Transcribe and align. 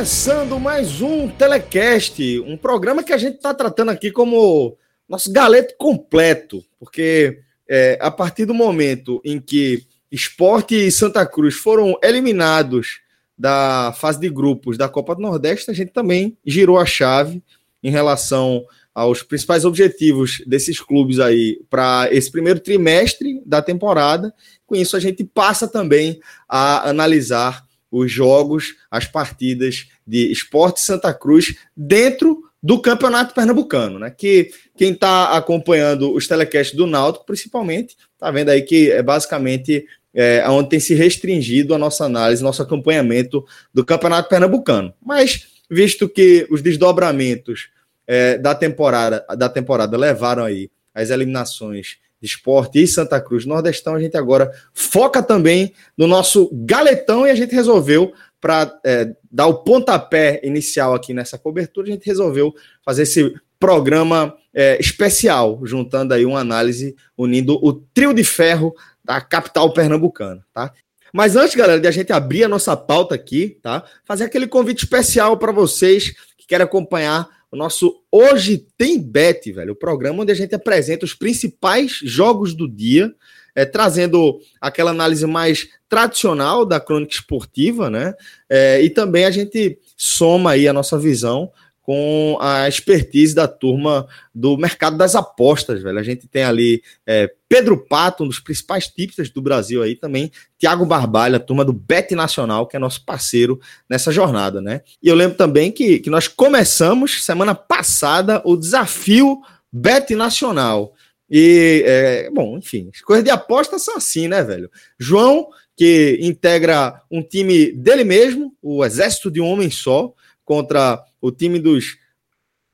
Começando 0.00 0.58
mais 0.58 1.02
um 1.02 1.28
Telecast, 1.28 2.40
um 2.40 2.56
programa 2.56 3.02
que 3.02 3.12
a 3.12 3.18
gente 3.18 3.36
está 3.36 3.52
tratando 3.52 3.90
aqui 3.90 4.10
como 4.10 4.74
nosso 5.06 5.30
galeto 5.30 5.74
completo, 5.76 6.64
porque 6.78 7.40
é, 7.68 7.98
a 8.00 8.10
partir 8.10 8.46
do 8.46 8.54
momento 8.54 9.20
em 9.22 9.38
que 9.38 9.84
Esporte 10.10 10.74
e 10.74 10.90
Santa 10.90 11.26
Cruz 11.26 11.56
foram 11.56 11.98
eliminados 12.02 13.00
da 13.36 13.92
fase 13.94 14.18
de 14.18 14.30
grupos 14.30 14.78
da 14.78 14.88
Copa 14.88 15.14
do 15.14 15.20
Nordeste, 15.20 15.70
a 15.70 15.74
gente 15.74 15.92
também 15.92 16.34
girou 16.46 16.78
a 16.78 16.86
chave 16.86 17.42
em 17.82 17.90
relação 17.90 18.64
aos 18.94 19.22
principais 19.22 19.66
objetivos 19.66 20.42
desses 20.46 20.80
clubes 20.80 21.20
aí 21.20 21.60
para 21.68 22.08
esse 22.10 22.32
primeiro 22.32 22.60
trimestre 22.60 23.42
da 23.44 23.60
temporada. 23.60 24.32
Com 24.66 24.74
isso, 24.74 24.96
a 24.96 25.00
gente 25.00 25.24
passa 25.24 25.68
também 25.68 26.18
a 26.48 26.88
analisar 26.88 27.68
os 27.90 28.10
jogos, 28.10 28.74
as 28.90 29.06
partidas 29.06 29.88
de 30.06 30.30
Esporte 30.30 30.80
Santa 30.80 31.12
Cruz 31.12 31.56
dentro 31.76 32.42
do 32.62 32.80
Campeonato 32.80 33.34
Pernambucano, 33.34 33.98
né? 33.98 34.10
Que 34.10 34.50
quem 34.76 34.92
está 34.92 35.36
acompanhando 35.36 36.12
os 36.12 36.28
telecasts 36.28 36.76
do 36.76 36.86
Náutico, 36.86 37.24
principalmente, 37.24 37.96
tá 38.18 38.30
vendo 38.30 38.50
aí 38.50 38.62
que 38.62 38.90
é 38.90 39.02
basicamente 39.02 39.86
é, 40.12 40.44
onde 40.48 40.68
tem 40.68 40.80
se 40.80 40.94
restringido 40.94 41.74
a 41.74 41.78
nossa 41.78 42.04
análise, 42.04 42.42
nosso 42.42 42.62
acompanhamento 42.62 43.44
do 43.72 43.84
Campeonato 43.84 44.28
Pernambucano. 44.28 44.92
Mas, 45.02 45.46
visto 45.70 46.08
que 46.08 46.46
os 46.50 46.60
desdobramentos 46.60 47.70
é, 48.06 48.36
da 48.36 48.54
temporada 48.54 49.24
da 49.36 49.48
temporada 49.48 49.96
levaram 49.96 50.44
aí 50.44 50.70
as 50.92 51.10
eliminações 51.10 51.98
de 52.20 52.26
Esporte 52.26 52.82
e 52.82 52.86
Santa 52.86 53.20
Cruz 53.20 53.46
Nordestão, 53.46 53.94
a 53.94 54.00
gente 54.00 54.16
agora 54.16 54.52
foca 54.72 55.22
também 55.22 55.72
no 55.96 56.06
nosso 56.06 56.50
galetão 56.52 57.26
e 57.26 57.30
a 57.30 57.34
gente 57.34 57.54
resolveu 57.54 58.12
para 58.40 58.78
é, 58.84 59.14
dar 59.30 59.46
o 59.46 59.62
pontapé 59.62 60.40
inicial 60.42 60.94
aqui 60.94 61.12
nessa 61.12 61.38
cobertura, 61.38 61.88
a 61.88 61.90
gente 61.90 62.06
resolveu 62.06 62.54
fazer 62.84 63.02
esse 63.02 63.34
programa 63.58 64.34
é, 64.54 64.78
especial, 64.80 65.60
juntando 65.64 66.14
aí 66.14 66.24
uma 66.24 66.40
análise, 66.40 66.96
unindo 67.16 67.58
o 67.62 67.72
trio 67.72 68.14
de 68.14 68.24
ferro 68.24 68.74
da 69.04 69.20
capital 69.20 69.72
pernambucana, 69.72 70.44
tá? 70.52 70.72
Mas 71.12 71.36
antes, 71.36 71.54
galera, 71.54 71.80
de 71.80 71.88
a 71.88 71.90
gente 71.90 72.12
abrir 72.12 72.44
a 72.44 72.48
nossa 72.48 72.76
pauta 72.76 73.14
aqui, 73.14 73.58
tá? 73.62 73.84
Fazer 74.04 74.24
aquele 74.24 74.46
convite 74.46 74.84
especial 74.84 75.36
para 75.36 75.52
vocês 75.52 76.14
que 76.38 76.46
querem 76.46 76.64
acompanhar 76.64 77.28
o 77.50 77.56
nosso 77.56 78.02
Hoje 78.10 78.64
Tem 78.78 79.00
Bet, 79.00 79.50
velho, 79.52 79.72
o 79.72 79.76
programa 79.76 80.22
onde 80.22 80.32
a 80.32 80.34
gente 80.34 80.54
apresenta 80.54 81.04
os 81.04 81.14
principais 81.14 81.98
jogos 82.02 82.54
do 82.54 82.68
dia, 82.68 83.12
é, 83.54 83.64
trazendo 83.64 84.40
aquela 84.60 84.92
análise 84.92 85.26
mais 85.26 85.68
tradicional 85.88 86.64
da 86.64 86.78
crônica 86.78 87.12
esportiva, 87.12 87.90
né? 87.90 88.14
É, 88.48 88.80
e 88.80 88.88
também 88.88 89.24
a 89.24 89.30
gente 89.30 89.78
soma 89.96 90.52
aí 90.52 90.68
a 90.68 90.72
nossa 90.72 90.98
visão 90.98 91.50
com 91.82 92.36
a 92.40 92.68
expertise 92.68 93.34
da 93.34 93.48
turma 93.48 94.06
do 94.34 94.56
mercado 94.56 94.96
das 94.96 95.14
apostas, 95.14 95.82
velho. 95.82 95.98
A 95.98 96.02
gente 96.02 96.28
tem 96.28 96.44
ali 96.44 96.82
é, 97.06 97.30
Pedro 97.48 97.76
Pato, 97.76 98.22
um 98.22 98.28
dos 98.28 98.38
principais 98.38 98.86
tipsters 98.86 99.30
do 99.30 99.42
Brasil 99.42 99.82
aí 99.82 99.96
também, 99.96 100.30
Tiago 100.58 100.84
Barbalho, 100.86 101.36
a 101.36 101.40
turma 101.40 101.64
do 101.64 101.72
Bet 101.72 102.14
Nacional, 102.14 102.66
que 102.66 102.76
é 102.76 102.78
nosso 102.78 103.04
parceiro 103.04 103.58
nessa 103.88 104.12
jornada, 104.12 104.60
né? 104.60 104.82
E 105.02 105.08
eu 105.08 105.14
lembro 105.14 105.36
também 105.36 105.72
que, 105.72 105.98
que 105.98 106.10
nós 106.10 106.28
começamos 106.28 107.24
semana 107.24 107.54
passada 107.54 108.42
o 108.44 108.56
desafio 108.56 109.40
Bet 109.72 110.14
Nacional. 110.14 110.94
E, 111.30 111.82
é, 111.86 112.30
bom, 112.30 112.58
enfim, 112.58 112.90
as 112.92 113.00
coisas 113.00 113.24
de 113.24 113.30
aposta 113.30 113.78
são 113.78 113.96
assim, 113.96 114.28
né, 114.28 114.42
velho? 114.42 114.70
João, 114.98 115.48
que 115.76 116.18
integra 116.20 117.00
um 117.10 117.22
time 117.22 117.72
dele 117.72 118.04
mesmo, 118.04 118.54
o 118.60 118.84
Exército 118.84 119.30
de 119.30 119.40
um 119.40 119.46
Homem 119.46 119.70
Só, 119.70 120.12
contra 120.50 121.00
o 121.20 121.30
time 121.30 121.60
dos 121.60 121.96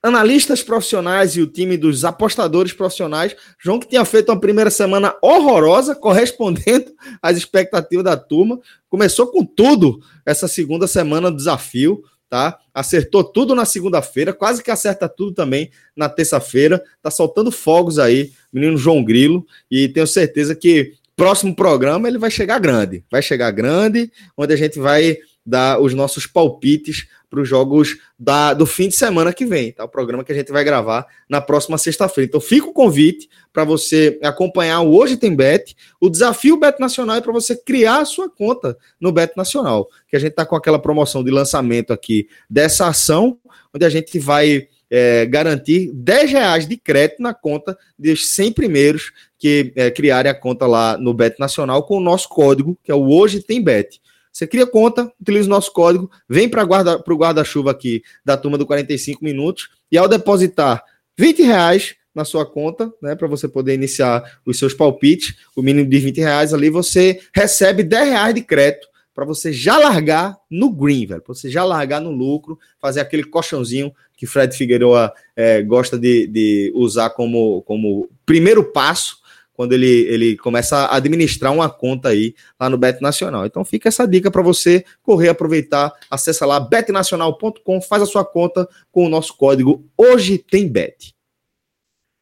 analistas 0.03 0.63
profissionais 0.63 1.37
e 1.37 1.43
o 1.43 1.47
time 1.47 1.77
dos 1.77 2.07
apostadores 2.07 2.73
profissionais. 2.73 3.37
João 3.63 3.79
que 3.79 3.87
tinha 3.87 4.03
feito 4.07 4.33
uma 4.33 4.41
primeira 4.41 4.71
semana 4.71 5.15
horrorosa, 5.21 5.95
correspondendo 5.95 6.87
às 7.21 7.37
expectativas 7.37 8.03
da 8.03 8.17
turma. 8.17 8.59
Começou 8.89 9.27
com 9.27 9.45
tudo 9.45 10.01
essa 10.25 10.49
segunda 10.49 10.87
semana 10.87 11.31
do 11.31 11.37
desafio, 11.37 12.03
tá? 12.31 12.59
Acertou 12.73 13.23
tudo 13.23 13.55
na 13.55 13.67
segunda-feira, 13.67 14.33
quase 14.33 14.63
que 14.63 14.71
acerta 14.71 15.07
tudo 15.07 15.35
também 15.35 15.71
na 15.95 16.09
terça-feira. 16.09 16.83
Tá 17.03 17.11
soltando 17.11 17.53
fogos 17.53 17.99
aí, 17.99 18.33
menino 18.51 18.79
João 18.79 19.05
Grilo, 19.05 19.47
e 19.71 19.87
tenho 19.87 20.07
certeza 20.07 20.57
que 20.57 20.95
próximo 21.15 21.55
programa 21.55 22.09
ele 22.09 22.17
vai 22.17 22.31
chegar 22.31 22.59
grande. 22.59 23.05
Vai 23.11 23.21
chegar 23.21 23.51
grande, 23.51 24.11
onde 24.35 24.55
a 24.55 24.57
gente 24.57 24.79
vai 24.79 25.19
dar 25.47 25.81
os 25.81 25.95
nossos 25.95 26.27
palpites 26.27 27.07
para 27.31 27.41
os 27.41 27.49
jogos 27.49 27.99
da, 28.19 28.55
do 28.55 28.67
fim 28.67 28.89
de 28.89 28.97
semana 28.97 29.33
que 29.33 29.45
vem, 29.45 29.73
tá? 29.73 29.85
O 29.85 29.89
programa 29.89 30.25
que 30.25 30.33
a 30.33 30.35
gente 30.35 30.51
vai 30.51 30.65
gravar 30.65 31.07
na 31.29 31.41
próxima 31.41 31.77
sexta-feira. 31.77 32.29
Então 32.29 32.41
fica 32.41 32.67
o 32.67 32.73
convite 32.73 33.29
para 33.53 33.65
você 33.65 34.19
acompanhar 34.23 34.81
o 34.81 34.95
Hoje 34.95 35.17
Tem 35.17 35.35
Bet, 35.35 35.77
o 36.01 36.09
desafio 36.09 36.59
Bet 36.59 36.81
Nacional 36.81 37.17
é 37.17 37.21
para 37.21 37.33
você 37.33 37.57
criar 37.57 38.01
a 38.01 38.05
sua 38.05 38.29
conta 38.29 38.77
no 39.01 39.13
Bet 39.13 39.37
Nacional, 39.37 39.89
que 40.09 40.17
a 40.17 40.19
gente 40.19 40.31
está 40.31 40.47
com 40.47 40.57
aquela 40.57 40.79
promoção 40.79 41.23
de 41.23 41.31
lançamento 41.31 41.93
aqui 41.93 42.29
dessa 42.49 42.87
ação, 42.89 43.39
onde 43.75 43.85
a 43.85 43.91
gente 43.91 44.19
vai 44.19 44.69
é, 44.91 45.27
garantir 45.27 45.91
10 45.93 46.31
reais 46.31 46.67
de 46.67 46.77
crédito 46.77 47.21
na 47.21 47.35
conta 47.35 47.77
dos 47.99 48.29
100 48.29 48.53
primeiros 48.53 49.13
que 49.39 49.73
é, 49.77 49.91
criarem 49.91 50.31
a 50.31 50.35
conta 50.35 50.67
lá 50.67 50.97
no 50.97 51.13
Bet 51.13 51.39
Nacional 51.39 51.83
com 51.83 51.97
o 51.97 52.01
nosso 52.01 52.29
código, 52.29 52.79
que 52.83 52.91
é 52.91 52.95
o 52.95 53.11
Hoje 53.11 53.43
Tem 53.43 53.63
Bet. 53.63 54.01
Você 54.37 54.47
cria 54.47 54.67
conta, 54.67 55.11
utiliza 55.19 55.47
o 55.47 55.51
nosso 55.51 55.73
código, 55.73 56.11
vem 56.29 56.47
para 56.47 56.63
guarda, 56.63 56.99
o 56.99 57.17
guarda-chuva 57.17 57.71
aqui 57.71 58.03
da 58.23 58.37
turma 58.37 58.59
do 58.59 58.67
45 58.67 59.25
minutos 59.25 59.71
e 59.91 59.97
ao 59.97 60.07
depositar 60.07 60.85
20 61.19 61.41
reais 61.41 61.95
na 62.15 62.23
sua 62.23 62.45
conta, 62.45 62.93
né, 63.01 63.15
para 63.15 63.27
você 63.27 63.49
poder 63.49 63.73
iniciar 63.73 64.41
os 64.45 64.59
seus 64.59 64.75
palpites, 64.75 65.37
o 65.57 65.63
mínimo 65.63 65.89
de 65.89 65.99
20 65.99 66.19
reais 66.19 66.53
ali, 66.53 66.69
você 66.69 67.19
recebe 67.35 67.83
10 67.83 68.11
reais 68.11 68.35
de 68.35 68.43
crédito 68.43 68.87
para 69.15 69.25
você 69.25 69.55
já 69.55 69.79
largar 69.79 70.37
no 70.51 70.71
green, 70.71 71.07
velho, 71.07 71.23
para 71.23 71.35
você 71.35 71.49
já 71.49 71.65
largar 71.65 72.03
no 72.03 72.11
lucro, 72.11 72.59
fazer 72.79 73.01
aquele 73.01 73.25
colchãozinho 73.25 73.91
que 74.15 74.27
Fred 74.27 74.55
Figueiredo 74.55 74.93
é, 75.35 75.63
gosta 75.63 75.99
de, 75.99 76.27
de 76.27 76.71
usar 76.75 77.09
como, 77.09 77.63
como 77.63 78.11
primeiro 78.27 78.63
passo 78.65 79.17
quando 79.57 79.73
ele, 79.73 79.87
ele 79.87 80.37
começa 80.37 80.77
a 80.77 80.97
administrar 80.97 81.53
uma 81.53 81.71
conta 81.71 82.11
aí 82.11 82.35
lá 82.61 82.69
no 82.69 82.77
Bet 82.77 83.01
Nacional. 83.01 83.47
Então 83.47 83.65
fica 83.65 83.89
essa 83.89 84.07
dica 84.07 84.31
para 84.31 84.43
você 84.43 84.85
correr, 85.03 85.31
aproveitar, 85.31 85.93
acessa 86.11 86.45
lá 86.45 86.61
betnacional.com, 86.61 87.81
faz 87.81 88.03
a 88.03 88.07
sua 88.07 88.25
conta 88.25 88.69
com 88.93 89.07
o 89.07 89.09
nosso 89.09 89.37
código 89.37 89.85
Hoje 89.97 90.39
Tem 90.39 90.69
Bet. 90.69 91.15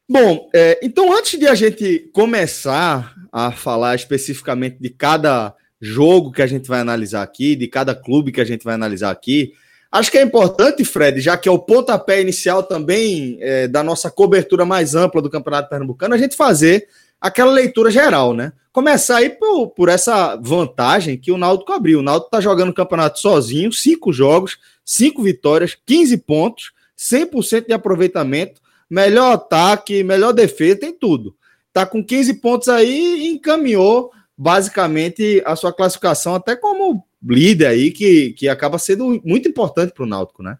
Bom, 0.07 0.49
é, 0.53 0.79
então 0.83 1.11
antes 1.11 1.39
de 1.39 1.47
a 1.47 1.55
gente 1.55 2.09
começar 2.13 3.15
a 3.31 3.51
falar 3.51 3.95
especificamente 3.95 4.77
de 4.79 4.89
cada 4.89 5.53
jogo 5.81 6.31
que 6.31 6.41
a 6.41 6.47
gente 6.47 6.67
vai 6.67 6.79
analisar 6.79 7.23
aqui, 7.23 7.55
de 7.55 7.67
cada 7.67 7.93
clube 7.93 8.31
que 8.31 8.39
a 8.39 8.45
gente 8.45 8.63
vai 8.63 8.75
analisar 8.75 9.09
aqui, 9.09 9.53
acho 9.91 10.11
que 10.11 10.17
é 10.17 10.21
importante, 10.21 10.85
Fred, 10.85 11.19
já 11.21 11.35
que 11.37 11.49
é 11.49 11.51
o 11.51 11.59
pontapé 11.59 12.21
inicial 12.21 12.61
também 12.61 13.37
é, 13.41 13.67
da 13.67 13.83
nossa 13.83 14.11
cobertura 14.11 14.63
mais 14.63 14.93
ampla 14.93 15.21
do 15.21 15.29
Campeonato 15.29 15.69
Pernambucano, 15.69 16.13
a 16.13 16.17
gente 16.17 16.35
fazer 16.35 16.87
aquela 17.19 17.51
leitura 17.51 17.89
geral, 17.89 18.33
né? 18.33 18.53
Começar 18.71 19.17
aí 19.17 19.29
por, 19.29 19.69
por 19.69 19.89
essa 19.89 20.35
vantagem 20.35 21.17
que 21.17 21.31
o 21.31 21.37
Náutico 21.37 21.71
abriu. 21.71 21.99
O 21.99 22.03
Náutico 22.03 22.31
tá 22.31 22.41
jogando 22.41 22.69
o 22.69 22.73
campeonato 22.73 23.19
sozinho, 23.19 23.71
cinco 23.71 24.11
jogos, 24.11 24.57
cinco 24.83 25.23
vitórias, 25.23 25.77
15 25.85 26.17
pontos, 26.17 26.73
100% 26.97 27.67
de 27.67 27.73
aproveitamento, 27.73 28.61
melhor 28.89 29.33
ataque, 29.33 30.03
melhor 30.03 30.33
defesa, 30.33 30.81
tem 30.81 30.93
tudo. 30.93 31.35
tá 31.71 31.85
com 31.85 32.03
15 32.03 32.35
pontos 32.35 32.69
aí 32.69 33.25
e 33.25 33.27
encaminhou 33.29 34.11
basicamente 34.37 35.41
a 35.45 35.55
sua 35.55 35.73
classificação 35.73 36.35
até 36.35 36.55
como 36.55 37.05
líder 37.23 37.67
aí, 37.67 37.91
que, 37.91 38.33
que 38.33 38.47
acaba 38.47 38.77
sendo 38.77 39.21
muito 39.23 39.47
importante 39.47 39.93
para 39.93 40.03
o 40.03 40.07
Náutico, 40.07 40.43
né? 40.43 40.57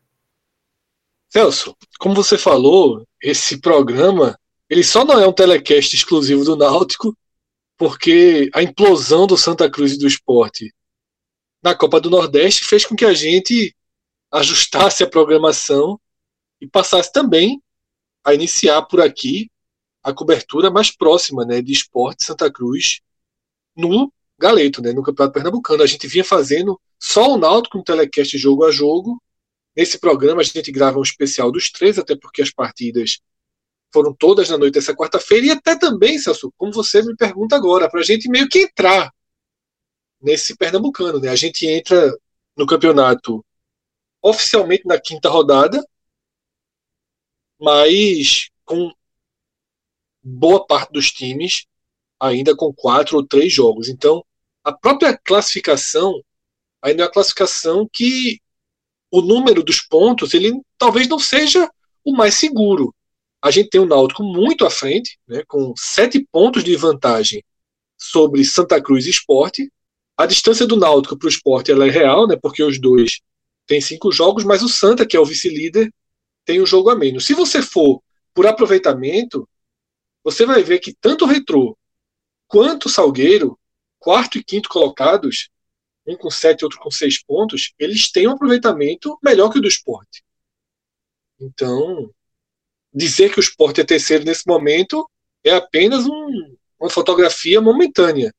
Celso, 1.30 1.75
como 2.00 2.16
você 2.16 2.38
falou, 2.38 3.06
esse 3.22 3.58
programa 3.58 4.40
ele 4.70 4.84
só 4.84 5.06
não 5.06 5.20
é 5.20 5.28
um 5.28 5.34
telecast 5.34 5.96
exclusivo 5.96 6.44
do 6.44 6.56
Náutico, 6.56 7.16
porque 7.78 8.50
a 8.54 8.64
implosão 8.64 9.28
do 9.28 9.38
Santa 9.38 9.70
Cruz 9.70 9.94
e 9.94 10.00
do 10.00 10.08
esporte 10.08 10.74
na 11.62 11.76
Copa 11.76 12.00
do 12.00 12.10
Nordeste 12.10 12.66
fez 12.66 12.86
com 12.86 12.96
que 12.96 13.06
a 13.06 13.14
gente 13.14 13.76
ajustasse 14.32 15.04
a 15.04 15.10
programação 15.10 16.00
e 16.60 16.68
passasse 16.68 17.12
também 17.12 17.62
a 18.24 18.34
iniciar 18.34 18.82
por 18.84 19.02
aqui 19.02 19.50
a 20.04 20.14
cobertura 20.14 20.70
mais 20.70 20.96
próxima 20.96 21.46
né, 21.46 21.62
de 21.62 21.72
esporte 21.72 22.24
Santa 22.24 22.52
Cruz 22.52 23.02
no 23.76 24.12
Galeto, 24.38 24.82
né, 24.82 24.92
no 24.92 25.04
Campeonato 25.04 25.34
Pernambucano. 25.34 25.84
A 25.84 25.88
gente 25.88 26.08
vinha 26.08 26.24
fazendo 26.24 26.80
só 27.00 27.34
o 27.34 27.38
Náutico 27.38 27.78
no 27.78 27.84
telecast 27.84 28.38
jogo 28.38 28.66
a 28.66 28.72
jogo. 28.72 29.22
Nesse 29.76 30.00
programa 30.00 30.42
a 30.42 30.44
gente 30.44 30.72
grava 30.72 31.00
um 31.00 31.04
especial 31.04 31.52
dos 31.52 31.72
três, 31.72 31.98
até 31.98 32.16
porque 32.16 32.42
as 32.42 32.52
partidas 32.52 33.20
foram 33.96 34.14
todas 34.14 34.50
na 34.50 34.58
noite 34.58 34.74
dessa 34.74 34.94
quarta-feira, 34.94 35.46
e 35.46 35.52
até 35.52 35.78
também, 35.78 36.20
Celso, 36.20 36.54
como 36.58 36.74
você 36.74 37.02
me 37.02 37.16
pergunta 37.16 37.56
agora, 37.56 37.90
para 37.90 38.02
a 38.02 38.04
gente 38.04 38.28
meio 38.28 38.50
que 38.50 38.60
entrar 38.60 39.10
nesse 40.22 40.58
Pernambucano. 40.58 41.18
Né? 41.18 41.30
A 41.30 41.36
gente 41.36 41.66
entra 41.66 42.14
no 42.58 42.68
campeonato 42.68 43.46
oficialmente 44.22 44.86
na 44.86 45.00
quinta 45.00 45.30
rodada, 45.30 45.82
mas 47.58 48.50
com 48.66 48.92
boa 50.22 50.66
parte 50.68 50.92
dos 50.92 51.10
times 51.10 51.66
ainda 52.20 52.54
com 52.54 52.74
quatro 52.74 53.16
ou 53.16 53.26
três 53.26 53.54
jogos. 53.54 53.88
Então, 53.88 54.26
a 54.62 54.74
própria 54.74 55.18
classificação 55.18 56.22
ainda 56.82 57.04
é 57.04 57.06
uma 57.06 57.12
classificação 57.12 57.88
que 57.92 58.42
o 59.10 59.22
número 59.22 59.64
dos 59.64 59.80
pontos 59.80 60.34
ele 60.34 60.52
talvez 60.78 61.08
não 61.08 61.20
seja 61.20 61.70
o 62.04 62.12
mais 62.12 62.36
seguro. 62.36 62.94
A 63.46 63.52
gente 63.52 63.70
tem 63.70 63.80
o 63.80 63.86
Náutico 63.86 64.24
muito 64.24 64.66
à 64.66 64.72
frente, 64.72 65.20
né, 65.28 65.44
com 65.48 65.72
sete 65.78 66.28
pontos 66.32 66.64
de 66.64 66.76
vantagem 66.76 67.44
sobre 67.96 68.44
Santa 68.44 68.82
Cruz 68.82 69.06
e 69.06 69.12
Esporte. 69.12 69.72
A 70.18 70.26
distância 70.26 70.66
do 70.66 70.76
Náutico 70.76 71.16
para 71.16 71.28
o 71.28 71.30
Esporte 71.30 71.72
ela 71.72 71.86
é 71.86 71.92
real, 71.92 72.28
né, 72.28 72.36
porque 72.36 72.64
os 72.64 72.82
dois 72.82 73.22
têm 73.68 73.80
cinco 73.80 74.12
jogos, 74.12 74.44
mas 74.44 74.64
o 74.64 74.68
Santa, 74.68 75.06
que 75.06 75.16
é 75.16 75.20
o 75.20 75.26
vice-líder, 75.26 75.94
tem 76.44 76.60
um 76.60 76.66
jogo 76.66 76.90
a 76.90 76.96
menos. 76.96 77.24
Se 77.24 77.36
você 77.36 77.62
for 77.62 78.02
por 78.34 78.48
aproveitamento, 78.48 79.48
você 80.24 80.44
vai 80.44 80.64
ver 80.64 80.80
que 80.80 80.92
tanto 81.00 81.26
o 81.26 81.28
Retrô 81.28 81.78
quanto 82.48 82.88
o 82.88 82.90
Salgueiro, 82.90 83.60
quarto 84.00 84.40
e 84.40 84.44
quinto 84.44 84.68
colocados, 84.70 85.50
um 86.08 86.18
com 86.18 86.32
sete, 86.32 86.64
outro 86.64 86.80
com 86.80 86.90
seis 86.90 87.24
pontos, 87.24 87.76
eles 87.78 88.12
têm 88.12 88.28
um 88.28 88.32
aproveitamento 88.32 89.20
melhor 89.24 89.52
que 89.52 89.60
o 89.60 89.62
do 89.62 89.68
esporte. 89.68 90.24
Então, 91.40 92.10
dizer 92.96 93.32
que 93.32 93.40
o 93.40 93.42
esporte 93.42 93.82
é 93.82 93.84
terceiro 93.84 94.24
nesse 94.24 94.48
momento 94.48 95.08
é 95.44 95.52
apenas 95.52 96.06
um, 96.06 96.56
uma 96.80 96.90
fotografia 96.90 97.60
momentânea. 97.60 98.34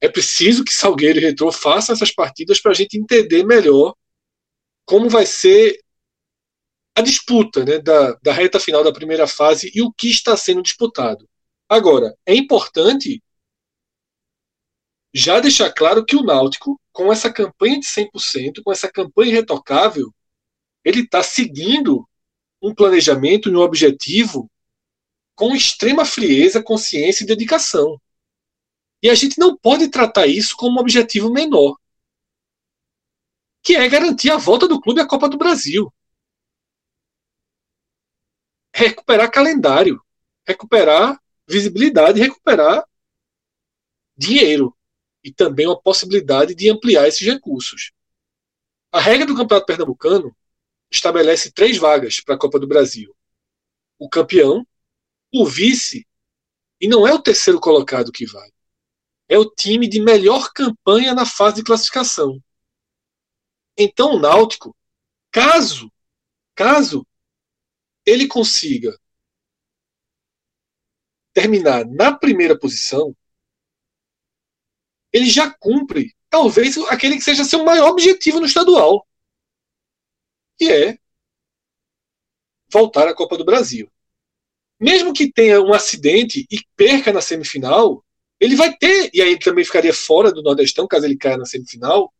É 0.00 0.08
preciso 0.08 0.62
que 0.62 0.72
Salgueiro 0.72 1.18
e 1.18 1.22
Retrô 1.22 1.50
façam 1.50 1.94
essas 1.94 2.12
partidas 2.12 2.60
para 2.60 2.72
a 2.72 2.74
gente 2.74 2.98
entender 2.98 3.44
melhor 3.44 3.94
como 4.84 5.08
vai 5.08 5.26
ser 5.26 5.80
a 6.94 7.00
disputa 7.00 7.64
né, 7.64 7.78
da, 7.78 8.12
da 8.22 8.32
reta 8.32 8.60
final 8.60 8.84
da 8.84 8.92
primeira 8.92 9.26
fase 9.26 9.70
e 9.74 9.82
o 9.82 9.92
que 9.92 10.08
está 10.08 10.36
sendo 10.36 10.62
disputado. 10.62 11.28
Agora, 11.68 12.16
é 12.26 12.34
importante 12.34 13.22
já 15.12 15.40
deixar 15.40 15.72
claro 15.72 16.04
que 16.04 16.16
o 16.16 16.22
Náutico, 16.22 16.80
com 16.92 17.12
essa 17.12 17.32
campanha 17.32 17.80
de 17.80 17.86
100%, 17.86 18.62
com 18.64 18.72
essa 18.72 18.90
campanha 18.90 19.32
irretocável, 19.32 20.12
ele 20.84 21.00
está 21.00 21.22
seguindo 21.22 22.07
um 22.60 22.74
planejamento 22.74 23.48
e 23.48 23.56
um 23.56 23.60
objetivo 23.60 24.50
com 25.34 25.54
extrema 25.54 26.04
frieza, 26.04 26.62
consciência 26.62 27.22
e 27.22 27.26
dedicação. 27.26 28.00
E 29.02 29.08
a 29.08 29.14
gente 29.14 29.38
não 29.38 29.56
pode 29.56 29.88
tratar 29.88 30.26
isso 30.26 30.56
como 30.56 30.78
um 30.78 30.80
objetivo 30.80 31.32
menor, 31.32 31.76
que 33.62 33.76
é 33.76 33.88
garantir 33.88 34.30
a 34.30 34.36
volta 34.36 34.66
do 34.66 34.80
clube 34.80 35.00
à 35.00 35.06
Copa 35.06 35.28
do 35.28 35.38
Brasil. 35.38 35.92
Recuperar 38.74 39.30
calendário, 39.30 40.02
recuperar 40.46 41.20
visibilidade, 41.46 42.20
recuperar 42.20 42.84
dinheiro 44.16 44.76
e 45.22 45.32
também 45.32 45.66
uma 45.66 45.80
possibilidade 45.80 46.54
de 46.54 46.68
ampliar 46.68 47.06
esses 47.06 47.26
recursos. 47.26 47.92
A 48.90 49.00
regra 49.00 49.26
do 49.26 49.36
Campeonato 49.36 49.66
Pernambucano 49.66 50.36
estabelece 50.90 51.50
três 51.52 51.76
vagas 51.76 52.20
para 52.20 52.34
a 52.34 52.38
Copa 52.38 52.58
do 52.58 52.66
Brasil: 52.66 53.14
o 53.98 54.08
campeão, 54.08 54.66
o 55.32 55.46
vice, 55.46 56.06
e 56.80 56.88
não 56.88 57.06
é 57.06 57.12
o 57.12 57.22
terceiro 57.22 57.60
colocado 57.60 58.12
que 58.12 58.26
vai. 58.26 58.50
É 59.28 59.38
o 59.38 59.50
time 59.50 59.88
de 59.88 60.00
melhor 60.00 60.52
campanha 60.52 61.14
na 61.14 61.26
fase 61.26 61.56
de 61.56 61.64
classificação. 61.64 62.42
Então 63.76 64.14
o 64.14 64.18
Náutico, 64.18 64.76
caso, 65.30 65.92
caso 66.54 67.06
ele 68.04 68.26
consiga 68.26 68.98
terminar 71.32 71.86
na 71.86 72.16
primeira 72.16 72.58
posição, 72.58 73.14
ele 75.12 75.26
já 75.26 75.50
cumpre 75.50 76.14
talvez 76.28 76.76
aquele 76.88 77.16
que 77.16 77.22
seja 77.22 77.44
seu 77.44 77.64
maior 77.64 77.90
objetivo 77.90 78.40
no 78.40 78.46
estadual, 78.46 79.07
que 80.58 80.70
é 80.70 80.98
voltar 82.70 83.08
à 83.08 83.14
Copa 83.14 83.36
do 83.36 83.44
Brasil. 83.44 83.90
Mesmo 84.80 85.12
que 85.12 85.32
tenha 85.32 85.60
um 85.60 85.72
acidente 85.72 86.46
e 86.50 86.60
perca 86.76 87.12
na 87.12 87.20
semifinal, 87.20 88.04
ele 88.38 88.54
vai 88.54 88.76
ter, 88.76 89.10
e 89.12 89.20
aí 89.20 89.30
ele 89.30 89.38
também 89.38 89.64
ficaria 89.64 89.92
fora 89.92 90.32
do 90.32 90.42
Nordestão 90.42 90.86
caso 90.86 91.06
ele 91.06 91.16
caia 91.16 91.36
na 91.36 91.46
semifinal. 91.46 92.12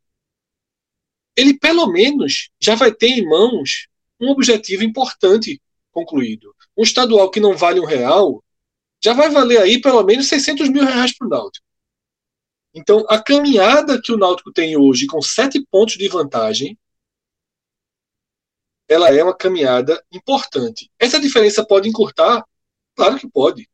Ele 1.37 1.57
pelo 1.57 1.87
menos 1.87 2.51
já 2.61 2.75
vai 2.75 2.93
ter 2.93 3.09
em 3.09 3.25
mãos 3.25 3.87
um 4.21 4.31
objetivo 4.31 4.83
importante 4.83 5.61
concluído. 5.93 6.55
Um 6.77 6.83
estadual 6.83 7.31
que 7.31 7.39
não 7.39 7.57
vale 7.57 7.79
um 7.79 7.85
real 7.85 8.43
já 9.03 9.13
vai 9.13 9.31
valer 9.31 9.61
aí 9.61 9.81
pelo 9.81 10.03
menos 10.03 10.27
600 10.27 10.69
mil 10.71 10.85
reais 10.85 11.17
para 11.17 11.27
o 11.27 11.31
Náutico. 11.31 11.65
Então, 12.75 13.05
a 13.09 13.23
caminhada 13.23 14.01
que 14.03 14.13
o 14.13 14.17
Náutico 14.17 14.53
tem 14.53 14.77
hoje, 14.77 15.07
com 15.07 15.23
sete 15.23 15.65
pontos 15.71 15.97
de 15.97 16.09
vantagem, 16.09 16.77
ela 18.89 19.15
é 19.15 19.23
uma 19.23 19.37
caminhada 19.37 20.03
importante. 20.11 20.91
Essa 20.99 21.21
diferença 21.21 21.65
pode 21.65 21.89
encurtar? 21.89 22.45
Claro 22.97 23.19
que 23.19 23.29
pode. 23.29 23.69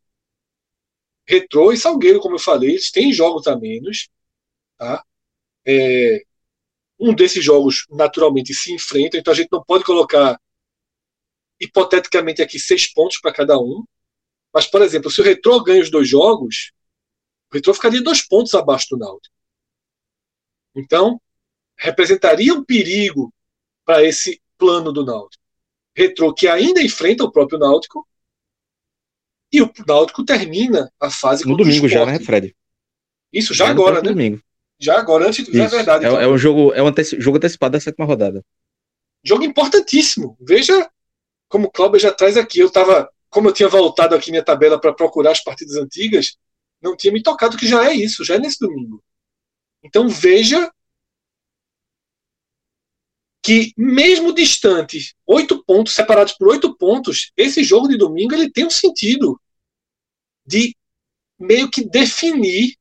Retrô 1.26 1.72
e 1.72 1.76
Salgueiro, 1.78 2.20
como 2.20 2.34
eu 2.34 2.40
falei, 2.40 2.70
eles 2.70 2.90
têm 2.90 3.12
jogos 3.12 3.46
a 3.46 3.56
menos. 3.56 4.08
Tá? 4.76 5.04
É, 5.66 6.22
um 6.98 7.14
desses 7.14 7.42
jogos, 7.42 7.86
naturalmente, 7.90 8.52
se 8.52 8.72
enfrenta, 8.74 9.16
então 9.16 9.32
a 9.32 9.36
gente 9.36 9.48
não 9.50 9.64
pode 9.64 9.84
colocar, 9.84 10.38
hipoteticamente, 11.60 12.42
aqui 12.42 12.58
seis 12.58 12.92
pontos 12.92 13.18
para 13.20 13.32
cada 13.32 13.58
um. 13.58 13.84
Mas, 14.52 14.66
por 14.66 14.82
exemplo, 14.82 15.10
se 15.10 15.20
o 15.20 15.24
Retrô 15.24 15.62
ganha 15.62 15.82
os 15.82 15.90
dois 15.90 16.08
jogos, 16.08 16.72
o 17.50 17.54
Retrô 17.54 17.72
ficaria 17.72 18.02
dois 18.02 18.26
pontos 18.26 18.54
abaixo 18.54 18.88
do 18.90 18.98
Náutico. 18.98 19.34
Então, 20.74 21.20
representaria 21.78 22.52
um 22.52 22.64
perigo 22.64 23.32
para 23.84 24.04
esse 24.04 24.40
plano 24.58 24.92
do 24.92 25.04
Náutico. 25.04 25.42
Retrô 25.96 26.34
que 26.34 26.48
ainda 26.48 26.82
enfrenta 26.82 27.24
o 27.24 27.30
próprio 27.30 27.58
Náutico 27.58 28.06
e 29.52 29.62
o 29.62 29.70
Náutico 29.86 30.24
termina 30.24 30.90
a 31.00 31.10
fase 31.10 31.46
no 31.46 31.56
domingo 31.56 31.88
já, 31.88 32.04
né, 32.04 32.18
Fred? 32.18 32.54
Isso 33.32 33.54
já, 33.54 33.66
já 33.66 33.70
agora, 33.70 34.02
né? 34.02 34.08
Domingo. 34.08 34.42
Já 34.80 34.98
agora, 34.98 35.28
antes 35.28 35.46
já 35.46 35.64
é 35.64 35.68
verdade. 35.68 36.04
É, 36.04 36.08
então. 36.08 36.20
é 36.20 36.26
um 36.26 36.36
jogo, 36.36 36.72
é 36.74 36.82
um 36.82 36.88
anteci 36.88 37.20
jogo 37.20 37.36
antecipado 37.36 37.72
da 37.72 37.80
sétima 37.80 38.04
rodada. 38.04 38.44
Jogo 39.22 39.44
importantíssimo. 39.44 40.36
Veja 40.40 40.90
como 41.48 41.68
o 41.68 41.70
Cláudio 41.70 42.00
já 42.00 42.12
traz 42.12 42.36
aqui. 42.36 42.58
Eu 42.58 42.70
tava, 42.70 43.08
como 43.30 43.48
eu 43.48 43.52
tinha 43.52 43.68
voltado 43.68 44.14
aqui 44.14 44.30
minha 44.30 44.42
tabela 44.42 44.80
para 44.80 44.92
procurar 44.92 45.30
as 45.30 45.42
partidas 45.42 45.76
antigas, 45.76 46.36
não 46.82 46.96
tinha 46.96 47.12
me 47.12 47.22
tocado 47.22 47.56
que 47.56 47.66
já 47.66 47.88
é 47.88 47.94
isso, 47.94 48.24
já 48.24 48.34
é 48.34 48.38
nesse 48.38 48.58
domingo. 48.58 49.02
Então 49.82 50.08
veja 50.08 50.70
que 53.44 53.74
mesmo 53.76 54.32
distante, 54.32 55.14
oito 55.26 55.62
pontos, 55.64 55.92
separados 55.92 56.32
por 56.32 56.48
oito 56.48 56.74
pontos, 56.78 57.30
esse 57.36 57.62
jogo 57.62 57.86
de 57.86 57.98
domingo 57.98 58.34
ele 58.34 58.50
tem 58.50 58.64
um 58.66 58.70
sentido 58.70 59.38
de 60.46 60.74
meio 61.38 61.70
que 61.70 61.84
definir 61.84 62.78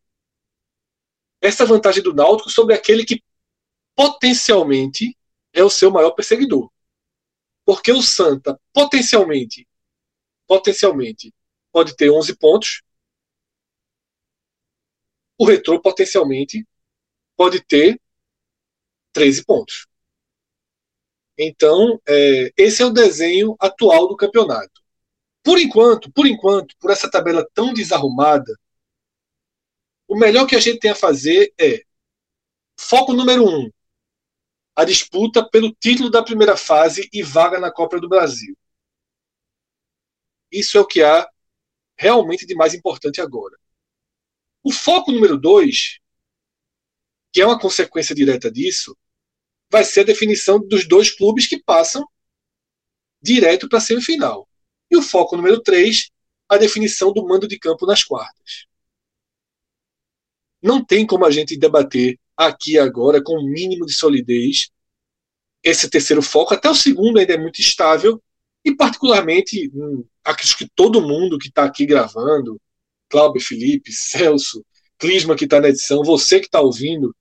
essa 1.42 1.66
vantagem 1.66 2.02
do 2.02 2.14
Náutico 2.14 2.50
sobre 2.50 2.74
aquele 2.74 3.04
que 3.04 3.22
potencialmente 3.94 5.18
é 5.52 5.62
o 5.62 5.70
seu 5.70 5.92
maior 5.92 6.12
perseguidor. 6.12 6.72
Porque 7.66 7.92
o 7.92 8.02
Santa 8.02 8.58
potencialmente 8.72 9.68
potencialmente 10.48 11.34
pode 11.74 11.94
ter 11.98 12.10
11 12.10 12.38
pontos 12.38 12.84
o 15.38 15.46
Retrô 15.46 15.82
potencialmente 15.82 16.66
pode 17.36 17.62
ter 17.66 18.00
13 19.12 19.44
pontos. 19.44 19.88
Então, 21.38 22.00
é, 22.08 22.52
esse 22.58 22.82
é 22.82 22.86
o 22.86 22.92
desenho 22.92 23.56
atual 23.60 24.08
do 24.08 24.16
campeonato. 24.16 24.82
Por 25.44 25.60
enquanto, 25.60 26.12
por 26.12 26.26
enquanto, 26.26 26.76
por 26.80 26.92
essa 26.92 27.10
tabela 27.10 27.48
tão 27.54 27.74
desarrumada, 27.74 28.54
o 30.08 30.18
melhor 30.18 30.46
que 30.48 30.56
a 30.56 30.60
gente 30.60 30.80
tem 30.80 30.92
a 30.92 30.96
fazer 30.96 31.54
é 31.60 31.82
foco 32.80 33.14
número 33.14 33.46
um, 33.46 33.70
a 34.76 34.84
disputa 34.86 35.48
pelo 35.50 35.74
título 35.74 36.10
da 36.10 36.24
primeira 36.24 36.56
fase 36.56 37.10
e 37.12 37.22
vaga 37.22 37.60
na 37.60 37.72
Copa 37.72 38.00
do 38.00 38.10
Brasil. 38.10 38.56
Isso 40.52 40.78
é 40.78 40.82
o 40.82 40.88
que 40.88 41.02
há 41.02 41.28
realmente 41.98 42.46
de 42.46 42.56
mais 42.56 42.74
importante 42.74 43.22
agora. 43.22 43.58
O 44.64 44.72
foco 44.72 45.12
número 45.12 45.38
dois, 45.38 46.00
que 47.32 47.42
é 47.42 47.46
uma 47.46 47.60
consequência 47.60 48.16
direta 48.16 48.52
disso, 48.52 48.96
vai 49.72 49.84
ser 49.84 50.02
a 50.02 50.06
definição 50.06 50.60
dos 50.60 50.88
dois 50.88 51.12
clubes 51.16 51.48
que 51.48 51.62
passam 51.62 52.06
direto 53.22 53.68
para 53.68 53.78
a 53.78 53.82
semifinal. 53.82 54.48
E 54.90 54.98
o 54.98 55.02
foco 55.02 55.36
número 55.36 55.62
3, 55.62 56.10
a 56.50 56.58
definição 56.58 57.12
do 57.12 57.26
mando 57.26 57.48
de 57.48 57.58
campo 57.58 57.86
nas 57.86 58.04
quartas. 58.04 58.66
Não 60.62 60.84
tem 60.84 61.06
como 61.06 61.26
a 61.26 61.32
gente 61.32 61.58
debater 61.58 62.20
aqui 62.38 62.78
agora 62.78 63.22
com 63.22 63.34
o 63.34 63.42
um 63.42 63.50
mínimo 63.50 63.86
de 63.86 63.94
solidez 63.94 64.70
esse 65.64 65.90
terceiro 65.90 66.22
foco, 66.22 66.54
até 66.54 66.70
o 66.70 66.76
segundo 66.76 67.18
ainda 67.18 67.34
é 67.34 67.38
muito 67.38 67.62
estável, 67.62 68.22
e 68.66 68.76
particularmente, 68.76 69.72
acho 70.24 70.58
que 70.58 70.68
todo 70.76 71.02
mundo 71.02 71.38
que 71.38 71.48
está 71.48 71.64
aqui 71.64 71.86
gravando, 71.86 72.60
Cláudio, 73.10 73.42
Felipe, 73.42 73.92
Celso, 73.92 74.66
Clisma 74.98 75.36
que 75.36 75.46
está 75.46 75.62
na 75.62 75.70
edição, 75.70 76.04
você 76.04 76.40
que 76.40 76.48
está 76.48 76.60
ouvindo, 76.60 77.16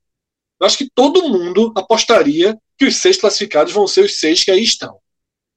eu 0.62 0.66
acho 0.66 0.78
que 0.78 0.88
todo 0.88 1.28
mundo 1.28 1.72
apostaria 1.76 2.56
que 2.78 2.84
os 2.84 2.94
seis 2.94 3.16
classificados 3.16 3.72
vão 3.72 3.84
ser 3.88 4.04
os 4.04 4.20
seis 4.20 4.44
que 4.44 4.50
aí 4.52 4.62
estão. 4.62 4.96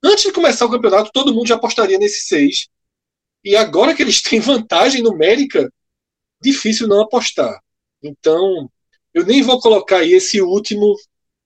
Antes 0.03 0.23
de 0.23 0.31
começar 0.31 0.65
o 0.65 0.71
campeonato, 0.71 1.11
todo 1.13 1.31
mundo 1.31 1.47
já 1.47 1.53
apostaria 1.53 1.99
nesses 1.99 2.27
seis. 2.27 2.67
E 3.43 3.55
agora 3.55 3.93
que 3.93 4.01
eles 4.01 4.19
têm 4.23 4.39
vantagem 4.39 5.03
numérica, 5.03 5.71
difícil 6.41 6.87
não 6.87 7.01
apostar. 7.01 7.61
Então, 8.01 8.67
eu 9.13 9.23
nem 9.23 9.43
vou 9.43 9.59
colocar 9.59 9.97
aí 9.97 10.11
esse 10.11 10.41
último, 10.41 10.95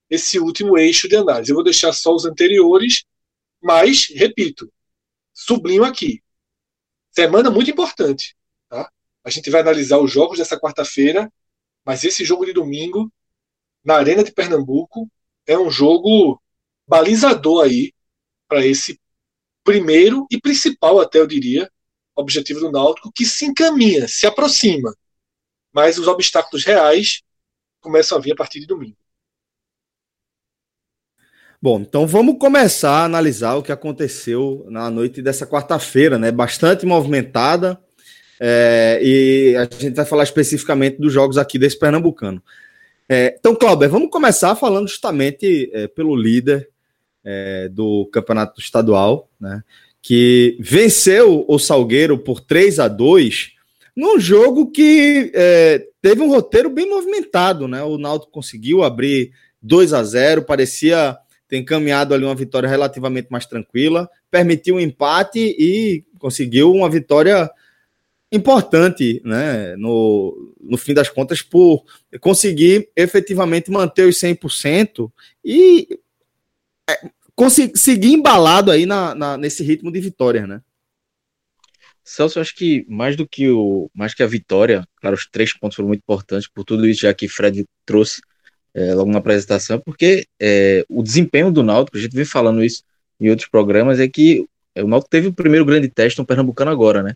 esse 0.09 0.39
último 0.39 0.77
eixo 0.77 1.09
de 1.09 1.17
análise. 1.17 1.51
Eu 1.51 1.55
vou 1.55 1.63
deixar 1.63 1.91
só 1.91 2.15
os 2.15 2.23
anteriores, 2.23 3.03
mas, 3.61 4.07
repito, 4.07 4.71
sublinho 5.33 5.83
aqui. 5.83 6.23
Semana 7.11 7.51
muito 7.51 7.69
importante. 7.69 8.37
Tá? 8.69 8.89
A 9.21 9.29
gente 9.29 9.49
vai 9.49 9.59
analisar 9.59 9.97
os 9.97 10.09
jogos 10.09 10.37
dessa 10.37 10.57
quarta-feira, 10.57 11.29
mas 11.83 12.05
esse 12.05 12.23
jogo 12.23 12.45
de 12.45 12.53
domingo 12.53 13.11
na 13.83 13.95
Arena 13.95 14.23
de 14.23 14.31
Pernambuco 14.31 15.09
é 15.45 15.57
um 15.57 15.69
jogo 15.69 16.41
balizador 16.87 17.63
aí 17.65 17.93
para 18.47 18.65
esse 18.65 18.99
primeiro 19.63 20.25
e 20.31 20.39
principal, 20.39 20.99
até 20.99 21.19
eu 21.19 21.27
diria, 21.27 21.69
objetivo 22.15 22.59
do 22.59 22.71
Náutico, 22.71 23.11
que 23.13 23.25
se 23.25 23.45
encaminha, 23.45 24.07
se 24.07 24.25
aproxima. 24.25 24.93
Mas 25.71 25.97
os 25.97 26.07
obstáculos 26.07 26.65
reais 26.65 27.21
começam 27.79 28.17
a 28.17 28.21
vir 28.21 28.33
a 28.33 28.35
partir 28.35 28.59
de 28.59 28.65
domingo. 28.65 28.97
Bom, 31.61 31.81
então 31.81 32.07
vamos 32.07 32.37
começar 32.39 33.01
a 33.01 33.03
analisar 33.03 33.55
o 33.55 33.63
que 33.63 33.71
aconteceu 33.71 34.65
na 34.69 34.89
noite 34.89 35.21
dessa 35.21 35.45
quarta-feira, 35.45 36.17
né? 36.17 36.31
Bastante 36.31 36.85
movimentada. 36.85 37.79
É, 38.39 38.99
e 39.03 39.55
a 39.57 39.63
gente 39.63 39.95
vai 39.95 40.05
falar 40.05 40.23
especificamente 40.23 40.97
dos 40.97 41.11
jogos 41.11 41.37
aqui 41.37 41.59
desse 41.59 41.77
Pernambucano. 41.77 42.41
É, 43.11 43.35
então, 43.39 43.55
Cláudio, 43.55 43.89
vamos 43.89 44.11
começar 44.11 44.55
falando 44.55 44.87
justamente 44.87 45.71
é, 45.73 45.87
pelo 45.87 46.15
líder 46.15 46.69
é, 47.25 47.67
do 47.67 48.05
campeonato 48.13 48.61
estadual, 48.61 49.27
né, 49.39 49.63
que 49.99 50.55
venceu 50.59 51.43
o 51.47 51.57
Salgueiro 51.57 52.19
por 52.19 52.39
3 52.39 52.79
a 52.79 52.87
2 52.87 53.53
num 53.95 54.19
jogo 54.19 54.71
que 54.71 55.31
é, 55.33 55.87
teve 56.01 56.21
um 56.21 56.29
roteiro 56.29 56.69
bem 56.69 56.87
movimentado. 56.87 57.67
Né? 57.67 57.83
O 57.83 57.97
Náutico 57.97 58.31
conseguiu 58.31 58.83
abrir 58.83 59.31
2 59.61 59.91
a 59.91 60.03
0 60.03 60.43
parecia 60.43 61.17
ter 61.49 61.57
encaminhado 61.57 62.13
ali 62.13 62.23
uma 62.23 62.35
vitória 62.35 62.69
relativamente 62.69 63.27
mais 63.31 63.45
tranquila, 63.47 64.07
permitiu 64.29 64.75
um 64.75 64.79
empate 64.79 65.39
e 65.39 66.05
conseguiu 66.19 66.71
uma 66.71 66.87
vitória 66.87 67.49
importante, 68.31 69.21
né, 69.25 69.75
no, 69.75 70.53
no 70.61 70.77
fim 70.77 70.93
das 70.93 71.09
contas, 71.09 71.41
por 71.41 71.83
conseguir 72.19 72.89
efetivamente 72.95 73.71
manter 73.71 74.07
os 74.07 74.17
100% 74.17 75.11
e 75.43 75.99
é, 76.89 77.09
conseguir 77.35 78.13
embalado 78.13 78.71
aí 78.71 78.85
na, 78.85 79.15
na, 79.15 79.37
nesse 79.37 79.63
ritmo 79.63 79.91
de 79.91 79.99
vitória, 79.99 80.45
né? 80.45 80.61
Celso, 82.03 82.39
eu 82.39 82.41
acho 82.41 82.55
que 82.55 82.85
mais 82.89 83.15
do 83.15 83.27
que 83.27 83.49
o 83.49 83.89
mais 83.93 84.15
que 84.15 84.23
a 84.23 84.27
vitória, 84.27 84.87
claro, 84.99 85.15
os 85.15 85.27
três 85.27 85.53
pontos 85.53 85.75
foram 85.75 85.87
muito 85.87 86.01
importantes 86.01 86.49
por 86.49 86.63
tudo 86.63 86.87
isso 86.87 87.01
já 87.01 87.13
que 87.13 87.27
Fred 87.27 87.65
trouxe 87.85 88.19
é, 88.73 88.93
logo 88.95 89.11
na 89.11 89.19
apresentação, 89.19 89.79
porque 89.79 90.25
é, 90.39 90.83
o 90.89 91.03
desempenho 91.03 91.51
do 91.51 91.63
Náutico, 91.63 91.97
a 91.97 92.01
gente 92.01 92.15
vem 92.15 92.25
falando 92.25 92.63
isso 92.63 92.83
em 93.19 93.29
outros 93.29 93.47
programas, 93.47 93.99
é 93.99 94.07
que 94.07 94.45
o 94.77 94.87
Náutico 94.87 95.09
teve 95.09 95.27
o 95.27 95.33
primeiro 95.33 95.65
grande 95.65 95.87
teste 95.87 96.17
no 96.19 96.25
Pernambucano 96.25 96.71
agora, 96.71 97.03
né? 97.03 97.15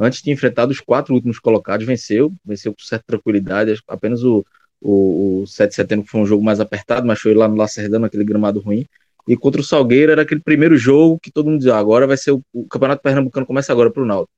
Antes 0.00 0.22
de 0.22 0.30
enfrentar 0.30 0.66
os 0.68 0.80
quatro 0.80 1.14
últimos 1.14 1.38
colocados, 1.38 1.86
venceu, 1.86 2.32
venceu 2.44 2.72
com 2.72 2.82
certa 2.82 3.04
tranquilidade, 3.06 3.78
apenas 3.86 4.24
o, 4.24 4.44
o, 4.80 5.42
o 5.42 5.46
7 5.46 5.68
de 5.68 5.74
setembro 5.74 6.06
foi 6.08 6.20
um 6.20 6.26
jogo 6.26 6.42
mais 6.42 6.58
apertado, 6.58 7.06
mas 7.06 7.20
foi 7.20 7.34
lá 7.34 7.46
no 7.46 7.54
Lacerdão, 7.54 8.02
aquele 8.02 8.24
gramado 8.24 8.60
ruim, 8.60 8.86
e 9.28 9.36
contra 9.36 9.60
o 9.60 9.64
Salgueiro 9.64 10.10
era 10.10 10.22
aquele 10.22 10.40
primeiro 10.40 10.76
jogo 10.76 11.20
que 11.20 11.30
todo 11.30 11.50
mundo 11.50 11.58
dizia, 11.58 11.74
ah, 11.74 11.78
agora 11.78 12.06
vai 12.06 12.16
ser 12.16 12.32
o, 12.32 12.42
o 12.52 12.66
Campeonato 12.66 13.02
Pernambucano 13.02 13.46
começa 13.46 13.70
agora 13.70 13.90
para 13.90 14.02
o 14.02 14.06
Náutico. 14.06 14.32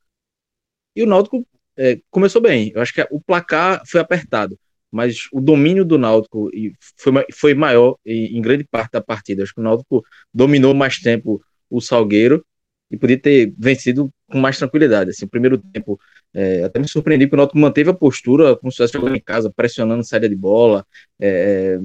E 0.97 1.02
o 1.04 1.07
Náutico 1.07 1.47
é, 1.76 2.00
começou 2.11 2.42
bem, 2.42 2.73
eu 2.75 2.83
acho 2.83 2.92
que 2.92 3.07
o 3.11 3.21
placar 3.21 3.83
foi 3.87 4.00
apertado, 4.00 4.59
mas 4.90 5.28
o 5.33 5.40
domínio 5.40 5.85
do 5.85 5.97
Náutico 5.97 6.50
foi, 6.97 7.25
foi 7.33 7.54
maior 7.54 7.97
em, 8.04 8.37
em 8.37 8.42
grande 8.42 8.64
parte 8.64 8.92
da 8.92 9.00
partida, 9.00 9.45
acho 9.45 9.54
que 9.54 9.61
o 9.61 9.64
Náutico 9.64 10.04
dominou 10.35 10.75
mais 10.75 10.99
tempo 10.99 11.40
o 11.71 11.81
Salgueiro, 11.81 12.45
e 12.92 12.99
podia 12.99 13.18
ter 13.18 13.54
vencido 13.58 14.12
com 14.30 14.38
mais 14.38 14.58
tranquilidade. 14.58 15.11
Assim, 15.11 15.25
o 15.25 15.28
primeiro 15.28 15.56
tempo, 15.56 15.99
é, 16.34 16.62
até 16.62 16.78
me 16.78 16.87
surpreendi 16.87 17.26
que 17.26 17.34
o 17.34 17.38
Náutico 17.38 17.58
manteve 17.58 17.88
a 17.88 17.94
postura, 17.94 18.54
como 18.54 18.70
se 18.70 18.75
estivesse 18.75 18.92
jogando 18.92 19.16
em 19.16 19.20
casa, 19.20 19.50
pressionando 19.50 20.04
saída 20.04 20.28
de 20.28 20.37
bola, 20.37 20.87
é, 21.18 21.80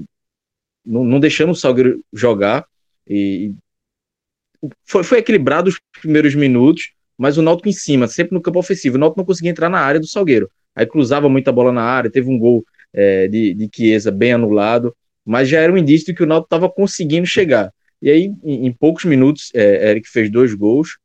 não, 0.85 1.05
não, 1.05 1.19
deixando 1.19 1.51
o 1.51 1.55
Salgueiro 1.55 2.03
jogar. 2.11 2.65
E 3.07 3.53
foi, 4.85 5.03
foi 5.03 5.19
equilibrado 5.19 5.69
os 5.69 5.79
primeiros 6.01 6.35
minutos, 6.35 6.91
mas 7.17 7.37
o 7.37 7.41
Náutico 7.41 7.69
em 7.69 7.73
cima, 7.73 8.07
sempre 8.07 8.33
no 8.33 8.41
campo 8.41 8.59
ofensivo. 8.59 8.97
O 8.97 8.99
Náutico 8.99 9.21
não 9.21 9.25
conseguia 9.25 9.51
entrar 9.51 9.69
na 9.69 9.79
área 9.79 10.01
do 10.01 10.07
Salgueiro. 10.07 10.51
Aí 10.75 10.85
cruzava 10.85 11.29
muita 11.29 11.53
bola 11.53 11.71
na 11.71 11.83
área, 11.83 12.11
teve 12.11 12.29
um 12.29 12.37
gol 12.37 12.65
é, 12.93 13.29
de, 13.29 13.53
de 13.53 13.69
Chiesa 13.73 14.11
bem 14.11 14.33
anulado, 14.33 14.93
mas 15.25 15.47
já 15.47 15.61
era 15.61 15.71
um 15.71 15.77
indício 15.77 16.07
de 16.07 16.13
que 16.13 16.23
o 16.23 16.27
Náutico 16.27 16.47
estava 16.47 16.69
conseguindo 16.69 17.25
chegar. 17.25 17.73
E 18.01 18.09
aí, 18.09 18.33
em, 18.43 18.67
em 18.67 18.73
poucos 18.73 19.05
minutos, 19.05 19.51
é, 19.53 19.89
Eric 19.91 20.07
fez 20.09 20.31
dois 20.31 20.53
gols, 20.53 20.97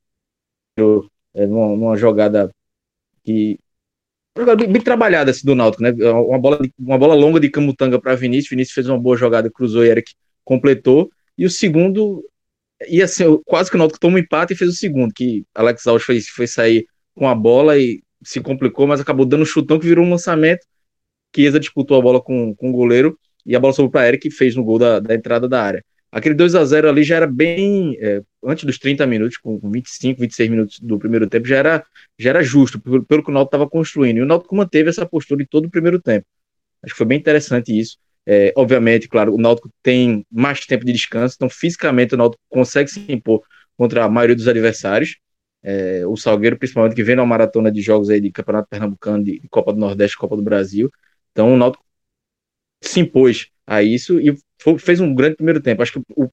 é, 1.34 1.46
numa, 1.46 1.76
numa, 1.76 1.96
jogada 1.96 2.50
que. 3.25 3.58
Uma 4.37 4.44
jogada 4.44 4.64
bem, 4.64 4.72
bem 4.72 4.82
trabalhada 4.82 5.30
assim, 5.30 5.46
do 5.46 5.54
Náutico, 5.54 5.82
né? 5.82 5.90
Uma 5.90 6.38
bola, 6.38 6.61
uma 6.78 6.99
bola 6.99 7.14
longa 7.14 7.40
de 7.40 7.50
Camutanga 7.50 8.00
para 8.00 8.14
Vinícius. 8.14 8.50
Vinícius 8.50 8.75
fez 8.75 8.88
uma 8.88 8.99
boa 8.99 9.16
jogada, 9.16 9.50
cruzou 9.50 9.84
e 9.84 9.88
Eric 9.88 10.12
completou. 10.44 11.11
E 11.37 11.46
o 11.46 11.50
segundo 11.50 12.25
ia 12.88 13.06
ser 13.06 13.26
quase 13.44 13.70
que 13.70 13.76
o 13.76 13.78
Náutico 13.78 14.00
tomou 14.00 14.16
um 14.16 14.20
empate 14.20 14.54
e 14.54 14.56
fez 14.56 14.70
o 14.70 14.75
segundo, 14.75 15.12
que 15.14 15.44
Alex 15.54 15.87
Alves 15.87 16.04
foi, 16.04 16.20
foi 16.20 16.46
sair 16.46 16.87
com 17.14 17.28
a 17.28 17.34
bola 17.34 17.78
e 17.78 18.02
se 18.25 18.40
complicou, 18.40 18.87
mas 18.87 19.00
acabou 19.00 19.26
dando 19.26 19.42
um 19.42 19.46
chutão 19.46 19.78
que 19.78 19.87
virou 19.87 20.04
um 20.04 20.11
lançamento. 20.11 20.66
Chiesa 21.34 21.58
disputou 21.58 21.99
a 21.99 22.02
bola 22.02 22.20
com, 22.20 22.54
com 22.54 22.70
o 22.70 22.72
goleiro 22.72 23.18
e 23.44 23.56
a 23.56 23.61
bola 23.61 23.72
sobrou 23.72 23.90
para 23.90 24.08
Eric 24.08 24.28
e 24.28 24.30
fez 24.30 24.54
no 24.54 24.64
gol 24.64 24.78
da, 24.78 25.00
da 25.00 25.14
entrada 25.14 25.49
da 25.49 25.62
área. 25.62 25.84
Aquele 26.12 26.35
2 26.35 26.54
a 26.54 26.64
0 26.64 26.90
ali 26.90 27.02
já 27.02 27.16
era 27.16 27.26
bem. 27.26 27.97
É, 27.99 28.23
antes 28.45 28.64
dos 28.64 28.78
30 28.78 29.07
minutos, 29.07 29.38
com 29.38 29.59
25, 29.71 30.21
26 30.21 30.50
minutos 30.50 30.78
do 30.78 30.99
primeiro 30.99 31.26
tempo, 31.26 31.49
já 31.49 31.57
era, 31.57 31.87
já 32.19 32.31
era 32.31 32.42
justo, 32.42 32.78
pelo, 32.78 33.02
pelo 33.02 33.25
que 33.25 33.31
o 33.31 33.33
Náutico 33.33 33.57
estava 33.57 33.71
construindo. 33.71 34.19
E 34.19 34.23
o 34.23 34.26
Náutico 34.26 34.54
manteve 34.54 34.90
essa 34.90 35.07
postura 35.07 35.42
em 35.42 35.47
todo 35.47 35.66
o 35.66 35.71
primeiro 35.71 35.99
tempo. 36.00 36.26
Acho 36.83 36.92
que 36.95 36.99
foi 36.99 37.07
bem 37.07 37.19
interessante 37.19 37.76
isso. 37.78 37.97
É, 38.26 38.52
obviamente, 38.57 39.09
claro, 39.09 39.35
o 39.35 39.38
Náutico 39.38 39.71
tem 39.83 40.25
mais 40.31 40.66
tempo 40.66 40.85
de 40.85 40.92
descanso, 40.92 41.35
então 41.37 41.49
fisicamente 41.49 42.14
o 42.14 42.19
Náutico 42.19 42.42
consegue 42.49 42.90
se 42.90 43.04
impor 43.11 43.42
contra 43.76 44.04
a 44.04 44.09
maioria 44.09 44.37
dos 44.37 44.47
adversários. 44.47 45.16
É, 45.62 46.07
o 46.07 46.16
Salgueiro, 46.16 46.59
principalmente, 46.59 46.95
que 46.95 47.02
vem 47.02 47.16
na 47.16 47.25
maratona 47.25 47.71
de 47.73 47.81
jogos 47.81 48.11
aí 48.11 48.21
de 48.21 48.31
Campeonato 48.31 48.69
Pernambucano, 48.69 49.25
de 49.25 49.40
Copa 49.49 49.73
do 49.73 49.78
Nordeste, 49.78 50.19
Copa 50.19 50.37
do 50.37 50.42
Brasil. 50.42 50.90
Então 51.33 51.54
o 51.54 51.57
Náutico 51.57 51.85
se 52.83 53.00
impôs 53.00 53.49
a 53.73 53.83
isso 53.83 54.21
e 54.21 54.37
foi, 54.61 54.79
fez 54.79 55.00
um 55.00 55.14
grande 55.14 55.37
primeiro 55.37 55.61
tempo. 55.61 55.83
Acho 55.83 55.93
que 55.95 56.02
o 56.14 56.31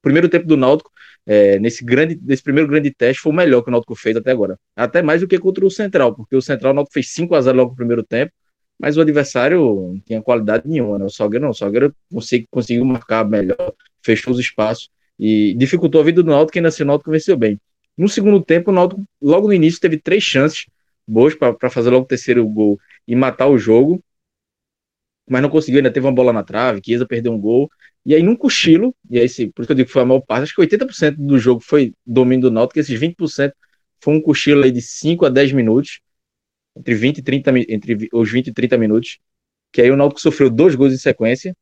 primeiro 0.00 0.28
tempo 0.30 0.46
do 0.46 0.56
Náutico, 0.56 0.90
é, 1.26 1.58
nesse, 1.58 1.84
grande, 1.84 2.18
nesse 2.22 2.42
primeiro 2.42 2.68
grande 2.68 2.90
teste, 2.90 3.22
foi 3.22 3.32
o 3.32 3.36
melhor 3.36 3.62
que 3.62 3.68
o 3.68 3.70
Náutico 3.70 3.94
fez 3.94 4.16
até 4.16 4.30
agora. 4.30 4.58
Até 4.74 5.02
mais 5.02 5.20
do 5.20 5.28
que 5.28 5.38
contra 5.38 5.64
o 5.64 5.70
Central, 5.70 6.14
porque 6.14 6.34
o 6.34 6.40
Central 6.40 6.72
o 6.72 6.74
Náutico 6.74 6.94
fez 6.94 7.12
5 7.12 7.34
a 7.34 7.40
0 7.42 7.56
logo 7.56 7.70
no 7.70 7.76
primeiro 7.76 8.02
tempo, 8.02 8.32
mas 8.78 8.96
o 8.96 9.02
adversário 9.02 9.60
não 9.60 10.00
tinha 10.00 10.22
qualidade 10.22 10.66
nenhuma, 10.66 10.98
né? 10.98 11.04
O 11.04 11.10
Salgueiro 11.10 11.44
não, 11.44 11.50
o 11.50 11.54
Salgueiro 11.54 11.94
consegui, 12.10 12.46
conseguiu 12.50 12.84
marcar 12.86 13.28
melhor, 13.28 13.74
fechou 14.02 14.32
os 14.32 14.40
espaços 14.40 14.88
e 15.18 15.54
dificultou 15.58 16.00
a 16.00 16.04
vida 16.04 16.22
do 16.22 16.30
Náutico, 16.30 16.52
que 16.52 16.58
ainda 16.60 16.70
assim 16.70 16.82
o 16.82 16.86
Náutico 16.86 17.10
venceu 17.10 17.36
bem. 17.36 17.60
No 17.96 18.08
segundo 18.08 18.42
tempo, 18.42 18.70
o 18.70 18.74
Náutico, 18.74 19.04
logo 19.20 19.48
no 19.48 19.52
início, 19.52 19.78
teve 19.78 19.98
três 19.98 20.22
chances 20.22 20.64
boas 21.06 21.34
para 21.34 21.68
fazer 21.68 21.90
logo 21.90 22.04
o 22.04 22.08
terceiro 22.08 22.46
gol 22.48 22.78
e 23.06 23.14
matar 23.14 23.48
o 23.48 23.58
jogo, 23.58 24.02
mas 25.30 25.40
não 25.40 25.48
conseguiu, 25.48 25.78
ainda 25.78 25.92
teve 25.92 26.04
uma 26.04 26.12
bola 26.12 26.32
na 26.32 26.42
trave, 26.42 26.80
Chiesa 26.84 27.06
perdeu 27.06 27.32
um 27.32 27.40
gol, 27.40 27.70
e 28.04 28.14
aí 28.14 28.22
num 28.22 28.34
cochilo, 28.34 28.94
e 29.08 29.18
aí 29.18 29.28
sim, 29.28 29.48
por 29.50 29.62
isso 29.62 29.68
que 29.68 29.72
eu 29.72 29.76
digo 29.76 29.86
que 29.86 29.92
foi 29.92 30.02
a 30.02 30.04
maior 30.04 30.20
parte, 30.20 30.42
acho 30.42 30.54
que 30.54 30.60
80% 30.60 31.16
do 31.16 31.38
jogo 31.38 31.60
foi 31.60 31.94
domínio 32.04 32.48
do 32.48 32.50
Náutico, 32.50 32.80
esses 32.80 32.98
20% 32.98 33.52
foi 34.00 34.14
um 34.14 34.20
cochilo 34.20 34.64
aí 34.64 34.72
de 34.72 34.82
5 34.82 35.24
a 35.26 35.28
10 35.28 35.52
minutos, 35.52 36.00
entre 36.76 36.94
20 36.94 37.18
e 37.18 37.22
30, 37.22 37.58
entre 37.68 38.08
os 38.12 38.30
20 38.30 38.48
e 38.48 38.52
30 38.52 38.76
minutos, 38.76 39.18
que 39.72 39.80
aí 39.80 39.90
o 39.90 39.96
Náutico 39.96 40.20
sofreu 40.20 40.50
dois 40.50 40.74
gols 40.74 40.92
em 40.92 40.96
sequência 40.98 41.56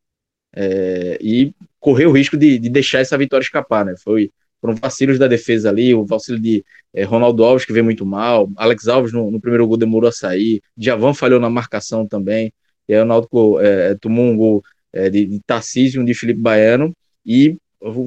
é, 0.55 1.19
e 1.21 1.53
correu 1.79 2.09
o 2.11 2.13
risco 2.13 2.39
de, 2.39 2.59
de, 2.59 2.71
deixar 2.71 3.01
essa 3.01 3.19
vitória 3.19 3.45
escapar, 3.45 3.85
né? 3.85 3.95
Foi, 4.03 4.31
foram 4.61 4.75
vacilos 4.75 5.19
da 5.19 5.27
defesa 5.27 5.69
ali, 5.69 5.95
o 5.95 6.07
vacilo 6.07 6.39
de 6.39 6.65
é, 6.95 7.05
Ronaldo 7.05 7.45
Alves, 7.45 7.67
que 7.67 7.73
veio 7.73 7.85
muito 7.85 8.07
mal, 8.07 8.51
Alex 8.57 8.89
Alves 8.89 9.13
no, 9.13 9.31
no, 9.31 9.41
primeiro 9.41 9.67
gol 9.67 9.77
demorou 9.77 10.09
a 10.09 10.13
sair, 10.13 10.63
Javan 10.77 11.13
falhou 11.13 11.39
na 11.39 11.51
marcação 11.51 12.07
também, 12.07 12.53
e 12.89 12.95
aí 12.95 13.01
o 13.01 13.05
Náutico 13.05 13.61
é, 13.61 13.95
tomou 13.97 14.25
um 14.25 14.37
gol 14.37 14.65
é, 14.93 15.11
de, 15.11 15.27
de 15.27 15.41
Tarcísio, 15.41 16.01
um 16.01 16.05
de 16.05 16.15
Felipe 16.15 16.41
Baiano, 16.41 16.95
e 17.25 17.57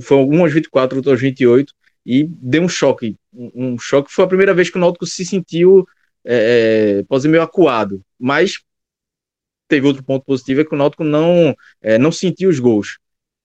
foi 0.02 0.18
um 0.18 0.42
aos 0.42 0.54
24, 0.54 0.98
outro 0.98 1.12
aos 1.12 1.22
28, 1.22 1.74
e 2.06 2.24
deu 2.24 2.64
um 2.64 2.70
choque, 2.70 3.16
um, 3.34 3.52
um 3.56 3.80
choque, 3.80 4.12
foi 4.12 4.26
a 4.26 4.28
primeira 4.28 4.54
vez 4.54 4.70
que 4.70 4.78
o 4.78 4.82
Náutico 4.82 5.06
se 5.06 5.24
sentiu 5.26 5.86
é, 6.26 7.00
é, 7.00 7.04
pode 7.04 7.24
ser 7.24 7.30
meio 7.30 7.44
acuado, 7.44 8.02
mas 8.20 8.60
teve 9.68 9.88
outro 9.88 10.04
ponto 10.04 10.26
positivo 10.26 10.62
é 10.62 10.66
que 10.66 10.74
o 10.74 10.78
Náutico 10.78 11.04
não, 11.04 11.56
é, 11.82 11.98
não 11.98 12.12
sentiu 12.12 12.50
os 12.50 12.60
gols 12.60 12.98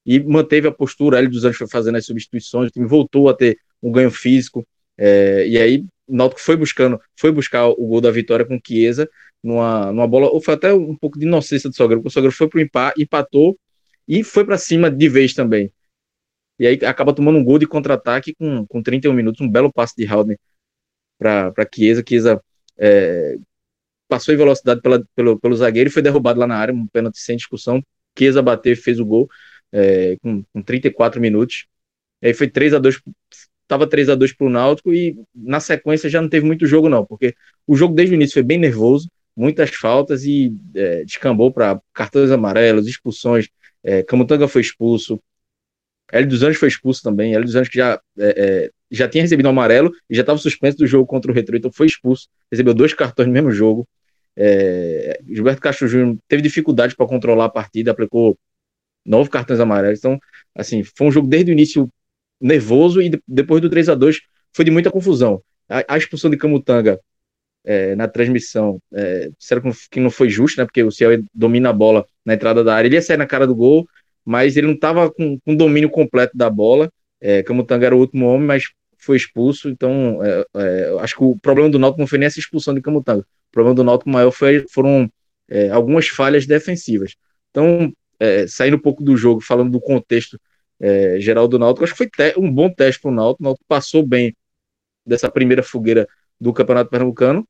e 0.05 0.21
manteve 0.21 0.69
a 0.69 0.73
postura. 0.73 1.19
Ele 1.19 1.29
dos 1.29 1.45
anos 1.45 1.57
foi 1.57 1.69
fazendo 1.69 1.97
as 1.97 2.05
substituições, 2.05 2.69
o 2.69 2.73
time 2.73 2.87
voltou 2.87 3.29
a 3.29 3.35
ter 3.35 3.59
um 3.83 3.93
ganho 3.93 4.11
físico. 4.11 4.67
É, 4.99 5.47
e 5.47 5.59
aí 5.59 5.85
o 6.07 6.17
Náutico 6.17 6.41
foi 6.41 6.57
buscando, 6.57 7.01
foi 7.19 7.31
buscar 7.31 7.69
o 7.69 7.87
gol 7.87 8.01
da 8.01 8.11
vitória 8.11 8.45
com 8.45 8.61
Chiesa 8.65 9.09
numa, 9.43 9.93
numa 9.93 10.07
bola, 10.07 10.29
ou 10.29 10.41
foi 10.41 10.55
até 10.55 10.73
um 10.73 10.97
pouco 10.97 11.19
de 11.19 11.27
inocência 11.27 11.69
do 11.71 11.77
Sogro, 11.77 12.03
o 12.05 12.11
Sogro 12.11 12.33
foi 12.33 12.49
para 12.49 12.59
o 12.59 12.61
empate, 12.61 13.03
empatou 13.03 13.59
e 14.09 14.23
foi 14.25 14.45
para 14.45 14.59
cima 14.59 14.91
de 14.91 15.09
vez 15.09 15.35
também. 15.35 15.73
E 16.59 16.67
aí 16.67 16.79
acaba 16.85 17.15
tomando 17.15 17.39
um 17.39 17.45
gol 17.45 17.59
de 17.59 17.67
contra-ataque 17.67 18.35
com, 18.35 18.67
com 18.67 18.83
31 18.83 19.13
minutos, 19.13 19.41
um 19.41 19.51
belo 19.51 19.73
passe 19.73 19.95
de 19.97 20.07
Haldner 20.07 20.39
para 21.19 21.69
Chiesa. 21.75 22.03
Chiesa 22.07 22.43
é, 22.79 23.37
passou 24.09 24.33
em 24.35 24.37
velocidade 24.37 24.81
pela, 24.81 25.05
pelo, 25.15 25.39
pelo 25.39 25.57
zagueiro 25.57 25.89
e 25.89 25.93
foi 25.93 26.03
derrubado 26.03 26.41
lá 26.41 26.47
na 26.47 26.57
área, 26.57 26.75
um 26.75 26.87
pênalti 26.87 27.19
sem 27.19 27.37
discussão. 27.37 27.83
Chiesa 28.19 28.43
bateu 28.43 28.73
e 28.73 28.77
fez 28.77 28.99
o 28.99 29.05
gol 29.05 29.29
é, 29.73 30.17
com, 30.23 30.43
com 30.53 30.63
34 30.63 31.21
minutos. 31.21 31.67
Aí 32.23 32.33
foi 32.33 32.49
3 32.49 32.75
a 32.75 32.79
2 32.79 33.01
estava 33.67 33.87
3 33.87 34.09
a 34.11 34.15
2 34.15 34.33
para 34.33 34.47
o 34.47 34.51
Náutico 34.51 34.95
e 34.95 35.19
na 35.35 35.61
sequência 35.61 36.09
já 36.09 36.23
não 36.23 36.29
teve 36.29 36.47
muito 36.47 36.67
jogo 36.67 36.89
não, 36.89 37.05
porque 37.05 37.35
o 37.67 37.77
jogo 37.77 37.95
desde 37.95 38.15
o 38.15 38.17
início 38.17 38.35
foi 38.35 38.43
bem 38.43 38.59
nervoso, 38.59 39.11
muitas 39.37 39.71
faltas 39.71 40.25
e 40.25 40.55
é, 40.75 41.05
descambou 41.05 41.53
para 41.53 41.81
cartões 41.93 42.31
amarelos, 42.31 42.87
expulsões, 42.87 43.49
é, 43.85 44.03
Camutanga 44.03 44.49
foi 44.49 44.63
expulso, 44.63 45.21
Hélio 46.11 46.29
dos 46.29 46.43
Anjos 46.43 46.59
foi 46.59 46.69
expulso 46.69 47.03
também, 47.03 47.35
Hélio 47.35 47.45
dos 47.45 47.55
Anjos 47.55 47.69
que 47.69 47.79
já 47.79 48.01
é, 48.19 48.67
é 48.67 48.71
já 48.91 49.09
tinha 49.09 49.23
recebido 49.23 49.47
um 49.47 49.51
amarelo 49.51 49.93
e 50.09 50.15
já 50.15 50.21
estava 50.21 50.39
suspenso 50.39 50.79
do 50.79 50.87
jogo 50.87 51.07
contra 51.07 51.31
o 51.31 51.35
Retro, 51.35 51.57
então 51.57 51.73
foi 51.73 51.87
expulso, 51.87 52.29
recebeu 52.51 52.73
dois 52.73 52.95
cartões 52.95 53.27
no 53.27 53.35
mesmo 53.35 53.51
jogo. 53.51 53.87
É, 54.37 55.19
Gilberto 55.27 55.61
Castro 55.61 55.89
Júnior 55.89 56.17
teve 56.29 56.43
dificuldade 56.43 56.95
para 56.95 57.07
controlar 57.07 57.47
a 57.47 57.49
partida, 57.49 57.91
aplicou 57.91 58.39
nove 59.05 59.31
cartões 59.31 59.61
amarelos. 59.61 59.99
Então, 59.99 60.19
assim, 60.55 60.85
foi 60.85 61.07
um 61.07 61.13
jogo 61.13 61.27
desde 61.27 61.51
o 61.51 61.53
início 61.53 61.89
nervoso 62.41 63.01
e 63.01 63.11
depois 63.27 63.63
do 63.63 63.71
3 63.71 63.89
a 63.89 63.95
2 63.95 64.21
foi 64.53 64.65
de 64.65 64.71
muita 64.71 64.91
confusão. 64.91 65.43
A, 65.69 65.95
a 65.95 65.99
expulsão 65.99 66.31
de 66.31 66.37
Camutanga 66.37 67.01
é, 67.67 67.97
na 67.97 68.07
transmissão, 68.07 68.81
é, 68.95 69.29
que 69.91 69.99
não 69.99 70.09
foi 70.09 70.31
justo, 70.31 70.59
né? 70.59 70.65
Porque 70.65 70.83
o 70.85 70.91
Ciel 70.93 71.21
domina 71.35 71.71
a 71.71 71.73
bola 71.73 72.07
na 72.25 72.35
entrada 72.35 72.63
da 72.63 72.75
área, 72.75 72.87
ele 72.87 72.95
ia 72.95 73.03
sair 73.03 73.17
na 73.17 73.27
cara 73.27 73.47
do 73.47 73.57
gol, 73.57 73.87
mas 74.25 74.57
ele 74.57 74.69
não 74.69 74.75
estava 74.75 75.11
com, 75.11 75.39
com 75.41 75.55
domínio 75.55 75.91
completo 75.91 76.37
da 76.37 76.49
bola. 76.49 76.91
É, 77.21 77.43
Camutanga 77.43 77.87
era 77.87 77.97
o 77.97 77.99
último 77.99 78.27
homem, 78.27 78.47
mas 78.47 78.65
foi 78.97 79.17
expulso. 79.17 79.69
Então, 79.69 80.21
é, 80.23 80.45
é, 80.57 80.97
acho 81.01 81.17
que 81.17 81.25
o 81.25 81.37
problema 81.37 81.69
do 81.69 81.79
Náutico 81.79 82.01
não 82.01 82.07
foi 82.07 82.19
nem 82.19 82.27
essa 82.27 82.39
expulsão 82.39 82.73
de 82.73 82.81
Camutanga. 82.81 83.23
O 83.23 83.53
problema 83.53 83.75
do 83.75 83.85
Náutico 83.85 84.11
maior 84.11 84.31
foi, 84.31 84.65
foram 84.71 85.11
é, 85.49 85.71
algumas 85.71 86.07
falhas 86.07 86.47
defensivas. 86.47 87.17
Então, 87.51 87.93
é, 88.21 88.47
saindo 88.47 88.77
um 88.77 88.81
pouco 88.81 89.03
do 89.03 89.17
jogo, 89.17 89.41
falando 89.41 89.71
do 89.73 89.81
contexto 89.81 90.41
é, 90.79 91.19
geral 91.21 91.49
do 91.49 91.59
Náutico, 91.59 91.85
acho 91.85 91.95
que 91.97 92.09
foi 92.17 92.33
um 92.37 92.53
bom 92.53 92.73
teste 92.73 93.01
para 93.01 93.11
o 93.11 93.15
Náutico. 93.15 93.43
O 93.43 93.45
Náutico 93.45 93.65
passou 93.67 94.07
bem 94.07 94.35
dessa 95.05 95.31
primeira 95.31 95.63
fogueira 95.63 96.07
do 96.41 96.53
Campeonato 96.53 96.91
Pernambucano, 96.91 97.47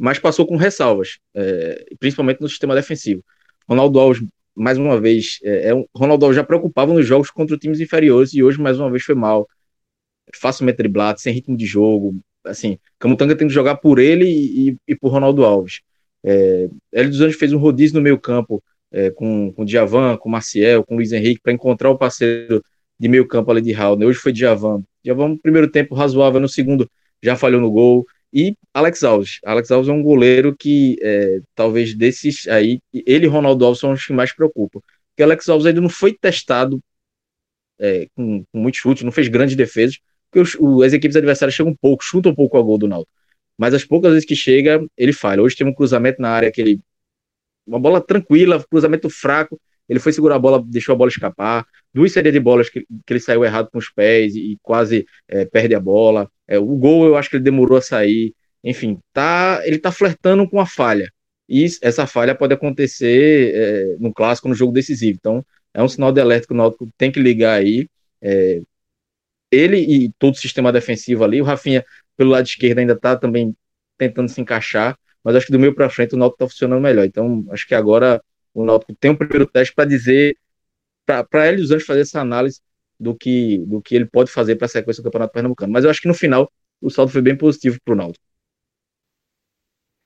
mas 0.00 0.18
passou 0.18 0.46
com 0.46 0.56
ressalvas, 0.56 1.18
é, 1.34 1.84
principalmente 1.98 2.40
no 2.40 2.48
sistema 2.48 2.74
defensivo. 2.74 3.22
Ronaldo 3.68 4.00
Alves 4.00 4.22
mais 4.56 4.78
uma 4.78 4.98
vez, 4.98 5.38
é, 5.44 5.68
é 5.68 5.74
um, 5.74 5.84
Ronaldo 5.94 6.32
já 6.32 6.42
preocupava 6.42 6.92
nos 6.94 7.06
jogos 7.06 7.30
contra 7.30 7.58
times 7.58 7.80
inferiores 7.80 8.32
e 8.32 8.42
hoje 8.42 8.58
mais 8.58 8.80
uma 8.80 8.90
vez 8.90 9.04
foi 9.04 9.14
mal. 9.14 9.46
Facilmente 10.34 10.78
driblado, 10.78 11.20
sem 11.20 11.34
ritmo 11.34 11.54
de 11.54 11.66
jogo. 11.66 12.18
Assim, 12.44 12.78
Camutanga 12.98 13.36
tem 13.36 13.46
que 13.46 13.52
jogar 13.52 13.76
por 13.76 13.98
ele 13.98 14.24
e, 14.26 14.76
e 14.88 14.96
por 14.96 15.10
Ronaldo 15.10 15.44
Alves. 15.44 15.82
É, 16.24 16.68
Hélio 16.92 17.10
dos 17.10 17.20
Anjos 17.20 17.38
fez 17.38 17.52
um 17.52 17.58
rodízio 17.58 17.96
no 17.96 18.02
meio 18.02 18.18
campo 18.18 18.62
é, 18.90 19.10
com, 19.10 19.52
com 19.52 19.64
Djavan, 19.66 20.16
com 20.16 20.30
Maciel, 20.30 20.82
com 20.82 20.94
Luiz 20.96 21.12
Henrique 21.12 21.42
para 21.42 21.52
encontrar 21.52 21.90
o 21.90 21.98
parceiro 21.98 22.64
de 22.98 23.08
meio 23.08 23.26
campo 23.28 23.50
ali 23.50 23.60
de 23.60 23.72
Raul. 23.72 24.02
Hoje 24.02 24.18
foi 24.18 24.32
Djavan. 24.32 24.82
Djavan 25.04 25.28
no 25.28 25.38
primeiro 25.38 25.70
tempo 25.70 25.94
razoável, 25.94 26.40
no 26.40 26.48
segundo 26.48 26.90
já 27.22 27.36
falhou 27.36 27.60
no 27.60 27.70
gol. 27.70 28.06
E 28.32 28.56
Alex 28.72 29.02
Alves. 29.02 29.40
Alex 29.44 29.70
Alves 29.70 29.88
é 29.88 29.92
um 29.92 30.02
goleiro 30.02 30.54
que 30.56 30.96
é, 31.02 31.40
talvez 31.54 31.94
desses 31.94 32.46
aí, 32.48 32.80
ele 32.92 33.26
e 33.26 33.28
Ronaldo 33.28 33.64
Alves 33.64 33.80
são 33.80 33.92
os 33.92 34.06
que 34.06 34.12
mais 34.12 34.32
preocupam. 34.32 34.80
Porque 35.10 35.22
Alex 35.22 35.48
Alves 35.48 35.66
ainda 35.66 35.80
não 35.80 35.88
foi 35.88 36.12
testado 36.12 36.80
é, 37.78 38.06
com, 38.14 38.44
com 38.44 38.58
muitos 38.58 38.80
chutes, 38.80 39.02
não 39.02 39.12
fez 39.12 39.28
grandes 39.28 39.56
defesas, 39.56 39.98
porque 40.30 40.40
os, 40.40 40.54
o, 40.60 40.82
as 40.82 40.92
equipes 40.92 41.16
adversárias 41.16 41.54
chegam 41.54 41.72
um 41.72 41.76
pouco, 41.76 42.04
chutam 42.04 42.30
um 42.32 42.34
pouco 42.34 42.56
ao 42.56 42.64
gol 42.64 42.78
do 42.78 42.86
Naldo. 42.86 43.08
Mas 43.58 43.74
as 43.74 43.84
poucas 43.84 44.12
vezes 44.12 44.26
que 44.26 44.36
chega, 44.36 44.84
ele 44.96 45.12
falha. 45.12 45.42
Hoje 45.42 45.56
tem 45.56 45.66
um 45.66 45.74
cruzamento 45.74 46.22
na 46.22 46.30
área 46.30 46.50
que 46.50 46.60
ele. 46.60 46.80
Uma 47.66 47.78
bola 47.78 48.00
tranquila, 48.00 48.64
cruzamento 48.70 49.10
fraco, 49.10 49.60
ele 49.88 50.00
foi 50.00 50.12
segurar 50.12 50.36
a 50.36 50.38
bola, 50.38 50.62
deixou 50.64 50.94
a 50.94 50.96
bola 50.96 51.10
escapar. 51.10 51.66
Duas 51.92 52.12
séries 52.12 52.32
de 52.32 52.40
bolas 52.40 52.70
que, 52.70 52.80
que 52.80 53.12
ele 53.12 53.20
saiu 53.20 53.44
errado 53.44 53.68
com 53.70 53.78
os 53.78 53.90
pés 53.90 54.34
e, 54.36 54.52
e 54.52 54.58
quase 54.62 55.04
é, 55.28 55.44
perde 55.44 55.74
a 55.74 55.80
bola. 55.80 56.30
É, 56.50 56.58
o 56.58 56.76
gol 56.76 57.06
eu 57.06 57.16
acho 57.16 57.30
que 57.30 57.36
ele 57.36 57.44
demorou 57.44 57.78
a 57.78 57.82
sair. 57.82 58.34
Enfim, 58.64 58.98
tá, 59.12 59.62
ele 59.64 59.78
tá 59.78 59.92
flertando 59.92 60.48
com 60.50 60.60
a 60.60 60.66
falha. 60.66 61.10
E 61.48 61.66
essa 61.82 62.06
falha 62.06 62.34
pode 62.34 62.52
acontecer 62.54 63.54
é, 63.54 63.96
no 64.00 64.12
clássico, 64.12 64.48
no 64.48 64.54
jogo 64.54 64.72
decisivo. 64.72 65.16
Então, 65.18 65.46
é 65.72 65.82
um 65.82 65.88
sinal 65.88 66.12
de 66.12 66.20
alerta 66.20 66.48
que 66.48 66.52
o 66.52 66.56
Náutico 66.56 66.88
tem 66.98 67.10
que 67.12 67.20
ligar 67.20 67.58
aí. 67.60 67.88
É, 68.20 68.60
ele 69.50 69.78
e 69.78 70.12
todo 70.18 70.34
o 70.34 70.38
sistema 70.38 70.72
defensivo 70.72 71.24
ali. 71.24 71.40
O 71.40 71.44
Rafinha, 71.44 71.84
pelo 72.16 72.30
lado 72.30 72.46
esquerdo, 72.46 72.78
ainda 72.80 72.94
está 72.94 73.16
também 73.16 73.54
tentando 73.96 74.28
se 74.28 74.40
encaixar. 74.40 74.98
Mas 75.24 75.36
acho 75.36 75.46
que 75.46 75.52
do 75.52 75.58
meio 75.58 75.74
para 75.74 75.90
frente 75.90 76.14
o 76.14 76.18
Náutico 76.18 76.44
está 76.44 76.52
funcionando 76.52 76.82
melhor. 76.82 77.04
Então, 77.04 77.46
acho 77.50 77.66
que 77.66 77.74
agora 77.74 78.22
o 78.54 78.64
Náutico 78.64 78.94
tem 78.96 79.10
um 79.12 79.16
primeiro 79.16 79.46
teste 79.46 79.74
para 79.74 79.88
dizer, 79.88 80.36
para 81.06 81.48
ele 81.48 81.62
os 81.62 81.70
Anjos 81.70 81.86
fazer 81.86 82.00
essa 82.00 82.20
análise 82.20 82.60
do 83.00 83.14
que, 83.14 83.58
do 83.66 83.80
que 83.80 83.94
ele 83.94 84.04
pode 84.04 84.30
fazer 84.30 84.56
para 84.56 84.66
a 84.66 84.68
sequência 84.68 85.02
do 85.02 85.04
Campeonato 85.04 85.32
Pernambucano. 85.32 85.72
Mas 85.72 85.84
eu 85.84 85.90
acho 85.90 86.02
que 86.02 86.08
no 86.08 86.14
final 86.14 86.52
o 86.80 86.90
saldo 86.90 87.10
foi 87.10 87.22
bem 87.22 87.36
positivo 87.36 87.78
para 87.82 87.94
o 87.94 87.96
Náutico. 87.96 88.24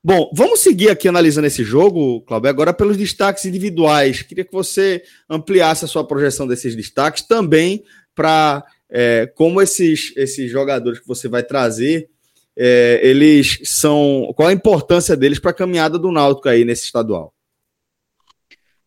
Bom, 0.07 0.31
vamos 0.35 0.61
seguir 0.61 0.91
aqui 0.91 1.09
analisando 1.09 1.47
esse 1.47 1.65
jogo, 1.65 2.21
Cláudio, 2.23 2.51
agora 2.51 2.75
pelos 2.75 2.97
destaques 2.97 3.47
individuais. 3.47 4.23
Queria 4.23 4.45
que 4.45 4.53
você 4.53 5.03
ampliasse 5.29 5.85
a 5.85 5.89
sua 5.89 6.07
projeção 6.07 6.47
desses 6.47 6.77
destaques 6.77 7.27
também 7.27 7.83
para 8.15 8.65
é, 8.91 9.27
como 9.35 9.61
esses, 9.63 10.13
esses 10.15 10.51
jogadores 10.51 11.01
que 11.01 11.09
você 11.09 11.27
vai 11.27 11.43
trazer, 11.43 12.09
é, 12.57 13.01
eles 13.03 13.59
são. 13.65 14.33
Qual 14.37 14.49
a 14.49 14.53
importância 14.53 15.17
deles 15.17 15.39
para 15.39 15.51
a 15.51 15.55
caminhada 15.55 15.99
do 15.99 16.13
Náutico 16.13 16.49
aí 16.49 16.65
nesse 16.65 16.85
estadual? 16.85 17.35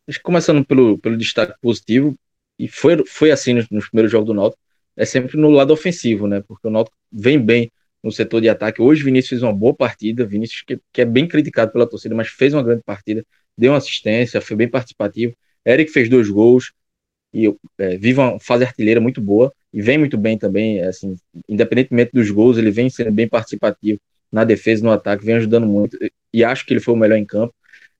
Acho 0.07 0.19
que 0.19 0.23
começando 0.23 0.63
pelo, 0.63 0.97
pelo 0.99 1.17
destaque 1.17 1.59
positivo, 1.59 2.17
e 2.57 2.67
foi, 2.67 3.05
foi 3.05 3.31
assim 3.31 3.53
nos, 3.53 3.69
nos 3.69 3.87
primeiros 3.89 4.11
jogos 4.11 4.27
do 4.27 4.33
Náutico, 4.33 4.61
é 4.95 5.05
sempre 5.05 5.37
no 5.37 5.49
lado 5.49 5.71
ofensivo, 5.71 6.27
né? 6.27 6.41
Porque 6.47 6.67
o 6.67 6.71
Náutico 6.71 6.97
vem 7.11 7.39
bem 7.39 7.71
no 8.03 8.11
setor 8.11 8.41
de 8.41 8.49
ataque. 8.49 8.81
Hoje 8.81 9.03
Vinícius 9.03 9.29
fez 9.29 9.43
uma 9.43 9.53
boa 9.53 9.75
partida, 9.75 10.25
Vinícius 10.25 10.63
que, 10.65 10.79
que 10.91 11.01
é 11.01 11.05
bem 11.05 11.27
criticado 11.27 11.71
pela 11.71 11.87
torcida, 11.87 12.15
mas 12.15 12.27
fez 12.29 12.53
uma 12.53 12.63
grande 12.63 12.81
partida, 12.83 13.23
deu 13.57 13.71
uma 13.71 13.77
assistência, 13.77 14.41
foi 14.41 14.55
bem 14.55 14.67
participativo. 14.67 15.35
Eric 15.65 15.91
fez 15.91 16.09
dois 16.09 16.29
gols 16.29 16.71
e 17.33 17.53
é, 17.77 17.97
vive 17.97 18.19
uma 18.19 18.39
fase 18.39 18.63
artilheira 18.63 19.01
muito 19.01 19.21
boa 19.21 19.53
e 19.73 19.81
vem 19.81 19.97
muito 19.97 20.17
bem 20.17 20.37
também, 20.37 20.81
assim, 20.81 21.15
independentemente 21.47 22.11
dos 22.13 22.31
gols, 22.31 22.57
ele 22.57 22.71
vem 22.71 22.89
sendo 22.89 23.11
bem 23.11 23.27
participativo 23.27 23.99
na 24.31 24.43
defesa, 24.43 24.83
no 24.83 24.91
ataque, 24.91 25.25
vem 25.25 25.35
ajudando 25.35 25.67
muito 25.67 25.97
e 26.33 26.43
acho 26.43 26.65
que 26.65 26.73
ele 26.73 26.79
foi 26.79 26.93
o 26.93 26.97
melhor 26.97 27.17
em 27.17 27.25
campo. 27.25 27.53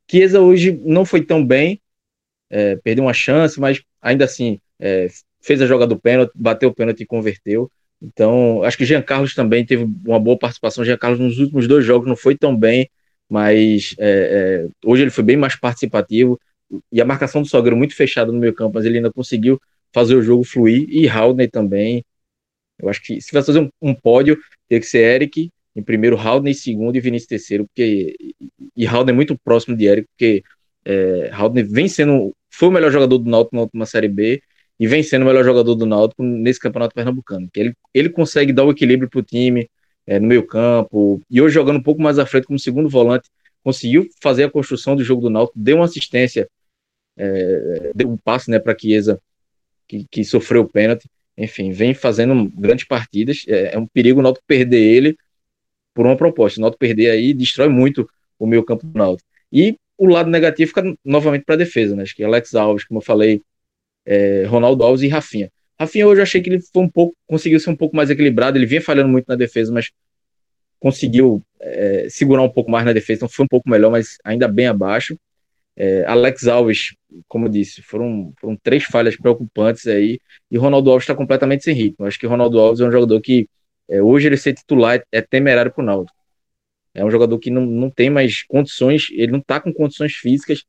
Chiesa 0.10 0.39
hoje 0.41 0.80
não 0.86 1.06
foi 1.06 1.22
tão 1.22 1.46
bem, 1.46 1.82
é, 2.50 2.76
perdeu 2.78 3.06
uma 3.06 3.14
chance, 3.14 3.60
mas 3.60 3.82
ainda 4.02 4.26
assim 4.26 4.60
é, 4.80 5.08
fez 5.42 5.62
a 5.62 5.66
jogada 5.66 5.94
do 5.94 6.00
pênalti, 6.00 6.32
bateu 6.36 6.70
o 6.70 6.74
pênalti 6.74 7.02
e 7.02 7.06
converteu. 7.06 7.72
Então, 8.02 8.64
acho 8.64 8.78
que 8.78 8.86
Jean 8.86 9.02
Carlos 9.02 9.34
também 9.34 9.66
teve 9.66 9.88
uma 10.06 10.20
boa 10.20 10.38
participação. 10.38 10.86
Jean 10.86 10.98
Carlos 10.98 11.20
nos 11.20 11.40
últimos 11.40 11.68
dois 11.68 11.84
jogos 11.84 12.08
não 12.08 12.16
foi 12.16 12.38
tão 12.38 12.56
bem, 12.56 12.90
mas 13.30 13.96
é, 13.98 14.66
é, 14.66 14.68
hoje 14.86 15.04
ele 15.04 15.12
foi 15.12 15.24
bem 15.24 15.38
mais 15.38 15.56
participativo. 15.56 16.40
E 16.92 17.02
a 17.02 17.06
marcação 17.06 17.42
do 17.42 17.48
Salgueiro 17.48 17.78
muito 17.78 17.96
fechada 17.96 18.32
no 18.32 18.40
meio 18.40 18.54
campo, 18.54 18.76
mas 18.76 18.86
ele 18.86 18.98
ainda 18.98 19.12
conseguiu 19.12 19.60
fazer 19.94 20.16
o 20.16 20.22
jogo 20.22 20.44
fluir. 20.44 20.86
E 20.90 21.08
Haldney 21.08 21.48
também. 21.48 22.04
Eu 22.80 22.90
acho 22.90 23.02
que 23.02 23.20
se 23.20 23.32
vai 23.34 23.42
fazer 23.42 23.60
um, 23.60 23.70
um 23.82 23.96
pódio, 23.96 24.38
teria 24.68 24.82
que 24.82 24.86
ser 24.88 25.00
Eric 25.00 25.50
em 25.78 25.84
primeiro, 25.84 26.18
Haldney 26.18 26.54
em 26.54 26.56
segundo 26.56 26.96
e 26.96 27.00
Vinícius 27.00 27.28
terceiro, 27.28 27.68
porque 27.68 28.16
e 28.76 28.88
Haldney 28.88 29.14
é 29.14 29.16
muito 29.16 29.38
próximo 29.38 29.78
de 29.78 29.86
Eric, 29.86 30.08
porque 30.08 30.44
é, 30.84 31.30
Haldney 31.32 31.64
vem 31.64 31.88
sendo 31.88 32.36
foi 32.50 32.70
o 32.70 32.72
melhor 32.72 32.92
jogador 32.92 33.18
do 33.18 33.30
Náutico 33.30 33.56
na 33.56 33.62
última 33.64 33.86
Série 33.86 34.08
B 34.08 34.42
e 34.80 34.88
vem 34.88 35.04
sendo 35.04 35.24
o 35.24 35.26
melhor 35.26 35.44
jogador 35.44 35.76
do 35.76 35.86
Náutico 35.86 36.24
nesse 36.24 36.60
campeonato 36.60 36.94
pernambucano. 36.94 37.50
Que 37.52 37.60
ele, 37.60 37.74
ele 37.94 38.10
consegue 38.10 38.54
dar 38.54 38.64
o 38.64 38.72
equilíbrio 38.72 39.10
para 39.10 39.20
o 39.20 39.24
time 39.24 39.70
é, 40.06 40.20
no 40.20 40.28
meio 40.28 40.46
campo 40.46 41.22
e 41.30 41.42
hoje 41.42 41.54
jogando 41.54 41.78
um 41.78 41.84
pouco 41.84 42.02
mais 42.02 42.20
à 42.20 42.26
frente 42.26 42.46
como 42.46 42.60
segundo 42.60 42.90
volante 42.90 43.30
conseguiu 43.64 44.08
fazer 44.22 44.46
a 44.46 44.50
construção 44.50 44.96
do 44.96 45.04
jogo 45.04 45.24
do 45.24 45.30
Náutico, 45.30 45.60
deu 45.60 45.76
uma 45.76 45.86
assistência, 45.86 46.50
é, 47.18 47.92
deu 47.94 48.10
um 48.10 48.16
passe 48.16 48.50
né, 48.50 48.60
para 48.60 48.78
Chiesa 48.78 49.22
que, 49.88 50.06
que 50.10 50.24
sofreu 50.24 50.62
o 50.62 50.70
pênalti. 50.70 51.10
Enfim, 51.38 51.72
vem 51.72 51.94
fazendo 51.94 52.50
grandes 52.56 52.86
partidas. 52.86 53.44
É, 53.46 53.76
é 53.76 53.78
um 53.78 53.86
perigo 53.86 54.20
o 54.20 54.24
Náutico 54.24 54.46
perder 54.48 54.80
ele 54.80 55.18
por 55.94 56.06
uma 56.06 56.16
proposta. 56.16 56.60
O 56.60 56.62
Náutico 56.62 56.80
perder 56.80 57.10
aí 57.10 57.34
destrói 57.34 57.68
muito 57.68 58.10
o 58.40 58.48
meio 58.48 58.64
campo 58.64 58.86
do 58.88 58.98
Náutico. 58.98 59.28
E 59.52 59.78
o 59.98 60.06
lado 60.08 60.30
negativo 60.30 60.70
fica 60.70 60.84
novamente 61.04 61.44
para 61.46 61.56
a 61.56 61.58
defesa, 61.58 61.96
né? 61.96 62.04
Acho 62.04 62.16
que 62.16 62.24
Alex 62.24 62.54
Alves, 62.56 62.86
como 62.86 63.00
eu 63.00 63.04
falei, 63.04 63.42
é, 64.06 64.46
Ronaldo 64.46 64.84
Alves 64.84 65.02
e 65.02 65.08
Rafinha. 65.08 65.52
Rafinha 65.80 66.08
hoje 66.08 66.22
eu 66.22 66.24
achei 66.24 66.42
que 66.42 66.50
ele 66.50 66.62
foi 66.62 66.84
um 66.84 66.90
pouco, 66.90 67.16
conseguiu 67.28 67.60
ser 67.60 67.70
um 67.70 67.76
pouco 67.76 67.96
mais 67.96 68.10
equilibrado, 68.10 68.58
ele 68.58 68.66
vinha 68.66 68.82
falhando 68.82 69.10
muito 69.10 69.28
na 69.28 69.36
defesa, 69.36 69.72
mas 69.72 69.92
conseguiu 70.80 71.44
é, 71.60 72.08
segurar 72.10 72.42
um 72.42 72.50
pouco 72.50 72.72
mais 72.72 72.86
na 72.86 72.94
defesa, 72.94 73.20
então 73.20 73.30
foi 73.30 73.46
um 73.46 73.48
pouco 73.48 73.70
melhor, 73.70 73.92
mas 73.92 74.18
ainda 74.24 74.48
bem 74.48 74.68
abaixo. 74.68 75.18
É, 75.76 76.04
Alex 76.06 76.48
Alves, 76.48 76.96
como 77.28 77.46
eu 77.46 77.50
disse, 77.50 77.84
foram, 77.84 78.34
foram 78.40 78.56
três 78.56 78.84
falhas 78.86 79.16
preocupantes 79.16 79.86
aí, 79.86 80.20
e 80.50 80.58
Ronaldo 80.58 80.90
Alves 80.90 81.04
está 81.04 81.14
completamente 81.14 81.64
sem 81.64 81.76
ritmo. 81.76 82.06
Acho 82.06 82.20
que 82.20 82.26
Ronaldo 82.26 82.60
Alves 82.60 82.80
é 82.80 82.86
um 82.86 82.92
jogador 82.92 83.22
que 83.22 83.48
é, 83.90 84.02
hoje 84.02 84.28
ele 84.28 84.38
ser 84.38 84.54
titular 84.54 85.04
é, 85.12 85.22
temerário 85.22 85.72
para 85.72 85.82
o 85.82 85.86
Naldo. 85.86 86.12
É 86.98 87.06
um 87.06 87.12
jogador 87.12 87.38
que 87.38 87.52
não, 87.52 87.64
não 87.64 87.92
tem 87.92 88.10
mais 88.10 88.42
condições, 88.42 89.10
ele 89.12 89.32
não 89.32 89.38
está 89.38 89.60
com 89.60 89.72
condições 89.72 90.16
físicas 90.16 90.64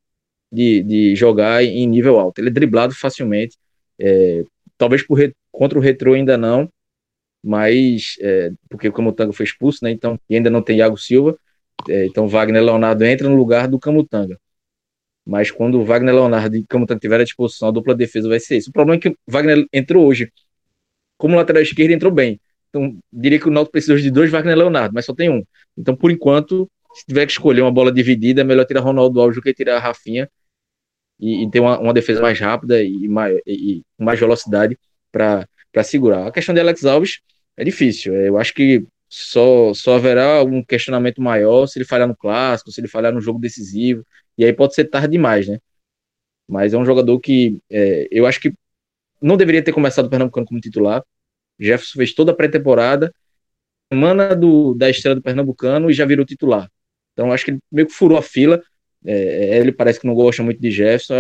de, 0.52 0.82
de 0.82 1.16
jogar 1.16 1.64
em 1.64 1.86
nível 1.86 2.20
alto. 2.20 2.38
Ele 2.38 2.48
é 2.48 2.52
driblado 2.52 2.94
facilmente, 2.94 3.56
é, 3.98 4.44
talvez 4.76 5.02
por, 5.02 5.18
contra 5.50 5.78
o 5.78 5.80
Retro 5.80 6.12
ainda 6.12 6.36
não, 6.36 6.70
mas 7.42 8.16
é, 8.20 8.50
porque 8.68 8.88
o 8.88 8.92
Camutanga 8.92 9.32
foi 9.32 9.44
expulso, 9.44 9.82
né? 9.82 9.90
Então, 9.90 10.20
e 10.28 10.36
ainda 10.36 10.50
não 10.50 10.60
tem 10.60 10.76
Iago 10.78 10.98
Silva, 10.98 11.38
é, 11.88 12.04
então 12.04 12.28
Wagner 12.28 12.62
Leonardo 12.62 13.04
entra 13.06 13.26
no 13.26 13.36
lugar 13.36 13.66
do 13.66 13.78
Camutanga. 13.78 14.38
Mas 15.24 15.50
quando 15.50 15.80
o 15.80 15.84
Wagner 15.84 16.14
Leonardo 16.14 16.56
e 16.56 16.64
Camutanga 16.66 17.00
tiver 17.00 17.20
à 17.20 17.24
disposição, 17.24 17.68
a 17.68 17.70
dupla 17.70 17.94
defesa 17.94 18.28
vai 18.28 18.40
ser 18.40 18.58
isso. 18.58 18.68
O 18.68 18.72
problema 18.72 18.98
é 18.98 19.00
que 19.00 19.08
o 19.08 19.16
Wagner 19.26 19.66
entrou 19.72 20.06
hoje. 20.06 20.30
Como 21.16 21.36
lateral 21.36 21.62
esquerdo, 21.62 21.92
entrou 21.92 22.12
bem. 22.12 22.38
Então, 22.68 22.98
diria 23.12 23.38
que 23.38 23.48
o 23.48 23.50
Náutico 23.50 23.72
precisa 23.72 23.96
de 23.96 24.10
dois 24.10 24.30
Wagner 24.30 24.56
Leonardo, 24.56 24.94
mas 24.94 25.04
só 25.04 25.14
tem 25.14 25.30
um. 25.30 25.42
Então, 25.76 25.96
por 25.96 26.10
enquanto, 26.10 26.70
se 26.94 27.04
tiver 27.06 27.26
que 27.26 27.32
escolher 27.32 27.62
uma 27.62 27.72
bola 27.72 27.92
dividida, 27.92 28.40
é 28.42 28.44
melhor 28.44 28.64
tirar 28.64 28.80
Ronaldo 28.80 29.20
Alves 29.20 29.36
do 29.36 29.42
que 29.42 29.54
tirar 29.54 29.76
a 29.76 29.80
Rafinha 29.80 30.28
e, 31.18 31.44
e 31.44 31.50
ter 31.50 31.60
uma, 31.60 31.78
uma, 31.78 31.92
defesa 31.92 32.20
mais 32.20 32.38
rápida 32.38 32.82
e, 32.82 33.08
mais, 33.08 33.38
e 33.46 33.82
mais 33.98 34.20
velocidade 34.20 34.78
para 35.10 35.46
segurar. 35.84 36.26
A 36.26 36.32
questão 36.32 36.54
de 36.54 36.60
Alex 36.60 36.84
Alves 36.84 37.20
é 37.56 37.64
difícil. 37.64 38.14
Eu 38.14 38.38
acho 38.38 38.54
que 38.54 38.84
só, 39.08 39.72
só 39.74 39.96
haverá 39.96 40.42
um 40.44 40.62
questionamento 40.62 41.20
maior 41.22 41.66
se 41.66 41.78
ele 41.78 41.86
falhar 41.86 42.06
no 42.06 42.16
clássico, 42.16 42.70
se 42.70 42.80
ele 42.80 42.88
falhar 42.88 43.12
no 43.12 43.20
jogo 43.20 43.38
decisivo, 43.38 44.04
e 44.36 44.44
aí 44.44 44.52
pode 44.52 44.74
ser 44.74 44.84
tarde 44.84 45.12
demais, 45.12 45.48
né? 45.48 45.58
Mas 46.46 46.72
é 46.74 46.78
um 46.78 46.84
jogador 46.84 47.18
que 47.20 47.60
é, 47.70 48.08
eu 48.10 48.26
acho 48.26 48.40
que 48.40 48.52
não 49.20 49.36
deveria 49.36 49.62
ter 49.62 49.72
começado 49.72 50.06
o 50.06 50.10
Pernambucano 50.10 50.46
como 50.46 50.60
titular. 50.60 51.02
Jefferson 51.58 51.98
fez 51.98 52.12
toda 52.12 52.32
a 52.32 52.34
pré-temporada, 52.34 53.12
semana 53.92 54.34
do, 54.34 54.74
da 54.74 54.88
estreia 54.90 55.14
do 55.14 55.22
Pernambucano 55.22 55.90
e 55.90 55.94
já 55.94 56.04
virou 56.04 56.24
titular. 56.24 56.70
Então 57.12 57.32
acho 57.32 57.44
que 57.44 57.50
ele 57.52 57.58
meio 57.70 57.86
que 57.86 57.94
furou 57.94 58.18
a 58.18 58.22
fila. 58.22 58.62
É, 59.04 59.58
ele 59.58 59.72
parece 59.72 60.00
que 60.00 60.06
não 60.06 60.14
gosta 60.14 60.42
muito 60.42 60.60
de 60.60 60.70
Jefferson. 60.70 61.14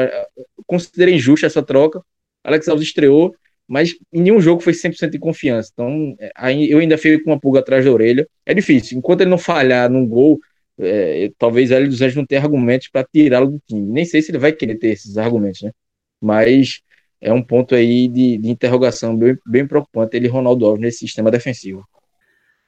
Considerei 0.66 1.14
injusta 1.14 1.46
essa 1.46 1.62
troca. 1.62 2.02
Alex 2.44 2.68
Alves 2.68 2.86
estreou, 2.86 3.34
mas 3.66 3.94
em 4.12 4.22
nenhum 4.22 4.40
jogo 4.40 4.60
foi 4.60 4.72
100% 4.72 5.10
de 5.10 5.18
confiança. 5.18 5.70
Então 5.72 6.16
aí 6.36 6.70
eu 6.70 6.78
ainda 6.78 6.96
fico 6.96 7.24
com 7.24 7.30
uma 7.30 7.40
pulga 7.40 7.60
atrás 7.60 7.84
da 7.84 7.90
orelha. 7.92 8.28
É 8.46 8.54
difícil. 8.54 8.98
Enquanto 8.98 9.22
ele 9.22 9.30
não 9.30 9.38
falhar 9.38 9.90
num 9.90 10.06
gol, 10.06 10.38
é, 10.78 11.30
talvez 11.38 11.70
Hélio 11.70 11.88
dos 11.88 12.00
Anjos 12.00 12.16
não 12.16 12.26
tenha 12.26 12.40
argumentos 12.40 12.88
para 12.88 13.06
tirá-lo 13.12 13.50
do 13.50 13.62
time. 13.66 13.90
Nem 13.90 14.04
sei 14.04 14.22
se 14.22 14.30
ele 14.30 14.38
vai 14.38 14.52
querer 14.52 14.76
ter 14.76 14.88
esses 14.88 15.18
argumentos, 15.18 15.62
né? 15.62 15.72
Mas 16.20 16.80
é 17.20 17.32
um 17.32 17.42
ponto 17.42 17.74
aí 17.74 18.08
de, 18.08 18.38
de 18.38 18.48
interrogação 18.48 19.16
bem, 19.16 19.36
bem 19.44 19.66
preocupante 19.66 20.16
ele 20.16 20.28
Ronaldo 20.28 20.64
Alves 20.64 20.80
nesse 20.80 20.98
sistema 20.98 21.30
defensivo. 21.30 21.86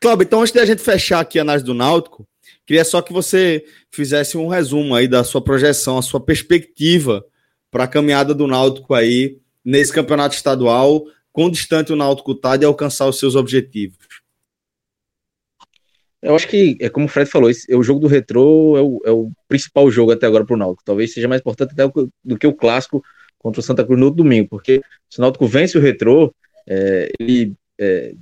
Cláudio, 0.01 0.25
então 0.25 0.41
antes 0.41 0.53
de 0.53 0.59
a 0.59 0.65
gente 0.65 0.83
fechar 0.83 1.21
aqui 1.21 1.39
a 1.39 1.43
análise 1.43 1.65
do 1.65 1.75
Náutico, 1.75 2.27
queria 2.67 2.85
só 2.85 3.03
que 3.03 3.13
você 3.13 3.65
fizesse 3.91 4.37
um 4.37 4.49
resumo 4.49 4.95
aí 4.95 5.07
da 5.07 5.23
sua 5.23 5.43
projeção, 5.43 5.99
a 5.99 6.03
sua 6.03 6.21
perspectiva 6.21 7.25
para 7.71 7.85
a 7.85 7.89
caminhada 7.89 8.35
do 8.35 8.47
Náutico 8.47 8.95
aí 8.95 9.39
nesse 9.65 9.93
campeonato 9.93 10.35
estadual, 10.35 11.05
quão 11.33 11.51
distante 11.51 11.93
o 11.93 11.97
Náutico 11.97 12.33
está 12.33 12.57
de 12.57 12.65
alcançar 12.65 13.07
os 13.07 13.19
seus 13.19 13.37
objetivos. 13.37 13.99
Eu 16.23 16.35
acho 16.35 16.49
que, 16.49 16.77
é 16.81 16.89
como 16.89 17.07
o 17.07 17.09
Fred 17.09 17.31
falou, 17.31 17.49
esse, 17.49 17.75
o 17.75 17.83
jogo 17.83 18.01
do 18.01 18.07
retrô 18.07 18.77
é 18.77 18.83
o, 18.83 19.01
é 19.07 19.11
o 19.11 19.31
principal 19.49 19.91
jogo 19.91 20.13
até 20.13 20.27
agora 20.27 20.45
para 20.45 20.55
o 20.55 20.59
Náutico. 20.59 20.85
Talvez 20.85 21.13
seja 21.13 21.29
mais 21.29 21.41
importante 21.41 21.73
até 21.73 21.91
do 22.25 22.39
que 22.39 22.47
o 22.47 22.53
clássico 22.53 23.03
contra 23.41 23.61
o 23.61 23.63
Santa 23.63 23.85
Cruz 23.85 23.99
no 23.99 24.11
domingo, 24.11 24.49
porque 24.49 24.81
se 25.09 25.19
o 25.19 25.23
Náutico 25.23 25.47
vence 25.47 25.77
o 25.77 25.81
retrô, 25.81 26.33
é, 26.69 27.11
ele 27.19 27.55
é, 27.81 28.15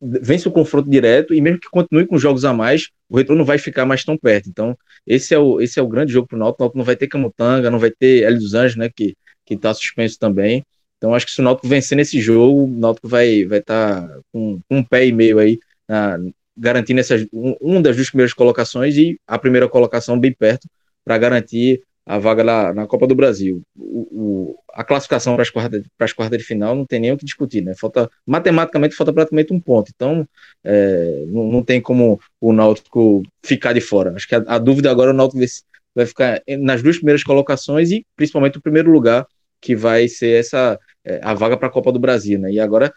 vence 0.00 0.46
o 0.46 0.52
confronto 0.52 0.88
direto 0.88 1.34
e 1.34 1.40
mesmo 1.40 1.58
que 1.58 1.68
continue 1.68 2.06
com 2.06 2.18
jogos 2.18 2.44
a 2.44 2.52
mais, 2.52 2.90
o 3.08 3.16
retrô 3.16 3.34
não 3.34 3.44
vai 3.44 3.58
ficar 3.58 3.86
mais 3.86 4.04
tão 4.04 4.16
perto. 4.16 4.48
Então, 4.48 4.76
esse 5.06 5.34
é 5.34 5.38
o, 5.38 5.60
esse 5.60 5.80
é 5.80 5.82
o 5.82 5.88
grande 5.88 6.12
jogo 6.12 6.28
para 6.28 6.36
o 6.36 6.38
Náutico. 6.38 6.62
O 6.62 6.64
Náutico 6.64 6.78
não 6.78 6.84
vai 6.84 6.96
ter 6.96 7.08
Camutanga, 7.08 7.70
não 7.70 7.78
vai 7.78 7.90
ter 7.90 8.24
Hélio 8.24 8.38
dos 8.38 8.54
Anjos, 8.54 8.76
né, 8.76 8.90
que 8.94 9.16
está 9.50 9.72
suspenso 9.72 10.18
também. 10.18 10.64
Então, 10.98 11.14
acho 11.14 11.26
que 11.26 11.32
se 11.32 11.40
o 11.40 11.44
Náutico 11.44 11.66
vencer 11.66 11.96
nesse 11.96 12.20
jogo, 12.20 12.64
o 12.64 12.68
Náutico 12.68 13.08
vai 13.08 13.44
vai 13.46 13.60
estar 13.60 14.06
tá 14.06 14.20
com 14.32 14.60
um 14.70 14.84
pé 14.84 15.06
e 15.06 15.12
meio 15.12 15.38
aí 15.38 15.58
na, 15.88 16.18
garantindo 16.56 17.00
essas, 17.00 17.26
um, 17.32 17.56
um 17.60 17.82
das 17.82 17.96
duas 17.96 18.08
primeiras 18.08 18.34
colocações 18.34 18.96
e 18.96 19.18
a 19.26 19.38
primeira 19.38 19.68
colocação 19.68 20.18
bem 20.18 20.32
perto 20.32 20.68
para 21.04 21.16
garantir 21.16 21.82
a 22.08 22.18
vaga 22.18 22.42
na, 22.42 22.72
na 22.72 22.86
Copa 22.86 23.06
do 23.06 23.14
Brasil. 23.14 23.62
O, 23.76 24.08
o, 24.10 24.58
a 24.72 24.82
classificação 24.82 25.34
para 25.34 25.42
as 25.42 25.50
quartas, 25.50 25.82
para 25.96 26.04
as 26.06 26.12
quartas 26.12 26.38
de 26.38 26.44
final 26.44 26.74
não 26.74 26.86
tem 26.86 26.98
nem 26.98 27.12
o 27.12 27.18
que 27.18 27.24
discutir, 27.24 27.60
né? 27.60 27.74
Falta, 27.74 28.10
matematicamente 28.26 28.94
falta 28.94 29.12
praticamente 29.12 29.52
um 29.52 29.60
ponto. 29.60 29.92
Então, 29.94 30.26
é, 30.64 31.24
não, 31.26 31.52
não, 31.52 31.62
tem 31.62 31.82
como 31.82 32.18
o 32.40 32.50
Náutico 32.50 33.22
ficar 33.42 33.74
de 33.74 33.82
fora. 33.82 34.14
Acho 34.14 34.26
que 34.26 34.34
a, 34.34 34.42
a 34.46 34.58
dúvida 34.58 34.90
agora 34.90 35.10
é 35.10 35.12
o 35.12 35.16
Náutico 35.16 35.38
vai 35.94 36.06
ficar 36.06 36.42
nas 36.60 36.82
duas 36.82 36.96
primeiras 36.96 37.22
colocações 37.22 37.90
e 37.90 38.06
principalmente 38.16 38.56
o 38.56 38.62
primeiro 38.62 38.90
lugar, 38.90 39.26
que 39.60 39.76
vai 39.76 40.08
ser 40.08 40.40
essa 40.40 40.78
é, 41.04 41.20
a 41.22 41.34
vaga 41.34 41.58
para 41.58 41.68
a 41.68 41.70
Copa 41.70 41.92
do 41.92 41.98
Brasil, 41.98 42.38
né? 42.38 42.50
E 42.50 42.58
agora 42.58 42.90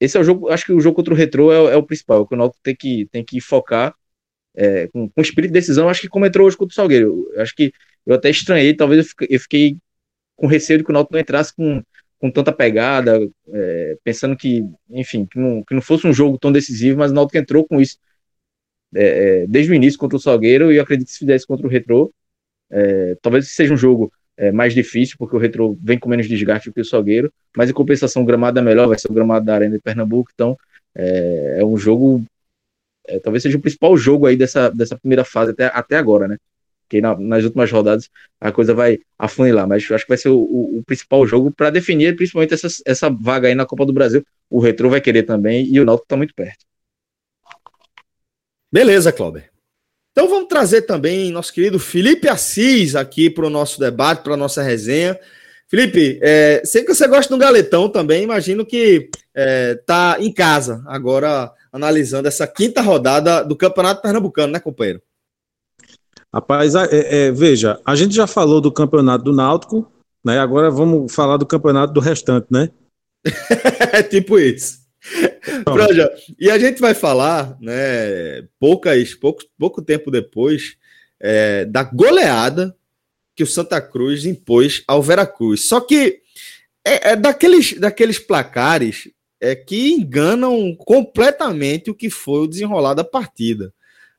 esse 0.00 0.16
é 0.16 0.20
o 0.20 0.24
jogo, 0.24 0.48
acho 0.48 0.64
que 0.64 0.72
o 0.72 0.80
jogo 0.80 0.96
contra 0.96 1.12
o 1.12 1.16
Retrô 1.16 1.52
é, 1.52 1.74
é 1.74 1.76
o 1.76 1.82
principal, 1.82 2.22
o 2.22 2.26
que 2.26 2.34
o 2.34 2.38
Náutico 2.38 2.62
tem 2.62 2.74
que, 2.74 3.06
tem 3.12 3.22
que 3.22 3.40
focar 3.42 3.94
é, 4.54 4.88
com, 4.88 5.08
com 5.08 5.20
espírito 5.20 5.52
de 5.52 5.58
decisão, 5.58 5.88
acho 5.88 6.00
que 6.00 6.08
como 6.08 6.26
entrou 6.26 6.46
hoje 6.46 6.56
contra 6.56 6.72
o 6.72 6.74
Salgueiro. 6.74 7.30
Acho 7.36 7.54
que 7.54 7.72
eu 8.12 8.16
até 8.16 8.30
estranhei, 8.30 8.74
talvez 8.74 9.14
eu 9.28 9.40
fiquei, 9.40 9.76
com 10.36 10.46
receio 10.46 10.78
de 10.78 10.84
que 10.84 10.90
o 10.90 10.92
Náutico 10.92 11.14
não 11.14 11.20
entrasse 11.20 11.54
com, 11.54 11.82
com 12.18 12.30
tanta 12.30 12.52
pegada, 12.52 13.18
é, 13.52 13.96
pensando 14.04 14.36
que, 14.36 14.64
enfim, 14.90 15.26
que 15.26 15.38
não, 15.38 15.62
que 15.62 15.74
não 15.74 15.82
fosse 15.82 16.06
um 16.06 16.12
jogo 16.12 16.38
tão 16.38 16.52
decisivo, 16.52 16.98
mas 16.98 17.10
o 17.10 17.14
Náutico 17.14 17.38
entrou 17.38 17.66
com 17.66 17.80
isso 17.80 17.98
é, 18.94 19.42
é 19.42 19.46
desde 19.46 19.72
o 19.72 19.74
início 19.74 19.98
contra 19.98 20.16
o 20.16 20.20
Salgueiro 20.20 20.72
e 20.72 20.76
eu 20.76 20.82
acredito 20.82 21.06
que 21.08 21.12
se 21.12 21.18
fizesse 21.20 21.46
contra 21.46 21.66
o 21.66 21.70
Retrô, 21.70 22.12
é, 22.70 23.16
talvez 23.22 23.48
seja 23.48 23.72
um 23.72 23.76
jogo 23.76 24.12
é, 24.36 24.50
mais 24.50 24.74
difícil, 24.74 25.16
porque 25.18 25.36
o 25.36 25.38
Retrô 25.38 25.76
vem 25.82 25.98
com 25.98 26.08
menos 26.08 26.28
desgaste 26.28 26.70
do 26.70 26.74
que 26.74 26.80
o 26.80 26.84
Salgueiro, 26.84 27.32
mas 27.56 27.70
em 27.70 27.74
compensação 27.74 28.22
o 28.22 28.26
gramado 28.26 28.58
é 28.58 28.62
melhor, 28.62 28.88
vai 28.88 28.98
ser 28.98 29.10
o 29.10 29.14
gramado 29.14 29.44
da 29.44 29.54
Arena 29.54 29.76
de 29.76 29.82
Pernambuco, 29.82 30.30
então 30.34 30.56
é, 30.94 31.56
é 31.58 31.64
um 31.64 31.76
jogo, 31.76 32.24
talvez 33.22 33.42
seja 33.42 33.56
o 33.58 33.60
principal 33.60 33.96
jogo 33.96 34.26
aí 34.26 34.36
dessa, 34.36 34.70
dessa 34.70 34.98
primeira 34.98 35.24
fase 35.24 35.52
até, 35.52 35.66
até 35.66 35.96
agora, 35.96 36.28
né? 36.28 36.38
Que 36.90 37.00
na, 37.00 37.16
nas 37.16 37.44
últimas 37.44 37.70
rodadas 37.70 38.10
a 38.40 38.50
coisa 38.50 38.74
vai 38.74 38.98
afunilar, 39.16 39.66
mas 39.66 39.88
acho 39.88 40.04
que 40.04 40.10
vai 40.10 40.18
ser 40.18 40.28
o, 40.28 40.38
o, 40.38 40.78
o 40.78 40.82
principal 40.84 41.24
jogo 41.24 41.52
para 41.52 41.70
definir 41.70 42.16
principalmente 42.16 42.52
essa, 42.52 42.66
essa 42.84 43.08
vaga 43.08 43.46
aí 43.46 43.54
na 43.54 43.64
Copa 43.64 43.86
do 43.86 43.92
Brasil. 43.92 44.26
O 44.50 44.58
Retro 44.58 44.90
vai 44.90 45.00
querer 45.00 45.22
também 45.22 45.66
e 45.72 45.80
o 45.80 45.84
Náutico 45.84 46.06
está 46.06 46.16
muito 46.16 46.34
perto. 46.34 46.66
Beleza, 48.72 49.12
Cláudio. 49.12 49.44
Então 50.10 50.28
vamos 50.28 50.48
trazer 50.48 50.82
também 50.82 51.30
nosso 51.30 51.52
querido 51.52 51.78
Felipe 51.78 52.28
Assis 52.28 52.96
aqui 52.96 53.30
para 53.30 53.46
o 53.46 53.50
nosso 53.50 53.78
debate, 53.78 54.24
para 54.24 54.34
a 54.34 54.36
nossa 54.36 54.60
resenha. 54.60 55.18
Felipe, 55.68 56.18
é, 56.20 56.62
sei 56.64 56.82
que 56.82 56.92
você 56.92 57.06
gosta 57.06 57.32
do 57.32 57.38
Galetão 57.38 57.88
também, 57.88 58.24
imagino 58.24 58.66
que 58.66 59.08
está 59.32 60.16
é, 60.18 60.22
em 60.22 60.32
casa 60.32 60.82
agora 60.86 61.52
analisando 61.72 62.26
essa 62.26 62.44
quinta 62.44 62.80
rodada 62.80 63.44
do 63.44 63.56
Campeonato 63.56 64.02
Pernambucano, 64.02 64.52
né, 64.52 64.58
companheiro? 64.58 65.00
Rapaz, 66.32 66.74
é, 66.74 67.26
é, 67.26 67.32
veja, 67.32 67.80
a 67.84 67.96
gente 67.96 68.14
já 68.14 68.26
falou 68.26 68.60
do 68.60 68.70
campeonato 68.70 69.24
do 69.24 69.32
Náutico, 69.32 69.90
né? 70.24 70.38
Agora 70.38 70.70
vamos 70.70 71.12
falar 71.12 71.36
do 71.36 71.46
campeonato 71.46 71.92
do 71.92 72.00
restante, 72.00 72.46
né? 72.50 72.70
é 73.92 74.02
tipo 74.02 74.38
isso. 74.38 74.80
Proja, 75.64 76.10
e 76.38 76.50
a 76.50 76.58
gente 76.58 76.80
vai 76.80 76.94
falar, 76.94 77.56
né, 77.60 78.42
poucas, 78.58 79.14
pouco, 79.14 79.42
pouco 79.58 79.82
tempo 79.82 80.10
depois, 80.10 80.76
é, 81.18 81.64
da 81.64 81.82
goleada 81.82 82.76
que 83.34 83.42
o 83.42 83.46
Santa 83.46 83.80
Cruz 83.80 84.24
impôs 84.24 84.84
ao 84.86 85.02
Veracruz. 85.02 85.62
Só 85.64 85.80
que 85.80 86.20
é, 86.84 87.12
é 87.12 87.16
daqueles, 87.16 87.78
daqueles 87.78 88.18
placares 88.18 89.08
é, 89.40 89.54
que 89.54 89.92
enganam 89.92 90.74
completamente 90.76 91.90
o 91.90 91.94
que 91.94 92.10
foi 92.10 92.40
o 92.40 92.46
desenrolar 92.46 92.94
da 92.94 93.04
partida. 93.04 93.72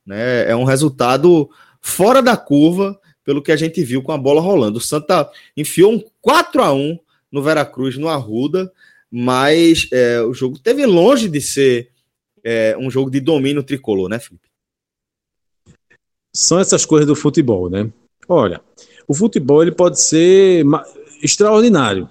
Né? 0.05 0.49
É 0.49 0.55
um 0.55 0.63
resultado 0.63 1.49
fora 1.81 2.21
da 2.21 2.37
curva, 2.37 2.99
pelo 3.23 3.41
que 3.41 3.51
a 3.51 3.57
gente 3.57 3.83
viu 3.83 4.01
com 4.01 4.11
a 4.11 4.17
bola 4.17 4.41
rolando. 4.41 4.77
O 4.77 4.81
Santa 4.81 5.29
enfiou 5.55 5.93
um 5.93 6.03
4 6.21 6.63
a 6.63 6.73
1 6.73 6.99
no 7.31 7.41
Veracruz, 7.41 7.97
no 7.97 8.07
Arruda, 8.07 8.71
mas 9.09 9.87
é, 9.91 10.21
o 10.21 10.33
jogo 10.33 10.59
teve 10.59 10.85
longe 10.85 11.27
de 11.27 11.41
ser 11.41 11.91
é, 12.43 12.75
um 12.77 12.89
jogo 12.89 13.09
de 13.09 13.19
domínio 13.19 13.63
tricolor, 13.63 14.09
né, 14.09 14.19
Felipe? 14.19 14.49
São 16.33 16.59
essas 16.59 16.85
coisas 16.85 17.07
do 17.07 17.15
futebol, 17.15 17.69
né? 17.69 17.91
Olha, 18.27 18.61
o 19.07 19.13
futebol 19.13 19.61
ele 19.61 19.73
pode 19.73 19.99
ser 19.99 20.63
extraordinário 21.21 22.09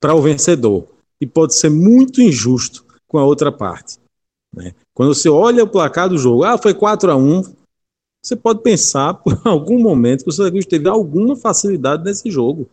para 0.00 0.14
o 0.14 0.20
vencedor 0.20 0.86
e 1.20 1.26
pode 1.26 1.54
ser 1.54 1.70
muito 1.70 2.20
injusto 2.20 2.84
com 3.06 3.18
a 3.18 3.24
outra 3.24 3.50
parte. 3.50 3.98
Né? 4.54 4.74
Quando 4.94 5.14
você 5.14 5.28
olha 5.28 5.64
o 5.64 5.68
placar 5.68 6.08
do 6.08 6.18
jogo, 6.18 6.44
ah, 6.44 6.58
foi 6.58 6.74
4 6.74 7.10
a 7.10 7.16
1 7.16 7.57
você 8.22 8.36
pode 8.36 8.62
pensar 8.62 9.14
por 9.14 9.40
algum 9.44 9.78
momento 9.78 10.24
que 10.24 10.30
o 10.30 10.32
Santa 10.32 10.50
Cruz 10.50 10.66
teve 10.66 10.88
alguma 10.88 11.36
facilidade 11.36 12.04
nesse 12.04 12.30
jogo. 12.30 12.68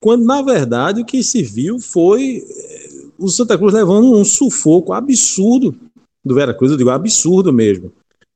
Quando, 0.00 0.24
na 0.24 0.42
verdade, 0.42 1.00
o 1.00 1.04
que 1.04 1.22
se 1.22 1.42
viu 1.42 1.80
foi 1.80 2.44
eh, 2.48 3.04
o 3.18 3.28
Santa 3.28 3.56
Cruz 3.56 3.72
levando 3.72 4.14
um 4.14 4.24
sufoco 4.24 4.92
absurdo 4.92 5.74
do 6.24 6.34
Veracruz, 6.34 6.70
eu 6.70 6.78
digo 6.78 6.90
absurdo 6.90 7.52
mesmo, 7.52 7.92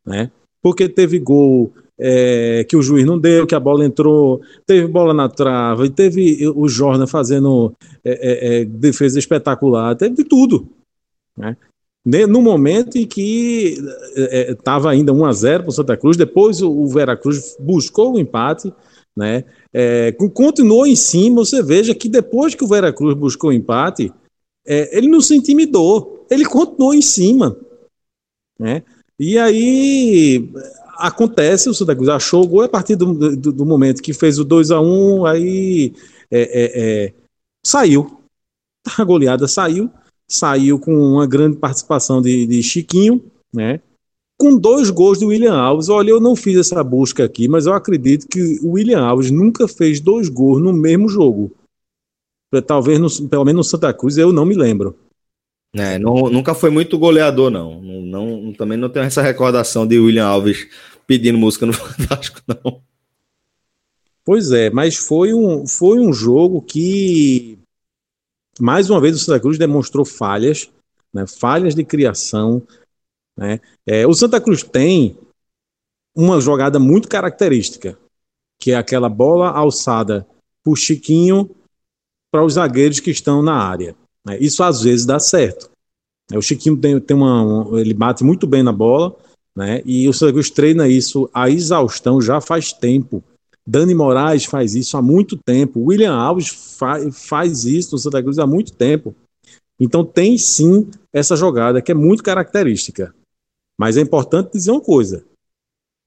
né? 0.07 0.31
Porque 0.63 0.89
teve 0.89 1.19
gol 1.19 1.73
é, 1.99 2.65
que 2.65 2.77
o 2.77 2.83
juiz 2.83 3.05
não 3.05 3.19
deu, 3.19 3.47
que 3.47 3.55
a 3.55 3.61
bola 3.61 3.85
entrou, 3.85 4.41
teve 4.67 4.87
bola 4.87 5.13
na 5.13 5.29
trava, 5.29 5.85
e 5.85 5.91
teve 5.91 6.49
o 6.49 6.67
Jordan 6.67 7.07
fazendo 7.07 7.75
é, 8.03 8.61
é, 8.61 8.65
defesa 8.65 9.19
espetacular, 9.19 9.95
teve 9.97 10.15
de 10.15 10.25
tudo, 10.25 10.67
né? 11.37 11.57
No 12.05 12.41
momento 12.41 12.97
em 12.97 13.07
que 13.07 13.77
estava 14.49 14.91
ainda 14.91 15.13
1 15.13 15.25
a 15.27 15.33
0 15.33 15.63
para 15.65 15.71
o 15.71 15.73
Santa 15.73 15.97
Cruz, 15.97 16.17
depois 16.17 16.63
o, 16.63 16.71
o 16.71 16.87
Veracruz 16.87 17.57
buscou 17.61 18.15
o 18.15 18.19
empate, 18.19 18.73
né? 19.15 19.45
É, 19.73 20.13
continuou 20.33 20.87
em 20.87 20.97
cima, 20.97 21.45
você 21.45 21.63
veja 21.63 21.95
que 21.95 22.09
depois 22.09 22.55
que 22.55 22.65
o 22.65 22.67
Veracruz 22.67 23.15
buscou 23.15 23.51
o 23.51 23.53
empate, 23.53 24.11
é, 24.67 24.97
ele 24.97 25.09
não 25.09 25.21
se 25.21 25.35
intimidou, 25.35 26.27
ele 26.31 26.45
continuou 26.45 26.95
em 26.95 27.03
cima. 27.03 27.57
Né? 28.59 28.83
E 29.19 29.39
aí 29.39 30.51
acontece, 30.97 31.69
o 31.69 31.75
Santa 31.75 31.95
Cruz 31.95 32.09
achou 32.09 32.45
o 32.45 32.47
gol 32.47 32.63
a 32.63 32.69
partir 32.69 32.97
do, 32.97 33.37
do, 33.37 33.53
do 33.53 33.67
momento 33.67 34.03
que 34.03 34.13
fez 34.13 34.39
o 34.39 34.45
2 34.45 34.71
a 34.71 34.81
1 34.81 35.27
aí 35.27 35.95
é, 36.31 36.41
é, 36.41 36.73
é, 36.75 37.13
saiu. 37.65 38.21
A 38.99 39.05
goleada 39.05 39.47
saiu, 39.47 39.91
saiu 40.31 40.79
com 40.79 40.95
uma 40.95 41.27
grande 41.27 41.57
participação 41.57 42.23
de, 42.23 42.47
de 42.47 42.63
Chiquinho, 42.63 43.23
né? 43.53 43.81
com 44.41 44.57
dois 44.57 44.89
gols 44.89 45.19
do 45.19 45.27
William 45.27 45.55
Alves. 45.55 45.91
Olha, 45.91 46.09
eu 46.09 46.19
não 46.19 46.35
fiz 46.35 46.57
essa 46.57 46.83
busca 46.83 47.23
aqui, 47.23 47.47
mas 47.47 47.67
eu 47.67 47.75
acredito 47.75 48.27
que 48.27 48.59
o 48.63 48.71
William 48.71 49.03
Alves 49.03 49.31
nunca 49.31 49.69
fez 49.69 50.01
dois 50.01 50.31
gols 50.31 50.63
no 50.63 50.73
mesmo 50.73 51.11
jogo. 51.11 51.53
Talvez, 52.67 52.99
no, 52.99 53.29
pelo 53.29 53.45
menos 53.45 53.67
no 53.67 53.71
Santa 53.71 53.93
Cruz, 53.93 54.17
eu 54.17 54.33
não 54.33 54.47
me 54.47 54.55
lembro. 54.55 54.97
É, 55.75 55.99
não, 55.99 56.31
nunca 56.31 56.55
foi 56.55 56.71
muito 56.71 56.99
goleador, 56.99 57.51
não. 57.51 57.83
Não, 57.83 58.01
não. 58.01 58.53
Também 58.55 58.79
não 58.79 58.89
tenho 58.89 59.05
essa 59.05 59.21
recordação 59.21 59.87
de 59.87 59.99
William 59.99 60.27
Alves 60.27 60.67
pedindo 61.07 61.37
música 61.37 61.67
no 61.67 61.75
Fantástico, 61.75 62.41
não. 62.49 62.81
Pois 64.25 64.53
é, 64.53 64.71
mas 64.71 64.97
foi 64.97 65.35
um, 65.35 65.67
foi 65.67 65.99
um 65.99 66.15
jogo 66.15 66.63
que, 66.63 67.59
mais 68.59 68.91
uma 68.91 69.01
vez, 69.01 69.17
o 69.17 69.19
Santa 69.19 69.41
Cruz 69.41 69.59
demonstrou 69.59 70.05
falhas, 70.05 70.71
né, 71.13 71.27
falhas 71.27 71.75
de 71.75 71.85
criação, 71.85 72.63
né? 73.37 73.61
É, 73.87 74.07
o 74.07 74.13
Santa 74.13 74.41
Cruz 74.41 74.63
tem 74.63 75.17
uma 76.15 76.41
jogada 76.41 76.79
muito 76.79 77.09
característica, 77.09 77.99
que 78.61 78.73
é 78.73 78.77
aquela 78.77 79.09
bola 79.09 79.49
alçada 79.51 80.27
por 80.63 80.77
Chiquinho 80.77 81.49
para 82.31 82.45
os 82.45 82.55
zagueiros 82.55 83.01
que 83.01 83.11
estão 83.11 83.43
na 83.43 83.55
área. 83.55 83.97
Né? 84.27 84.39
Isso 84.39 84.63
às 84.63 84.83
vezes 84.83 85.07
dá 85.07 85.19
certo. 85.19 85.71
É, 86.31 86.37
o 86.37 86.43
Chiquinho 86.43 86.77
tem, 86.77 87.01
tem 87.01 87.17
uma, 87.17 87.81
ele 87.81 87.95
bate 87.95 88.23
muito 88.23 88.47
bem 88.47 88.63
na 88.63 88.73
bola, 88.73 89.17
né? 89.57 89.83
E 89.85 90.09
o 90.09 90.13
Santa 90.13 90.33
Cruz 90.33 90.51
treina 90.51 90.87
isso 90.87 91.29
a 91.33 91.51
exaustão 91.51 92.21
já 92.21 92.41
faz 92.41 92.73
tempo. 92.73 93.25
Dani 93.67 93.95
Moraes 93.95 94.45
faz 94.45 94.75
isso 94.75 94.97
há 94.97 95.03
muito 95.03 95.37
tempo. 95.37 95.81
William 95.81 96.15
Alves 96.15 96.49
fa 96.49 96.99
faz 97.13 97.65
isso 97.65 97.93
no 97.93 97.99
Santa 97.99 98.23
Cruz 98.23 98.39
há 98.39 98.47
muito 98.47 98.73
tempo. 98.73 99.15
Então 99.79 100.05
tem 100.05 100.37
sim 100.37 100.91
essa 101.13 101.37
jogada 101.37 101.81
que 101.81 101.93
é 101.93 101.95
muito 101.95 102.23
característica. 102.23 103.15
Mas 103.79 103.97
é 103.97 104.01
importante 104.01 104.53
dizer 104.53 104.71
uma 104.71 104.81
coisa: 104.81 105.25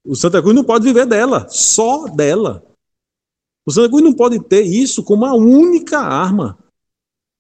o 0.06 0.16
Santa 0.16 0.42
Cruz 0.42 0.56
não 0.56 0.64
pode 0.64 0.84
viver 0.84 1.06
dela, 1.06 1.48
só 1.50 2.06
dela. 2.08 2.64
O 3.66 3.72
Santa 3.72 3.90
Cruz 3.90 4.04
não 4.04 4.14
pode 4.14 4.40
ter 4.44 4.62
isso 4.62 5.04
como 5.04 5.26
a 5.26 5.34
única 5.34 6.00
arma. 6.00 6.58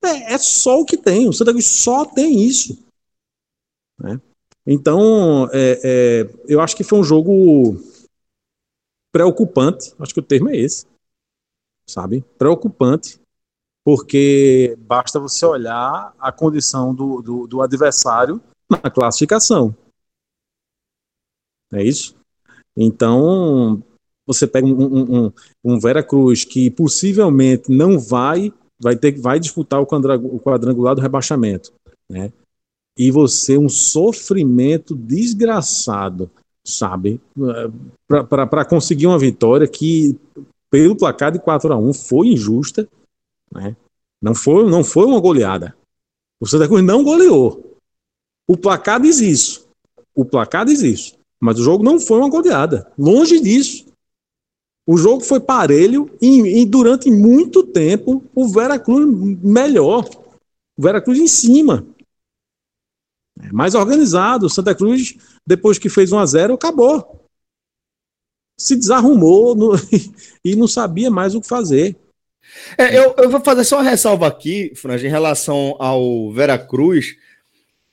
É, 0.03 0.33
é 0.33 0.37
só 0.37 0.79
o 0.79 0.85
que 0.85 0.97
tem. 0.97 1.27
O 1.27 1.33
Santa 1.33 1.51
Cruz 1.51 1.67
só 1.67 2.05
tem 2.05 2.41
isso. 2.41 2.83
Né? 3.99 4.19
Então, 4.65 5.49
é, 5.51 5.79
é, 5.83 6.35
eu 6.47 6.61
acho 6.61 6.75
que 6.75 6.83
foi 6.83 6.99
um 6.99 7.03
jogo 7.03 7.77
preocupante. 9.13 9.93
Acho 9.99 10.13
que 10.13 10.19
o 10.19 10.23
termo 10.23 10.49
é 10.49 10.57
esse. 10.57 10.85
Sabe? 11.87 12.25
Preocupante. 12.37 13.21
Porque 13.85 14.75
basta 14.79 15.19
você 15.19 15.45
olhar 15.45 16.13
a 16.19 16.31
condição 16.31 16.93
do, 16.95 17.21
do, 17.21 17.47
do 17.47 17.61
adversário 17.61 18.41
na 18.69 18.89
classificação. 18.89 19.75
É 21.71 21.83
isso? 21.83 22.15
Então, 22.75 23.83
você 24.25 24.47
pega 24.47 24.65
um, 24.65 25.25
um, 25.25 25.33
um 25.63 25.79
Vera 25.79 26.03
Cruz 26.03 26.43
que 26.43 26.71
possivelmente 26.71 27.71
não 27.71 27.99
vai 27.99 28.53
vai 28.79 28.95
ter 28.95 29.19
vai 29.19 29.39
disputar 29.39 29.81
o 29.81 29.87
quadrangular 29.87 30.95
do 30.95 31.01
rebaixamento, 31.01 31.73
né? 32.09 32.31
E 32.97 33.09
você 33.09 33.57
um 33.57 33.69
sofrimento 33.69 34.95
desgraçado, 34.95 36.29
sabe? 36.65 37.19
Para 38.29 38.65
conseguir 38.65 39.07
uma 39.07 39.19
vitória 39.19 39.67
que 39.67 40.17
pelo 40.69 40.95
placar 40.95 41.31
de 41.31 41.39
4 41.39 41.73
a 41.73 41.77
1 41.77 41.93
foi 41.93 42.27
injusta, 42.27 42.87
né? 43.51 43.75
Não 44.21 44.33
foi 44.33 44.69
não 44.69 44.83
foi 44.83 45.05
uma 45.05 45.19
goleada. 45.19 45.75
O 46.39 46.47
Santa 46.47 46.67
Cruz 46.67 46.83
não 46.83 47.03
goleou. 47.03 47.77
O 48.47 48.57
placar 48.57 49.01
diz 49.01 49.19
isso. 49.19 49.67
O 50.15 50.25
placar 50.25 50.65
diz 50.65 50.81
isso. 50.81 51.15
Mas 51.39 51.59
o 51.59 51.63
jogo 51.63 51.83
não 51.83 51.99
foi 51.99 52.17
uma 52.19 52.29
goleada. 52.29 52.91
Longe 52.97 53.39
disso. 53.39 53.85
O 54.85 54.97
jogo 54.97 55.21
foi 55.21 55.39
parelho 55.39 56.09
e, 56.21 56.61
e 56.61 56.65
durante 56.65 57.09
muito 57.09 57.63
tempo 57.63 58.23
o 58.35 58.47
Veracruz 58.47 59.07
melhor. 59.41 60.09
O 60.77 60.81
Veracruz 60.81 61.19
em 61.19 61.27
cima. 61.27 61.85
É 63.41 63.51
mais 63.51 63.75
organizado. 63.75 64.49
Santa 64.49 64.75
Cruz, 64.75 65.15
depois 65.45 65.77
que 65.77 65.89
fez 65.89 66.11
1 66.11 66.19
a 66.19 66.25
0 66.25 66.53
acabou. 66.53 67.27
Se 68.59 68.75
desarrumou 68.75 69.55
no, 69.55 69.71
e 70.43 70.55
não 70.55 70.67
sabia 70.67 71.09
mais 71.09 71.35
o 71.35 71.41
que 71.41 71.47
fazer. 71.47 71.95
É, 72.77 72.97
eu, 72.97 73.15
eu, 73.17 73.29
vou 73.29 73.39
fazer 73.41 73.63
só 73.63 73.77
uma 73.77 73.89
ressalva 73.89 74.27
aqui, 74.27 74.73
Franja, 74.75 75.07
em 75.07 75.11
relação 75.11 75.75
ao 75.79 76.31
Veracruz 76.31 77.15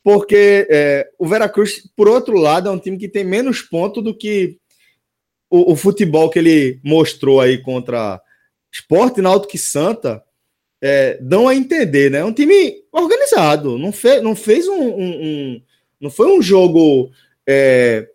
porque 0.02 0.66
é, 0.70 1.10
o 1.18 1.26
Veracruz, 1.26 1.86
por 1.94 2.08
outro 2.08 2.36
lado, 2.36 2.68
é 2.68 2.72
um 2.72 2.78
time 2.78 2.98
que 2.98 3.08
tem 3.08 3.24
menos 3.24 3.60
pontos 3.60 4.02
do 4.02 4.16
que 4.16 4.58
o, 5.50 5.72
o, 5.72 5.76
futebol 5.76 6.30
que 6.30 6.38
ele 6.38 6.80
mostrou 6.82 7.40
aí 7.40 7.58
contra 7.58 8.20
Esporte, 8.72 9.20
Náutico 9.20 9.56
e 9.56 9.58
Santa 9.58 10.22
é, 10.82 11.18
dão 11.20 11.46
a 11.46 11.54
entender, 11.54 12.10
né? 12.10 12.18
É 12.18 12.24
um 12.24 12.32
time 12.32 12.82
organizado, 12.92 13.78
não, 13.78 13.92
fe, 13.92 14.20
não 14.20 14.34
fez 14.34 14.66
um, 14.66 14.80
um, 14.80 15.10
um 15.22 15.62
não 16.00 16.10
foi 16.10 16.26
um 16.26 16.40
jogo 16.40 17.10
é, 17.46 18.08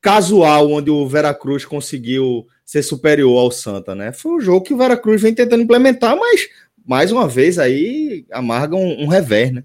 casual 0.00 0.70
onde 0.70 0.90
o 0.90 1.06
Veracruz 1.06 1.64
conseguiu 1.64 2.46
ser 2.64 2.82
superior 2.82 3.38
ao 3.38 3.50
Santa, 3.50 3.94
né? 3.94 4.12
Foi 4.12 4.32
um 4.32 4.40
jogo 4.40 4.64
que 4.64 4.74
o 4.74 4.78
Veracruz 4.78 5.20
vem 5.20 5.34
tentando 5.34 5.62
implementar, 5.62 6.16
mas 6.16 6.48
mais 6.86 7.12
uma 7.12 7.28
vez 7.28 7.58
aí 7.58 8.24
amarga 8.32 8.74
um, 8.74 9.02
um 9.02 9.06
revés, 9.06 9.52
né? 9.52 9.64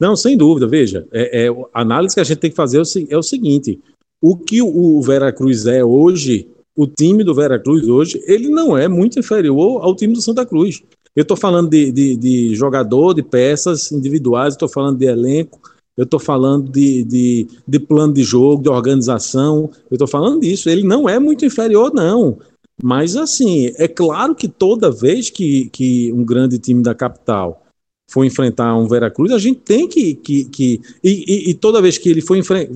Não, 0.00 0.16
sem 0.16 0.36
dúvida, 0.36 0.66
veja, 0.66 1.06
é, 1.12 1.46
é, 1.46 1.48
a 1.72 1.80
análise 1.80 2.14
que 2.14 2.20
a 2.20 2.24
gente 2.24 2.38
tem 2.38 2.50
que 2.50 2.56
fazer 2.56 2.78
é 2.78 2.80
o, 2.80 2.84
é 3.10 3.16
o 3.16 3.22
seguinte: 3.22 3.80
o 4.20 4.36
que 4.36 4.62
o 4.62 5.00
Veracruz 5.02 5.66
é 5.66 5.84
hoje, 5.84 6.48
o 6.74 6.86
time 6.86 7.24
do 7.24 7.34
Veracruz 7.34 7.86
hoje, 7.88 8.22
ele 8.26 8.48
não 8.48 8.76
é 8.76 8.88
muito 8.88 9.18
inferior 9.18 9.82
ao 9.82 9.94
time 9.94 10.14
do 10.14 10.20
Santa 10.20 10.44
Cruz. 10.44 10.82
Eu 11.16 11.22
estou 11.22 11.36
falando 11.36 11.70
de, 11.70 11.90
de, 11.90 12.14
de, 12.14 12.54
jogador, 12.54 13.14
de 13.14 13.22
peças 13.22 13.90
individuais, 13.90 14.52
estou 14.52 14.68
falando 14.68 14.98
de 14.98 15.06
elenco, 15.06 15.58
eu 15.96 16.04
estou 16.04 16.20
falando 16.20 16.70
de, 16.70 17.02
de, 17.04 17.48
de, 17.66 17.80
plano 17.80 18.12
de 18.12 18.22
jogo, 18.22 18.62
de 18.62 18.68
organização, 18.68 19.70
eu 19.90 19.94
estou 19.94 20.06
falando 20.06 20.40
disso. 20.40 20.68
Ele 20.68 20.82
não 20.82 21.08
é 21.08 21.18
muito 21.18 21.46
inferior, 21.46 21.90
não. 21.94 22.38
Mas, 22.82 23.16
assim, 23.16 23.72
é 23.78 23.88
claro 23.88 24.34
que 24.34 24.46
toda 24.46 24.90
vez 24.90 25.30
que, 25.30 25.70
que 25.70 26.12
um 26.12 26.22
grande 26.22 26.58
time 26.58 26.82
da 26.82 26.94
capital 26.94 27.62
for 28.10 28.24
enfrentar 28.24 28.76
um 28.76 28.86
Veracruz, 28.86 29.32
a 29.32 29.38
gente 29.38 29.60
tem 29.60 29.88
que. 29.88 30.14
que, 30.14 30.44
que 30.44 30.80
e, 31.02 31.24
e, 31.26 31.50
e 31.50 31.54
toda 31.54 31.80
vez 31.80 31.96
que 31.96 32.10
ele 32.10 32.20
for 32.20 32.36
enfre 32.36 32.70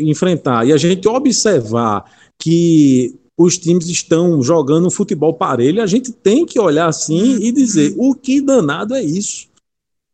enfrentar 0.00 0.66
e 0.66 0.72
a 0.72 0.76
gente 0.78 1.06
observar 1.06 2.04
que 2.38 3.14
os 3.36 3.58
times 3.58 3.88
estão 3.88 4.42
jogando 4.42 4.86
um 4.86 4.90
futebol 4.90 5.34
parelho, 5.34 5.82
a 5.82 5.86
gente 5.86 6.12
tem 6.12 6.44
que 6.44 6.60
olhar 6.60 6.86
assim 6.86 7.36
e 7.36 7.50
dizer 7.50 7.94
o 7.96 8.14
que 8.14 8.40
danado 8.40 8.94
é 8.94 9.02
isso, 9.02 9.48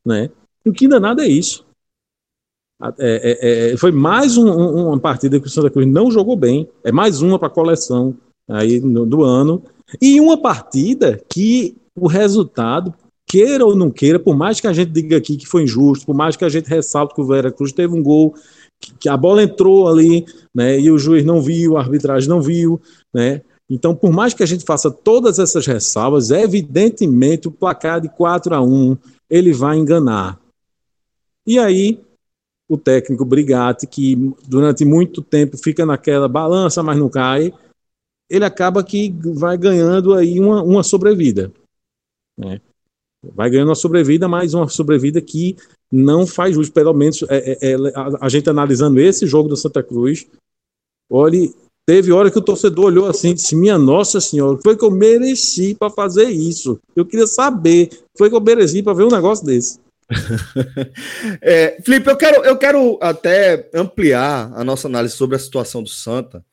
né? 0.05 0.31
O 0.65 0.73
que 0.73 0.87
danado 0.87 1.21
é 1.21 1.29
isso. 1.29 1.67
É, 2.81 2.93
é, 3.01 3.73
é, 3.73 3.77
foi 3.77 3.91
mais 3.91 4.37
um, 4.37 4.49
um, 4.49 4.87
uma 4.89 5.01
partida 5.01 5.41
que 5.41 5.49
o 5.49 5.51
Santa 5.51 5.69
Cruz 5.69 5.87
não 5.87 6.11
jogou 6.11 6.37
bem, 6.37 6.69
é 6.85 6.93
mais 6.93 7.21
uma 7.21 7.39
para 7.39 7.49
a 7.49 7.51
coleção 7.51 8.17
aí 8.49 8.81
no, 8.81 9.05
do 9.05 9.25
ano 9.25 9.63
e 10.01 10.21
uma 10.21 10.41
partida 10.41 11.21
que 11.29 11.77
o 11.97 12.07
resultado 12.07 12.95
queira 13.27 13.67
ou 13.67 13.75
não 13.75 13.91
queira, 13.91 14.19
por 14.19 14.37
mais 14.37 14.61
que 14.61 14.67
a 14.67 14.73
gente 14.73 14.93
diga 14.93 15.17
aqui 15.17 15.37
que 15.37 15.47
foi 15.47 15.65
injusto, 15.65 16.07
por 16.07 16.15
mais 16.15 16.37
que 16.37 16.45
a 16.45 16.49
gente 16.49 16.67
ressalte 16.67 17.15
que 17.15 17.21
o 17.21 17.27
Vera 17.27 17.51
Cruz 17.51 17.73
teve 17.73 17.95
um 17.95 18.03
gol, 18.03 18.35
que, 18.99 19.09
a 19.09 19.17
bola 19.17 19.43
entrou 19.43 19.89
ali, 19.89 20.25
né, 20.55 20.79
e 20.79 20.91
o 20.91 20.99
juiz 20.99 21.25
não 21.25 21.41
viu, 21.43 21.77
a 21.77 21.81
arbitragem 21.81 22.29
não 22.29 22.41
viu, 22.41 22.81
né, 23.13 23.43
então, 23.71 23.95
por 23.95 24.11
mais 24.11 24.33
que 24.33 24.43
a 24.43 24.47
gente 24.47 24.65
faça 24.65 24.91
todas 24.91 25.39
essas 25.39 25.67
ressalvas, 25.67 26.31
evidentemente 26.31 27.49
o 27.49 27.53
placar 27.53 28.01
de 28.01 28.09
4 28.09 28.55
a 28.55 28.63
1 28.63 28.97
ele 29.29 29.53
vai 29.53 29.77
enganar. 29.77 30.41
E 31.47 31.59
aí, 31.59 32.01
o 32.67 32.79
técnico 32.79 33.25
Brigatti, 33.25 33.87
que 33.87 34.17
durante 34.47 34.85
muito 34.85 35.23
tempo 35.23 35.59
fica 35.59 35.85
naquela 35.85 36.29
balança, 36.29 36.83
mas 36.83 36.99
não 36.99 37.11
cai, 37.11 37.53
ele 38.29 38.45
acaba 38.45 38.83
que 38.83 39.11
vai 39.35 39.57
ganhando 39.59 40.15
aí 40.15 40.41
uma, 40.41 40.63
uma 40.63 40.83
sobrevida. 40.83 41.53
Né? 42.39 42.61
Vai 43.35 43.51
ganhando 43.51 43.69
uma 43.69 43.75
sobrevida, 43.75 44.29
mas 44.29 44.55
uma 44.55 44.69
sobrevida 44.69 45.21
que 45.21 45.57
não 45.91 46.27
faz 46.27 46.55
jus, 46.55 46.69
pelo 46.69 46.93
menos 46.93 47.23
é, 47.29 47.53
é, 47.53 47.73
é, 47.73 47.75
a, 47.95 48.27
a, 48.27 48.29
gente 48.29 48.49
analisando 48.49 49.01
esse 49.01 49.27
jogo 49.27 49.49
do 49.49 49.57
Santa 49.57 49.83
Cruz, 49.83 50.27
olha, 51.11 51.49
teve 51.87 52.13
hora 52.13 52.31
que 52.31 52.39
o 52.39 52.43
torcedor 52.43 52.87
olhou 52.87 53.07
assim 53.07 53.31
e 53.31 53.35
disse, 53.35 53.57
minha 53.57 53.79
nossa 53.79 54.21
senhora, 54.21 54.59
foi 54.63 54.77
que 54.77 54.85
eu 54.85 54.91
mereci 54.91 55.75
para 55.75 55.91
fazer 55.91 56.29
isso. 56.29 56.79
Eu 56.95 57.07
queria 57.07 57.27
saber, 57.27 57.89
foi 58.17 58.29
que 58.29 58.37
eu 58.37 58.41
mereci 58.41 58.83
para 58.83 58.93
ver 58.93 59.05
um 59.05 59.11
negócio 59.11 59.45
desse. 59.45 59.81
é, 61.41 61.79
Felipe, 61.83 62.11
eu 62.11 62.17
quero, 62.17 62.45
eu 62.45 62.57
quero 62.57 62.99
até 63.01 63.69
ampliar 63.75 64.53
a 64.55 64.63
nossa 64.65 64.89
análise 64.89 65.15
sobre 65.15 65.37
a 65.37 65.39
situação 65.39 65.83
do 65.83 65.89
Santa, 65.89 66.45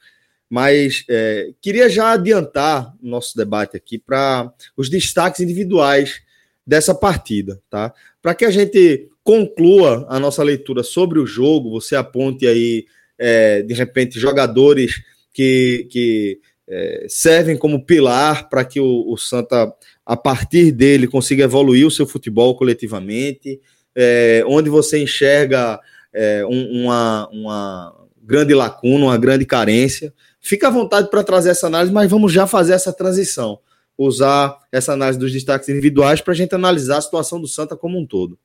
mas 0.49 1.03
é, 1.09 1.51
queria 1.61 1.89
já 1.89 2.11
adiantar 2.11 2.93
o 3.01 3.07
nosso 3.07 3.35
debate 3.35 3.75
aqui 3.75 3.97
para 3.97 4.53
os 4.77 4.89
destaques 4.89 5.41
individuais 5.41 6.21
dessa 6.65 6.93
partida, 6.93 7.61
tá? 7.69 7.93
Para 8.21 8.35
que 8.35 8.45
a 8.45 8.51
gente 8.51 9.09
conclua 9.25 10.05
a 10.07 10.19
nossa 10.19 10.43
leitura 10.43 10.83
sobre 10.83 11.19
o 11.19 11.25
jogo, 11.25 11.71
você 11.71 11.95
aponte 11.95 12.45
aí, 12.45 12.85
é, 13.17 13.63
de 13.63 13.73
repente, 13.73 14.19
jogadores 14.19 15.01
que, 15.33 15.87
que 15.89 16.39
é, 16.67 17.07
servem 17.09 17.57
como 17.57 17.83
pilar 17.83 18.47
para 18.47 18.63
que 18.63 18.79
o, 18.79 19.11
o, 19.11 19.17
Santa, 19.17 19.73
a 20.05 20.15
partir 20.15 20.71
dele, 20.71 21.07
consiga 21.07 21.43
evoluir 21.43 21.87
o 21.87 21.91
seu 21.91 22.05
futebol 22.05 22.55
coletivamente, 22.55 23.59
é, 23.95 24.43
onde 24.45 24.69
você 24.69 25.01
enxerga 25.01 25.79
é, 26.13 26.45
um, 26.45 26.83
uma, 26.83 27.27
uma 27.29 28.07
grande 28.21 28.53
lacuna, 28.53 29.05
uma 29.05 29.17
grande 29.17 29.43
carência. 29.43 30.13
Fica 30.39 30.67
à 30.67 30.71
vontade 30.71 31.09
para 31.09 31.23
trazer 31.23 31.49
essa 31.49 31.65
análise, 31.65 31.91
mas 31.91 32.11
vamos 32.11 32.31
já 32.31 32.45
fazer 32.45 32.73
essa 32.73 32.93
transição 32.93 33.59
usar 33.97 34.57
essa 34.71 34.91
análise 34.93 35.17
dos 35.17 35.31
destaques 35.31 35.69
individuais 35.69 36.19
para 36.19 36.33
a 36.33 36.35
gente 36.35 36.53
analisar 36.53 36.97
a 36.97 37.01
situação 37.01 37.39
do 37.39 37.47
Santa 37.47 37.77
como 37.77 37.97
um 37.97 38.05
todo. 38.05 38.37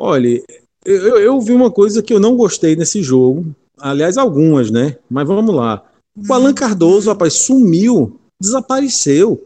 Olha, 0.00 0.40
eu, 0.84 1.18
eu 1.18 1.40
vi 1.40 1.52
uma 1.52 1.72
coisa 1.72 2.00
que 2.00 2.14
eu 2.14 2.20
não 2.20 2.36
gostei 2.36 2.76
nesse 2.76 3.02
jogo. 3.02 3.46
Aliás, 3.76 4.16
algumas, 4.16 4.70
né? 4.70 4.96
Mas 5.10 5.26
vamos 5.26 5.52
lá. 5.52 5.84
O 6.16 6.32
Alan 6.32 6.54
Cardoso, 6.54 7.10
rapaz, 7.10 7.34
sumiu, 7.34 8.16
desapareceu. 8.40 9.44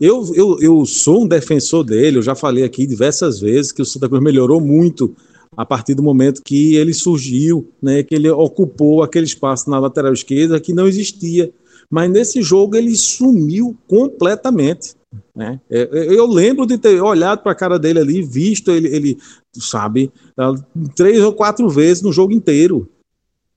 Eu, 0.00 0.34
eu, 0.34 0.58
eu 0.60 0.84
sou 0.84 1.22
um 1.22 1.28
defensor 1.28 1.84
dele, 1.84 2.18
eu 2.18 2.22
já 2.22 2.34
falei 2.34 2.64
aqui 2.64 2.84
diversas 2.88 3.38
vezes 3.38 3.70
que 3.70 3.80
o 3.80 3.86
Santa 3.86 4.08
Cruz 4.08 4.20
melhorou 4.20 4.60
muito 4.60 5.14
a 5.56 5.64
partir 5.64 5.94
do 5.94 6.02
momento 6.02 6.42
que 6.44 6.74
ele 6.74 6.92
surgiu, 6.92 7.70
né, 7.80 8.02
que 8.02 8.14
ele 8.14 8.28
ocupou 8.28 9.02
aquele 9.02 9.26
espaço 9.26 9.70
na 9.70 9.78
lateral 9.78 10.12
esquerda 10.12 10.58
que 10.58 10.72
não 10.72 10.88
existia 10.88 11.52
mas 11.92 12.10
nesse 12.10 12.40
jogo 12.40 12.74
ele 12.74 12.96
sumiu 12.96 13.76
completamente. 13.86 14.94
Né? 15.36 15.60
É, 15.68 15.82
é, 15.82 16.18
eu 16.18 16.26
lembro 16.26 16.64
de 16.64 16.78
ter 16.78 17.02
olhado 17.02 17.42
para 17.42 17.52
a 17.52 17.54
cara 17.54 17.78
dele 17.78 17.98
ali, 17.98 18.22
visto 18.22 18.70
ele, 18.70 18.88
ele, 18.88 19.18
sabe, 19.54 20.10
três 20.94 21.20
ou 21.20 21.32
quatro 21.32 21.68
vezes 21.68 22.02
no 22.02 22.12
jogo 22.12 22.32
inteiro. 22.32 22.88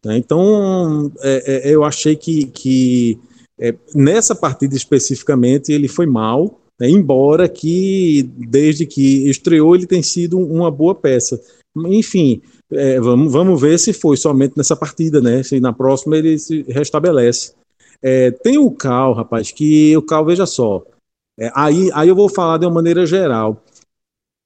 Né? 0.04 0.18
Então, 0.18 1.12
é, 1.22 1.70
é, 1.70 1.74
eu 1.74 1.84
achei 1.84 2.16
que, 2.16 2.46
que 2.46 3.20
é, 3.60 3.74
nessa 3.94 4.36
partida 4.36 4.76
especificamente 4.76 5.72
ele 5.72 5.88
foi 5.88 6.06
mal, 6.06 6.60
né? 6.80 6.90
embora 6.90 7.50
que 7.50 8.30
desde 8.38 8.86
que 8.86 9.30
estreou 9.30 9.76
ele 9.76 9.88
tem 9.88 10.04
sido 10.04 10.38
uma 10.38 10.70
boa 10.70 10.94
peça. 10.94 11.42
Enfim, 11.88 12.42
é, 12.72 13.00
vamos, 13.00 13.32
vamos 13.32 13.60
ver 13.60 13.78
se 13.80 13.94
foi 13.94 14.16
somente 14.16 14.54
nessa 14.56 14.76
partida, 14.76 15.20
né? 15.22 15.44
Se 15.44 15.60
na 15.60 15.74
próxima 15.74 16.18
ele 16.18 16.40
se 16.40 16.64
restabelece. 16.70 17.54
É, 18.02 18.32
tem 18.32 18.58
o 18.58 18.72
Cal, 18.72 19.14
rapaz, 19.14 19.52
que 19.52 19.96
o 19.98 20.02
Cal, 20.02 20.26
veja 20.26 20.46
só. 20.46 20.84
É, 21.38 21.52
aí, 21.54 21.90
aí 21.94 22.08
eu 22.08 22.16
vou 22.16 22.30
falar 22.30 22.58
de 22.58 22.66
uma 22.66 22.76
maneira 22.76 23.06
geral. 23.06 23.62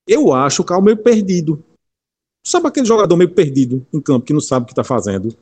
Eu 0.10 0.34
acho 0.34 0.62
o 0.62 0.66
Cal 0.66 0.82
meio 0.82 0.98
perdido. 0.98 1.64
Sabe 2.46 2.68
aquele 2.68 2.86
jogador 2.86 3.16
meio 3.16 3.30
perdido 3.30 3.86
em 3.94 4.02
campo, 4.02 4.26
que 4.26 4.34
não 4.34 4.42
sabe 4.42 4.64
o 4.64 4.66
que 4.66 4.72
está 4.72 4.84
fazendo? 4.84 5.36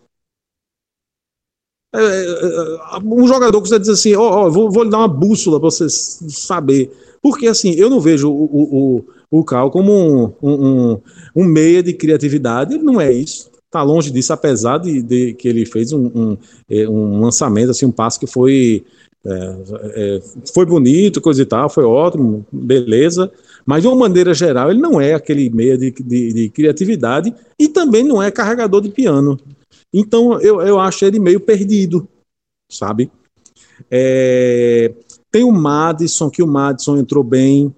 É, 1.95 1.99
é, 1.99 2.95
é, 2.95 2.99
um 3.03 3.27
jogador 3.27 3.61
que 3.61 3.69
você 3.69 3.79
diz 3.79 3.89
assim, 3.89 4.13
ó, 4.15 4.21
oh, 4.21 4.47
oh, 4.47 4.51
vou, 4.51 4.71
vou 4.71 4.83
lhe 4.83 4.89
dar 4.89 4.97
uma 4.97 5.07
bússola 5.07 5.59
para 5.59 5.69
você 5.69 5.87
saber. 5.89 6.91
Porque 7.21 7.47
assim, 7.47 7.71
eu 7.71 7.89
não 7.89 7.99
vejo 7.99 8.29
o, 8.29 8.97
o, 8.99 9.05
o, 9.31 9.43
Cal 9.43 9.71
como 9.71 9.93
um, 9.93 10.33
um, 10.41 11.01
um 11.35 11.43
meia 11.45 11.81
de 11.81 11.93
criatividade, 11.93 12.73
ele 12.73 12.83
não 12.83 12.99
é 12.99 13.11
isso 13.11 13.49
está 13.67 13.83
longe 13.83 14.09
disso, 14.09 14.33
apesar 14.33 14.77
de, 14.79 15.01
de, 15.01 15.33
que 15.33 15.47
ele 15.47 15.65
fez 15.65 15.91
um, 15.93 16.05
um, 16.07 16.37
é, 16.69 16.87
um, 16.87 17.21
lançamento, 17.21 17.71
assim, 17.71 17.85
um 17.85 17.91
passo 17.91 18.19
que 18.19 18.25
foi, 18.25 18.83
é, 19.25 19.55
é, 19.93 20.21
foi 20.53 20.65
bonito, 20.65 21.21
coisa 21.21 21.41
e 21.41 21.45
tal, 21.45 21.69
foi 21.69 21.83
ótimo, 21.83 22.45
beleza, 22.51 23.31
mas 23.67 23.81
de 23.81 23.87
uma 23.89 23.97
maneira 23.97 24.33
geral 24.33 24.71
ele 24.71 24.79
não 24.79 24.99
é 24.99 25.13
aquele 25.13 25.49
meia 25.49 25.77
de, 25.77 25.91
de, 25.91 26.33
de 26.33 26.49
criatividade 26.49 27.35
e 27.59 27.67
também 27.67 28.01
não 28.01 28.23
é 28.23 28.31
carregador 28.31 28.81
de 28.81 28.89
piano. 28.89 29.37
Então 29.93 30.39
eu, 30.39 30.61
eu 30.61 30.79
acho 30.79 31.03
ele 31.03 31.19
meio 31.19 31.41
perdido, 31.41 32.07
sabe? 32.71 33.11
É, 33.91 34.93
tem 35.29 35.43
o 35.43 35.51
Madison, 35.51 36.29
que 36.29 36.41
o 36.41 36.47
Madison 36.47 36.97
entrou 36.97 37.25
bem, 37.25 37.75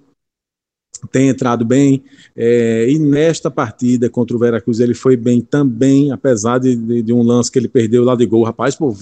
tem 1.08 1.28
entrado 1.28 1.64
bem, 1.64 2.02
é, 2.36 2.88
e 2.88 2.98
nesta 2.98 3.50
partida 3.50 4.08
contra 4.08 4.36
o 4.36 4.38
Veracruz 4.40 4.80
ele 4.80 4.94
foi 4.94 5.16
bem 5.16 5.40
também, 5.40 6.12
apesar 6.12 6.58
de, 6.58 6.76
de, 6.76 7.02
de, 7.02 7.12
um 7.12 7.22
lance 7.22 7.50
que 7.50 7.58
ele 7.58 7.68
perdeu 7.68 8.04
lá 8.04 8.14
de 8.14 8.26
gol. 8.26 8.44
Rapaz, 8.44 8.74
pô, 8.76 8.94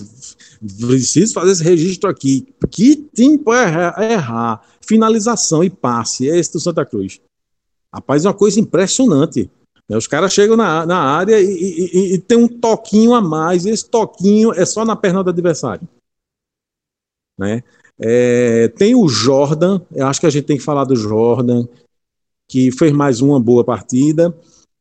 preciso 0.87 1.35
fazer 1.35 1.53
esse 1.53 1.65
registro 1.65 2.09
aqui. 2.09 2.47
Que 2.71 2.97
time 3.15 3.39
para 3.39 3.69
errar, 3.69 4.11
errar, 4.13 4.63
finalização 4.81 5.65
e 5.65 5.71
passe, 5.71 6.29
é 6.31 6.39
esse 6.39 6.53
do 6.53 6.61
Santa 6.61 6.85
Cruz. 6.85 7.21
Rapaz, 7.93 8.25
é 8.25 8.29
uma 8.29 8.35
coisa 8.35 8.61
impressionante. 8.61 9.51
Né? 9.89 9.97
Os 9.97 10.07
caras 10.07 10.33
chegam 10.33 10.57
na, 10.57 10.85
na 10.85 10.99
área 10.99 11.41
e, 11.41 11.47
e, 11.47 12.15
e, 12.15 12.19
tem 12.19 12.37
um 12.37 12.49
toquinho 12.49 13.15
a 13.15 13.21
mais, 13.21 13.65
e 13.65 13.71
esse 13.71 13.89
toquinho 13.89 14.53
é 14.53 14.65
só 14.65 14.85
na 14.85 14.95
perna 14.95 15.25
do 15.25 15.31
adversário. 15.31 15.89
Né? 17.39 17.63
É, 17.99 18.69
tem 18.69 18.95
o 18.95 19.09
Jordan, 19.09 19.81
eu 19.93 20.07
acho 20.07 20.21
que 20.21 20.27
a 20.27 20.31
gente 20.31 20.45
tem 20.45 20.57
que 20.57 20.63
falar 20.63 20.85
do 20.85 20.95
Jordan, 20.95 21.67
que 22.49 22.73
fez 22.73 22.93
mais 22.93 23.21
uma 23.21 23.39
boa 23.39 23.63
partida. 23.63 24.35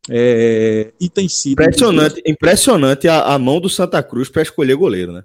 É, 0.09 0.93
e 0.99 1.09
tem 1.09 1.27
sido. 1.27 1.61
Impressionante, 1.61 2.23
impressionante 2.25 3.07
a, 3.07 3.33
a 3.33 3.37
mão 3.37 3.59
do 3.59 3.69
Santa 3.69 4.01
Cruz 4.01 4.29
para 4.29 4.41
escolher 4.41 4.75
goleiro, 4.75 5.11
né? 5.11 5.23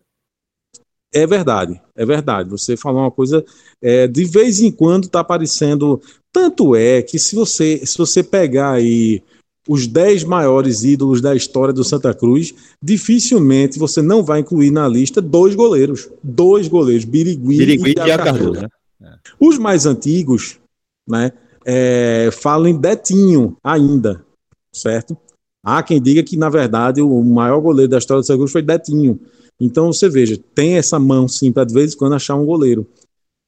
É 1.15 1.27
verdade, 1.27 1.81
é 1.95 2.07
verdade. 2.07 2.49
Você 2.49 2.77
falou 2.77 3.03
uma 3.03 3.11
coisa, 3.11 3.45
é, 3.81 4.07
de 4.09 4.25
vez 4.25 4.61
em 4.61 4.73
quando 4.73 5.05
está 5.05 5.21
aparecendo. 5.21 6.01
Tanto 6.33 6.75
é 6.75 7.03
que 7.03 7.19
se 7.19 7.37
você, 7.37 7.85
se 7.85 7.99
você 7.99 8.23
pegar 8.23 8.73
aí 8.73 9.23
os 9.69 9.87
10 9.87 10.25
maiores 10.25 10.83
ídolos 10.83 11.21
da 11.21 11.35
história 11.37 11.73
do 11.73 11.85
Santa 11.85 12.13
Cruz, 12.15 12.55
dificilmente 12.83 13.79
você 13.79 14.03
não 14.03 14.25
vai 14.25 14.41
incluir 14.41 14.71
na 14.71 14.89
lista 14.89 15.21
dois 15.21 15.55
goleiros. 15.55 16.09
Dois 16.23 16.67
goleiros, 16.67 17.05
Birigui, 17.05 17.59
Birigui 17.59 17.91
e 17.91 17.95
Tiago 17.95 18.25
Cardoso. 18.25 18.63
Né? 18.99 19.17
Os 19.39 19.59
mais 19.59 19.85
antigos, 19.85 20.59
né, 21.07 21.33
é, 21.65 22.31
falam 22.33 22.69
em 22.69 22.79
Betinho 22.79 23.57
ainda, 23.63 24.25
certo? 24.73 25.17
Há 25.65 25.83
quem 25.83 26.03
diga 26.03 26.23
que, 26.23 26.37
na 26.37 26.49
verdade, 26.49 27.01
o 27.01 27.23
maior 27.23 27.61
goleiro 27.61 27.91
da 27.91 27.99
história 27.99 28.21
do 28.21 28.27
Santa 28.27 28.39
Cruz 28.39 28.53
foi 28.53 28.63
Betinho. 28.63 29.21
Então 29.61 29.93
você 29.93 30.09
veja, 30.09 30.37
tem 30.55 30.77
essa 30.77 30.99
mão 30.99 31.29
sim 31.29 31.53
para 31.53 31.65
de 31.65 31.73
vez 31.73 31.95
em 31.95 31.97
quando 31.97 32.15
achar 32.15 32.35
um 32.35 32.45
goleiro. 32.45 32.87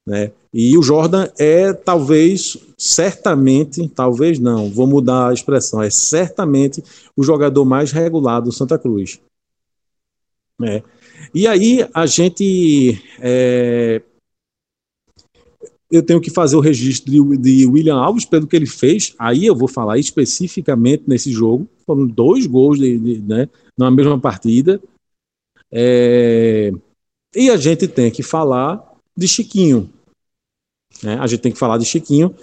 Né? 0.06 0.30
E 0.52 0.76
o 0.78 0.82
Jordan 0.82 1.28
é 1.38 1.72
talvez, 1.72 2.56
certamente, 2.78 3.88
talvez 3.88 4.38
não, 4.38 4.70
vou 4.70 4.86
mudar 4.86 5.30
a 5.30 5.32
expressão, 5.32 5.82
é 5.82 5.90
certamente 5.90 6.84
o 7.16 7.24
jogador 7.24 7.64
mais 7.64 7.90
regular 7.90 8.40
do 8.40 8.52
Santa 8.52 8.78
Cruz. 8.78 9.18
É. 10.62 10.82
E 11.34 11.48
aí 11.48 11.88
a 11.92 12.06
gente. 12.06 13.02
É, 13.18 14.00
eu 15.90 16.02
tenho 16.02 16.20
que 16.20 16.30
fazer 16.30 16.56
o 16.56 16.60
registro 16.60 17.10
de, 17.10 17.36
de, 17.36 17.66
William 17.66 17.96
Alves 17.96 18.24
pelo 18.24 18.46
que 18.46 18.56
ele 18.56 18.66
fez. 18.66 19.14
Aí 19.18 19.46
eu 19.46 19.54
vou 19.54 19.68
falar 19.68 19.98
especificamente 19.98 21.04
nesse 21.06 21.30
jogo. 21.30 21.68
Foram 21.86 22.06
dois 22.06 22.46
gols 22.46 22.78
de, 22.78 22.98
de, 22.98 23.20
né, 23.20 23.48
na 23.76 23.90
mesma 23.90 24.18
partida. 24.18 24.80
É, 25.70 26.72
e 27.34 27.50
a 27.50 27.56
gente 27.56 27.86
tem 27.88 28.10
que 28.10 28.22
falar 28.22 28.82
de 29.16 29.28
Chiquinho. 29.28 29.90
Né? 31.02 31.16
A 31.20 31.26
gente 31.26 31.40
tem 31.40 31.52
que 31.52 31.58
falar 31.58 31.78
de 31.78 31.84
Chiquinho. 31.84 32.34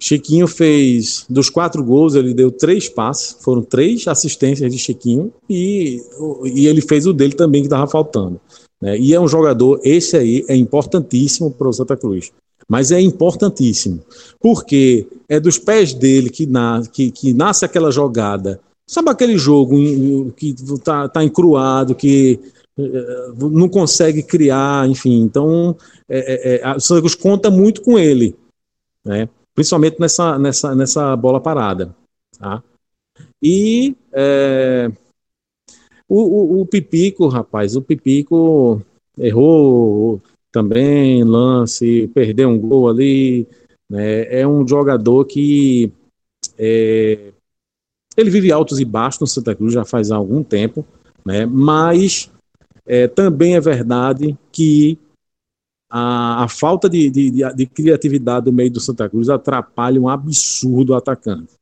Chiquinho 0.00 0.46
fez, 0.46 1.24
dos 1.30 1.48
quatro 1.48 1.82
gols, 1.82 2.14
ele 2.14 2.34
deu 2.34 2.50
três 2.50 2.88
passes, 2.88 3.42
foram 3.42 3.62
três 3.62 4.06
assistências 4.06 4.70
de 4.70 4.78
Chiquinho, 4.78 5.32
e, 5.48 6.02
e 6.44 6.66
ele 6.66 6.82
fez 6.82 7.06
o 7.06 7.12
dele 7.12 7.34
também, 7.34 7.62
que 7.62 7.68
estava 7.68 7.86
faltando. 7.86 8.40
Né? 8.82 8.98
E 8.98 9.14
é 9.14 9.20
um 9.20 9.28
jogador, 9.28 9.80
esse 9.82 10.16
aí 10.16 10.44
é 10.48 10.56
importantíssimo 10.56 11.50
para 11.50 11.68
o 11.68 11.72
Santa 11.72 11.96
Cruz. 11.96 12.32
Mas 12.68 12.90
é 12.90 13.00
importantíssimo, 13.00 14.02
porque 14.40 15.06
é 15.28 15.38
dos 15.38 15.58
pés 15.58 15.92
dele 15.92 16.30
que, 16.30 16.46
na, 16.46 16.82
que, 16.90 17.10
que 17.10 17.34
nasce 17.34 17.64
aquela 17.64 17.90
jogada. 17.90 18.60
Sabe 18.86 19.10
aquele 19.10 19.38
jogo 19.38 20.32
que 20.32 20.50
está 20.50 21.08
tá 21.08 21.22
encruado, 21.24 21.94
que 21.94 22.40
eh, 22.78 23.32
não 23.38 23.68
consegue 23.68 24.22
criar, 24.22 24.88
enfim. 24.88 25.20
Então, 25.22 25.76
é, 26.08 26.54
é, 26.54 26.60
é, 26.60 26.76
o 26.76 26.80
Santos 26.80 27.14
conta 27.14 27.50
muito 27.50 27.82
com 27.82 27.98
ele, 27.98 28.36
né? 29.04 29.28
principalmente 29.54 30.00
nessa, 30.00 30.38
nessa, 30.38 30.74
nessa 30.74 31.16
bola 31.16 31.40
parada. 31.40 31.94
Tá? 32.38 32.62
E 33.42 33.94
é, 34.12 34.90
o, 36.08 36.20
o, 36.20 36.60
o, 36.62 36.66
Pipico, 36.66 37.28
rapaz, 37.28 37.76
o 37.76 37.82
Pipico 37.82 38.82
errou 39.16 40.20
também 40.54 41.24
lance, 41.24 42.06
perdeu 42.14 42.48
um 42.48 42.56
gol 42.56 42.88
ali. 42.88 43.44
Né? 43.90 44.40
É 44.40 44.46
um 44.46 44.66
jogador 44.66 45.24
que 45.24 45.92
é, 46.56 47.32
ele 48.16 48.30
vive 48.30 48.52
altos 48.52 48.78
e 48.78 48.84
baixos 48.84 49.20
no 49.20 49.26
Santa 49.26 49.52
Cruz 49.52 49.74
já 49.74 49.84
faz 49.84 50.12
algum 50.12 50.44
tempo, 50.44 50.86
né? 51.26 51.44
mas 51.44 52.30
é, 52.86 53.08
também 53.08 53.56
é 53.56 53.60
verdade 53.60 54.38
que 54.52 54.96
a, 55.90 56.44
a 56.44 56.48
falta 56.48 56.88
de, 56.88 57.10
de, 57.10 57.30
de, 57.32 57.66
criatividade 57.66 58.44
do 58.44 58.52
meio 58.52 58.70
do 58.70 58.80
Santa 58.80 59.08
Cruz 59.08 59.28
atrapalha 59.28 60.00
um 60.00 60.08
absurdo 60.08 60.92
o 60.92 60.96
atacante. 60.96 61.52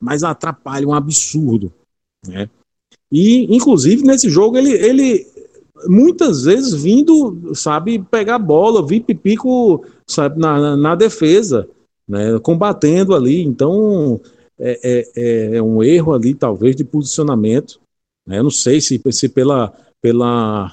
Mas 0.00 0.24
atrapalha 0.24 0.88
um 0.88 0.94
absurdo. 0.94 1.70
Né? 2.26 2.48
E, 3.12 3.54
inclusive, 3.54 4.02
nesse 4.02 4.30
jogo, 4.30 4.56
ele, 4.56 4.72
ele 4.72 5.26
muitas 5.86 6.44
vezes 6.44 6.74
vindo, 6.74 7.54
sabe, 7.54 7.98
pegar 7.98 8.38
bola, 8.38 8.86
vir 8.86 9.00
pipico, 9.00 9.84
sabe, 10.06 10.38
na, 10.38 10.76
na, 10.76 10.94
defesa, 10.94 11.68
né? 12.08 12.38
combatendo 12.40 13.14
ali. 13.14 13.42
Então, 13.42 14.20
é, 14.58 14.80
é, 15.16 15.56
é, 15.56 15.62
um 15.62 15.82
erro 15.82 16.14
ali, 16.14 16.34
talvez, 16.34 16.74
de 16.74 16.84
posicionamento. 16.84 17.78
Né? 18.26 18.38
Eu 18.38 18.44
não 18.44 18.50
sei 18.50 18.80
se, 18.80 19.00
se 19.10 19.28
pela 19.28 19.72
pela 20.00 20.72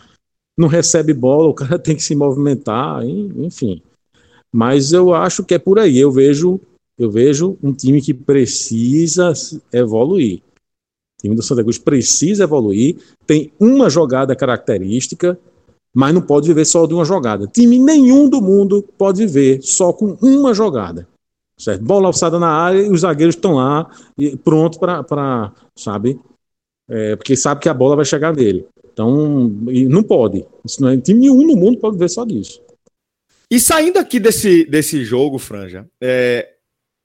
não 0.57 0.67
recebe 0.67 1.13
bola, 1.13 1.49
o 1.49 1.53
cara 1.53 1.79
tem 1.79 1.95
que 1.95 2.03
se 2.03 2.15
movimentar, 2.15 3.03
enfim. 3.05 3.81
Mas 4.51 4.93
eu 4.93 5.13
acho 5.13 5.43
que 5.43 5.55
é 5.55 5.59
por 5.59 5.79
aí. 5.79 5.97
Eu 5.97 6.11
vejo, 6.11 6.59
eu 6.97 7.09
vejo 7.09 7.57
um 7.63 7.73
time 7.73 8.01
que 8.01 8.13
precisa 8.13 9.33
evoluir. 9.71 10.41
Time 11.23 11.35
do 11.35 11.41
Santa 11.41 11.63
Cruz 11.63 11.77
precisa 11.77 12.43
evoluir. 12.43 12.97
Tem 13.25 13.53
uma 13.57 13.89
jogada 13.89 14.35
característica, 14.35 15.39
mas 15.95 16.13
não 16.13 16.21
pode 16.21 16.49
viver 16.49 16.65
só 16.65 16.85
de 16.85 16.93
uma 16.93 17.05
jogada. 17.05 17.47
Time 17.47 17.79
nenhum 17.79 18.27
do 18.27 18.41
mundo 18.41 18.83
pode 18.97 19.25
viver 19.25 19.61
só 19.61 19.93
com 19.93 20.17
uma 20.21 20.53
jogada. 20.53 21.07
Certo? 21.57 21.81
Bola 21.81 22.07
alçada 22.07 22.37
na 22.37 22.49
área 22.49 22.81
e 22.81 22.91
os 22.91 23.01
zagueiros 23.01 23.35
estão 23.35 23.53
lá 23.53 23.89
pronto 24.43 24.77
para, 24.79 25.53
sabe? 25.77 26.19
É, 26.89 27.15
porque 27.15 27.37
sabe 27.37 27.61
que 27.61 27.69
a 27.69 27.73
bola 27.73 27.95
vai 27.95 28.03
chegar 28.03 28.35
nele. 28.35 28.67
Então, 28.91 29.49
não 29.89 30.03
pode. 30.03 30.45
Isso 30.65 30.81
não 30.81 30.89
é, 30.89 30.97
time 30.97 31.21
nenhum 31.21 31.47
no 31.47 31.55
mundo 31.55 31.77
pode 31.77 31.97
ver 31.97 32.09
só 32.09 32.25
disso. 32.25 32.61
E 33.49 33.61
saindo 33.61 33.97
aqui 33.97 34.19
desse, 34.19 34.65
desse 34.65 35.05
jogo, 35.05 35.39
Franja, 35.39 35.87
é, 36.01 36.53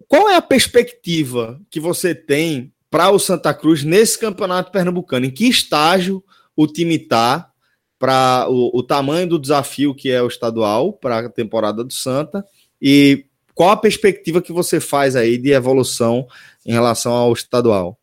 qual 0.08 0.28
é 0.28 0.34
a 0.34 0.42
perspectiva 0.42 1.60
que 1.70 1.78
você 1.78 2.14
tem 2.14 2.72
para 2.90 3.10
o 3.10 3.18
Santa 3.18 3.52
Cruz 3.52 3.82
nesse 3.82 4.18
campeonato 4.18 4.70
pernambucano? 4.70 5.26
Em 5.26 5.30
que 5.30 5.48
estágio 5.48 6.22
o 6.56 6.66
time 6.66 6.96
está 6.96 7.50
para 7.98 8.46
o, 8.48 8.78
o, 8.78 8.82
tamanho 8.82 9.28
do 9.28 9.38
desafio 9.38 9.94
que 9.94 10.10
é 10.10 10.22
o 10.22 10.28
estadual 10.28 10.92
para 10.92 11.18
a 11.18 11.28
temporada 11.28 11.82
do 11.84 11.92
Santa? 11.92 12.44
E 12.80 13.24
qual 13.54 13.70
a 13.70 13.76
perspectiva 13.76 14.40
que 14.40 14.52
você 14.52 14.80
faz 14.80 15.16
aí 15.16 15.36
de 15.36 15.50
evolução 15.50 16.26
em 16.64 16.72
relação 16.72 17.12
ao 17.12 17.32
estadual? 17.32 17.98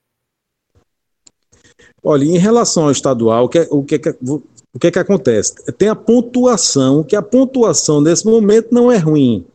Olha, 2.04 2.24
em 2.24 2.38
relação 2.38 2.84
ao 2.84 2.92
estadual, 2.92 3.46
o 3.46 3.50
que, 3.50 3.68
o 3.72 3.84
que, 3.84 4.00
o 4.74 4.80
que, 4.80 4.92
que 4.92 5.00
acontece? 5.00 5.56
Tem 5.78 5.88
a 5.88 5.96
pontuação, 5.96 7.04
que 7.04 7.16
a 7.16 7.22
pontuação 7.22 8.02
nesse 8.02 8.26
momento 8.26 8.68
não 8.72 8.92
é 8.92 8.98
ruim. 8.98 9.46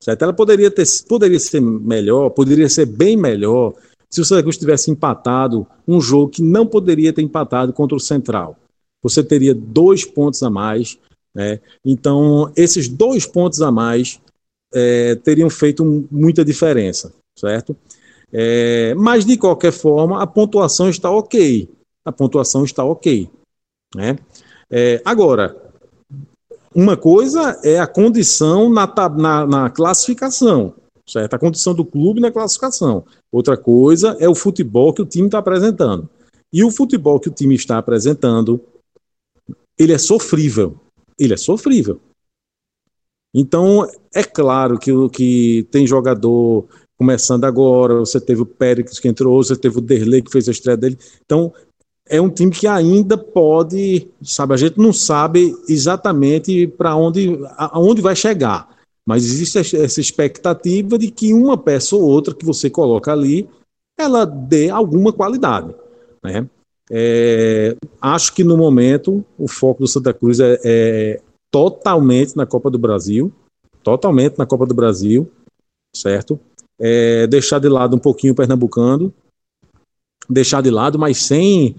Certo? 0.00 0.22
Ela 0.22 0.32
poderia, 0.32 0.70
ter, 0.70 0.86
poderia 1.08 1.40
ser 1.40 1.60
melhor, 1.60 2.30
poderia 2.30 2.68
ser 2.68 2.86
bem 2.86 3.16
melhor 3.16 3.74
se 4.10 4.20
o 4.20 4.24
Santa 4.24 4.42
Cruz 4.42 4.56
tivesse 4.56 4.90
empatado 4.90 5.66
um 5.86 6.00
jogo 6.00 6.30
que 6.30 6.42
não 6.42 6.66
poderia 6.66 7.12
ter 7.12 7.22
empatado 7.22 7.72
contra 7.72 7.96
o 7.96 8.00
Central. 8.00 8.56
Você 9.02 9.22
teria 9.22 9.54
dois 9.54 10.04
pontos 10.04 10.42
a 10.42 10.50
mais. 10.50 10.98
Né? 11.34 11.60
Então, 11.84 12.50
esses 12.56 12.88
dois 12.88 13.26
pontos 13.26 13.60
a 13.60 13.70
mais 13.70 14.20
é, 14.72 15.14
teriam 15.16 15.50
feito 15.50 15.84
muita 16.10 16.44
diferença, 16.44 17.12
certo? 17.38 17.76
É, 18.32 18.94
mas, 18.94 19.24
de 19.24 19.36
qualquer 19.36 19.72
forma, 19.72 20.22
a 20.22 20.26
pontuação 20.26 20.88
está 20.88 21.10
ok 21.10 21.68
a 22.08 22.12
pontuação 22.12 22.64
está 22.64 22.84
ok. 22.84 23.30
Né? 23.94 24.18
É, 24.70 25.00
agora, 25.04 25.56
uma 26.74 26.96
coisa 26.96 27.60
é 27.62 27.78
a 27.78 27.86
condição 27.86 28.70
na, 28.70 28.86
na, 29.10 29.46
na, 29.46 29.70
classificação, 29.70 30.74
certo? 31.08 31.34
A 31.34 31.38
condição 31.38 31.74
do 31.74 31.84
clube 31.84 32.20
na 32.20 32.30
classificação. 32.30 33.04
Outra 33.32 33.56
coisa 33.56 34.16
é 34.20 34.28
o 34.28 34.34
futebol 34.34 34.92
que 34.92 35.02
o 35.02 35.06
time 35.06 35.26
está 35.26 35.38
apresentando. 35.38 36.08
E 36.52 36.62
o 36.62 36.70
futebol 36.70 37.18
que 37.18 37.28
o 37.28 37.32
time 37.32 37.54
está 37.54 37.78
apresentando, 37.78 38.60
ele 39.78 39.92
é 39.92 39.98
sofrível. 39.98 40.76
Ele 41.18 41.34
é 41.34 41.36
sofrível. 41.36 42.00
Então, 43.34 43.86
é 44.14 44.22
claro 44.22 44.78
que, 44.78 44.90
que 45.10 45.66
tem 45.70 45.86
jogador 45.86 46.66
começando 46.98 47.44
agora, 47.44 48.00
você 48.00 48.20
teve 48.20 48.42
o 48.42 48.46
Péricles 48.46 48.98
que 48.98 49.06
entrou, 49.06 49.42
você 49.42 49.54
teve 49.54 49.78
o 49.78 49.80
Derlei 49.80 50.20
que 50.20 50.32
fez 50.32 50.48
a 50.48 50.52
estreia 50.52 50.76
dele. 50.76 50.98
Então, 51.24 51.52
é 52.08 52.20
um 52.20 52.30
time 52.30 52.50
que 52.50 52.66
ainda 52.66 53.16
pode, 53.16 54.08
sabe, 54.22 54.54
a 54.54 54.56
gente 54.56 54.78
não 54.78 54.92
sabe 54.92 55.54
exatamente 55.68 56.66
para 56.66 56.96
onde, 56.96 57.38
aonde 57.56 58.00
vai 58.00 58.16
chegar, 58.16 58.68
mas 59.08 59.24
existe 59.24 59.58
essa 59.58 60.02
expectativa 60.02 60.98
de 60.98 61.10
que 61.10 61.32
uma 61.32 61.56
peça 61.56 61.96
ou 61.96 62.02
outra 62.02 62.34
que 62.34 62.44
você 62.44 62.68
coloca 62.68 63.10
ali, 63.10 63.48
ela 63.98 64.26
dê 64.26 64.68
alguma 64.68 65.14
qualidade, 65.14 65.74
né? 66.22 66.46
É, 66.90 67.74
acho 68.02 68.34
que 68.34 68.44
no 68.44 68.54
momento 68.54 69.24
o 69.38 69.48
foco 69.48 69.80
do 69.80 69.88
Santa 69.88 70.12
Cruz 70.12 70.40
é, 70.40 70.60
é 70.62 71.20
totalmente 71.50 72.36
na 72.36 72.44
Copa 72.44 72.70
do 72.70 72.78
Brasil, 72.78 73.32
totalmente 73.82 74.36
na 74.36 74.44
Copa 74.44 74.66
do 74.66 74.74
Brasil, 74.74 75.26
certo? 75.96 76.38
É, 76.78 77.26
deixar 77.26 77.60
de 77.60 77.68
lado 77.70 77.96
um 77.96 77.98
pouquinho 77.98 78.34
o 78.34 78.36
Pernambucano, 78.36 79.10
deixar 80.28 80.62
de 80.62 80.70
lado, 80.70 80.98
mas 80.98 81.18
sem 81.18 81.74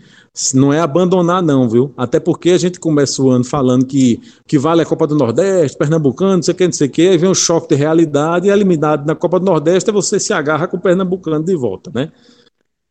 não 0.53 0.71
é 0.71 0.79
abandonar 0.79 1.41
não, 1.41 1.67
viu? 1.67 1.93
Até 1.97 2.19
porque 2.19 2.51
a 2.51 2.57
gente 2.57 2.79
começa 2.79 3.21
o 3.21 3.29
ano 3.29 3.43
falando 3.43 3.85
que 3.85 4.21
que 4.47 4.57
vale 4.57 4.81
a 4.81 4.85
Copa 4.85 5.05
do 5.05 5.15
Nordeste, 5.15 5.77
Pernambucano, 5.77 6.37
não 6.37 6.43
sei 6.43 6.53
o 6.53 6.57
que, 6.57 6.65
não 6.65 6.71
sei 6.71 6.87
o 6.87 6.91
que, 6.91 7.07
aí 7.07 7.17
vem 7.17 7.29
um 7.29 7.35
choque 7.35 7.69
de 7.69 7.75
realidade 7.75 8.47
e 8.47 8.51
a 8.51 8.53
eliminado 8.53 9.05
na 9.05 9.15
Copa 9.15 9.39
do 9.39 9.45
Nordeste 9.45 9.89
é 9.89 9.93
você 9.93 10.19
se 10.19 10.33
agarra 10.33 10.67
com 10.67 10.77
o 10.77 10.79
Pernambucano 10.79 11.43
de 11.43 11.55
volta, 11.55 11.91
né? 11.93 12.11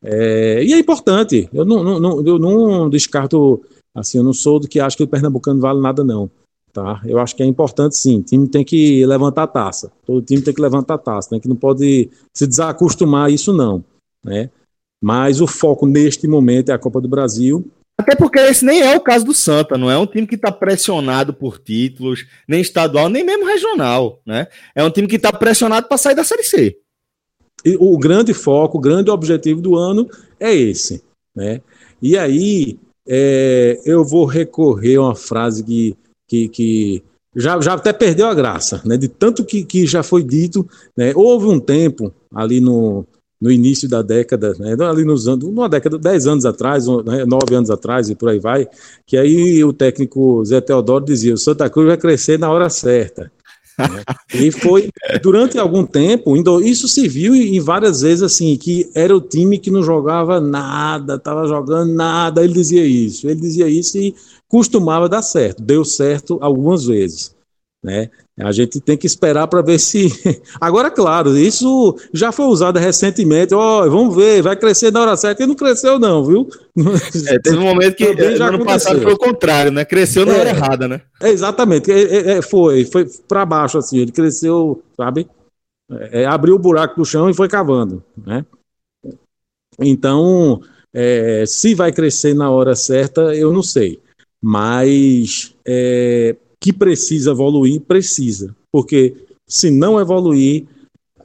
É, 0.02 0.62
e 0.62 0.72
é 0.72 0.78
importante, 0.78 1.48
eu 1.52 1.64
não, 1.64 1.98
não, 1.98 2.26
eu 2.26 2.38
não 2.38 2.88
descarto, 2.88 3.61
assim, 3.92 4.18
eu 4.18 4.24
não 4.24 4.32
sou 4.32 4.61
do 4.61 4.68
que 4.68 4.78
acha 4.78 4.96
que 4.96 5.02
o 5.02 5.09
Pernambucano 5.09 5.61
vale 5.61 5.80
nada 5.80 6.04
não, 6.04 6.30
tá? 6.72 7.00
Eu 7.04 7.18
acho 7.18 7.34
que 7.34 7.42
é 7.42 7.46
importante 7.46 7.96
sim, 7.96 8.20
o 8.20 8.22
time 8.22 8.46
tem 8.46 8.64
que 8.64 9.04
levantar 9.06 9.44
a 9.44 9.48
taça, 9.48 9.90
todo 10.06 10.22
time 10.22 10.40
tem 10.40 10.54
que 10.54 10.61
levantar 10.61 10.94
a 10.94 10.98
taça, 10.98 11.30
né? 11.32 11.40
Que 11.40 11.48
não 11.48 11.56
pode 11.56 12.11
se 12.32 12.46
desacostumar 12.46 13.26
a 13.26 13.30
isso 13.30 13.52
não, 13.52 13.82
né? 14.24 14.50
Mas 15.01 15.40
o 15.40 15.46
foco 15.46 15.86
neste 15.86 16.26
momento 16.26 16.70
é 16.70 16.72
a 16.72 16.78
Copa 16.78 17.01
do 17.01 17.09
Brasil. 17.09 17.70
Até 17.99 18.14
porque 18.14 18.38
esse 18.38 18.64
nem 18.64 18.80
é 18.80 18.96
o 18.96 19.01
caso 19.01 19.24
do 19.24 19.34
Santa, 19.34 19.76
não 19.76 19.90
é 19.90 19.99
um 19.99 20.07
time 20.07 20.26
que 20.26 20.36
está 20.36 20.53
pressionado 20.53 21.34
por 21.34 21.59
títulos, 21.59 22.26
nem 22.46 22.61
estadual, 22.61 23.09
nem 23.09 23.24
mesmo 23.24 23.44
regional, 23.44 24.20
né? 24.24 24.46
É 24.72 24.84
um 24.84 24.90
time 24.90 25.09
que 25.09 25.16
está 25.16 25.32
pressionado 25.32 25.88
para 25.88 25.99
sair 25.99 26.14
da 26.14 26.22
Série 26.22 26.44
C. 26.44 26.78
E 27.64 27.76
o 27.76 27.99
grande 27.99 28.32
foco, 28.32 28.78
o 28.78 28.80
grande 28.80 29.11
objetivo 29.11 29.61
do 29.61 29.74
ano 29.74 30.09
é 30.38 30.55
esse, 30.55 31.03
né? 31.34 31.61
E 32.01 32.16
aí 32.16 32.78
é, 33.07 33.80
eu 33.84 34.05
vou 34.05 34.24
recorrer 34.24 34.96
a 34.96 35.03
uma 35.03 35.16
frase 35.16 35.64
que, 35.64 35.96
que, 36.28 36.49
que 36.49 37.03
já, 37.34 37.61
já 37.61 37.74
até 37.74 37.92
perdeu 37.92 38.28
a 38.28 38.34
graça, 38.34 38.80
né? 38.84 38.96
De 38.96 39.09
tanto 39.09 39.44
que, 39.44 39.64
que 39.64 39.86
já 39.86 40.05
foi 40.05 40.22
dito, 40.22 40.68
né? 40.96 41.12
Houve 41.16 41.46
um 41.46 41.59
tempo 41.59 42.14
ali 42.32 42.61
no, 42.61 43.05
no 43.41 43.51
início 43.53 43.89
da 43.89 44.03
década, 44.03 44.55
né, 44.59 44.76
ali 44.84 45.05
nos 45.05 45.28
anos, 45.28 45.45
uma 45.45 45.68
década, 45.68 45.97
dez 45.99 46.26
anos 46.26 46.45
atrás, 46.45 46.86
né, 46.86 47.24
nove 47.24 47.55
anos 47.55 47.70
atrás 47.70 48.11
e 48.11 48.14
por 48.14 48.28
aí 48.28 48.39
vai, 48.39 48.68
que 49.07 49.16
aí 49.16 49.62
o 49.62 49.72
técnico 49.72 50.45
Zé 50.45 50.61
Teodoro 50.61 51.05
dizia: 51.05 51.34
o 51.34 51.39
Santa 51.39 51.70
Cruz 51.70 51.86
vai 51.86 51.97
crescer 51.97 52.39
na 52.39 52.51
hora 52.51 52.68
certa. 52.68 53.30
né? 53.78 54.03
E 54.34 54.51
foi 54.51 54.91
durante 55.22 55.57
algum 55.57 55.86
tempo, 55.86 56.36
isso 56.62 56.89
se 56.89 57.07
viu 57.07 57.34
em 57.34 57.61
várias 57.61 58.01
vezes 58.01 58.22
assim, 58.22 58.57
que 58.57 58.91
era 58.93 59.16
o 59.16 59.20
time 59.20 59.59
que 59.59 59.70
não 59.70 59.84
jogava 59.84 60.41
nada, 60.41 61.14
estava 61.14 61.47
jogando 61.47 61.93
nada, 61.93 62.43
ele 62.43 62.55
dizia 62.55 62.84
isso, 62.84 63.28
ele 63.28 63.41
dizia 63.41 63.68
isso 63.68 63.97
e 63.99 64.14
costumava 64.49 65.09
dar 65.09 65.22
certo, 65.22 65.62
deu 65.62 65.84
certo 65.84 66.39
algumas 66.41 66.84
vezes. 66.86 67.38
Né? 67.83 68.11
A 68.41 68.51
gente 68.51 68.81
tem 68.81 68.97
que 68.97 69.07
esperar 69.07 69.47
para 69.47 69.62
ver 69.62 69.79
se. 69.79 70.09
Agora, 70.61 70.91
claro, 70.91 71.37
isso 71.37 71.97
já 72.12 72.33
foi 72.33 72.47
usado 72.47 72.79
recentemente. 72.79 73.55
Oh, 73.55 73.89
vamos 73.89 74.16
ver, 74.16 74.43
vai 74.43 74.57
crescer 74.57 74.93
na 74.93 75.01
hora 75.03 75.16
certa. 75.16 75.45
E 75.45 75.47
não 75.47 75.55
cresceu, 75.55 75.99
não, 75.99 76.24
viu? 76.24 76.49
É, 77.29 77.39
teve 77.39 77.57
um 77.57 77.62
momento 77.62 77.95
que 77.95 78.37
já 78.37 78.49
ano 78.49 78.64
passado 78.64 79.01
foi 79.01 79.12
o 79.12 79.18
contrário, 79.18 79.70
né? 79.70 79.85
Cresceu 79.85 80.26
na 80.26 80.33
é, 80.33 80.41
hora 80.41 80.49
errada, 80.51 80.89
né? 80.89 81.03
É, 81.22 81.31
exatamente. 81.31 81.91
É, 81.91 82.39
é 82.39 82.43
foi, 82.43 82.85
foi 82.85 83.09
para 83.29 83.47
baixo, 83.47 83.79
assim. 83.79 83.99
Ele 83.99 84.12
cresceu, 84.12 84.83
sabe? 84.97 85.29
É, 86.11 86.26
abriu 86.26 86.57
o 86.57 86.59
buraco 86.59 86.97
do 86.97 87.05
chão 87.05 87.31
e 87.31 87.35
foi 87.35 87.49
cavando, 87.49 88.03
né? 88.16 88.45
Então, 89.81 90.61
se 91.47 91.76
vai 91.76 91.93
crescer 91.93 92.35
na 92.35 92.51
hora 92.51 92.74
certa, 92.74 93.33
eu 93.37 93.53
não 93.53 93.62
sei. 93.62 94.01
Mas 94.43 95.55
que 96.61 96.72
precisa 96.72 97.30
evoluir, 97.30 97.80
precisa. 97.80 98.54
Porque 98.72 99.14
se 99.46 99.70
não 99.70 100.00
evoluir, 100.00 100.66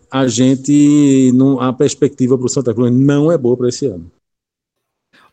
a 0.09 0.27
gente 0.27 1.31
não, 1.34 1.59
a 1.59 1.73
perspectiva 1.73 2.38
para 2.38 2.45
o 2.45 2.49
Santa 2.49 2.73
Cruz 2.73 2.91
não 2.91 3.31
é 3.31 3.38
boa 3.38 3.57
para 3.57 3.69
esse 3.69 3.88
ano. 3.88 4.11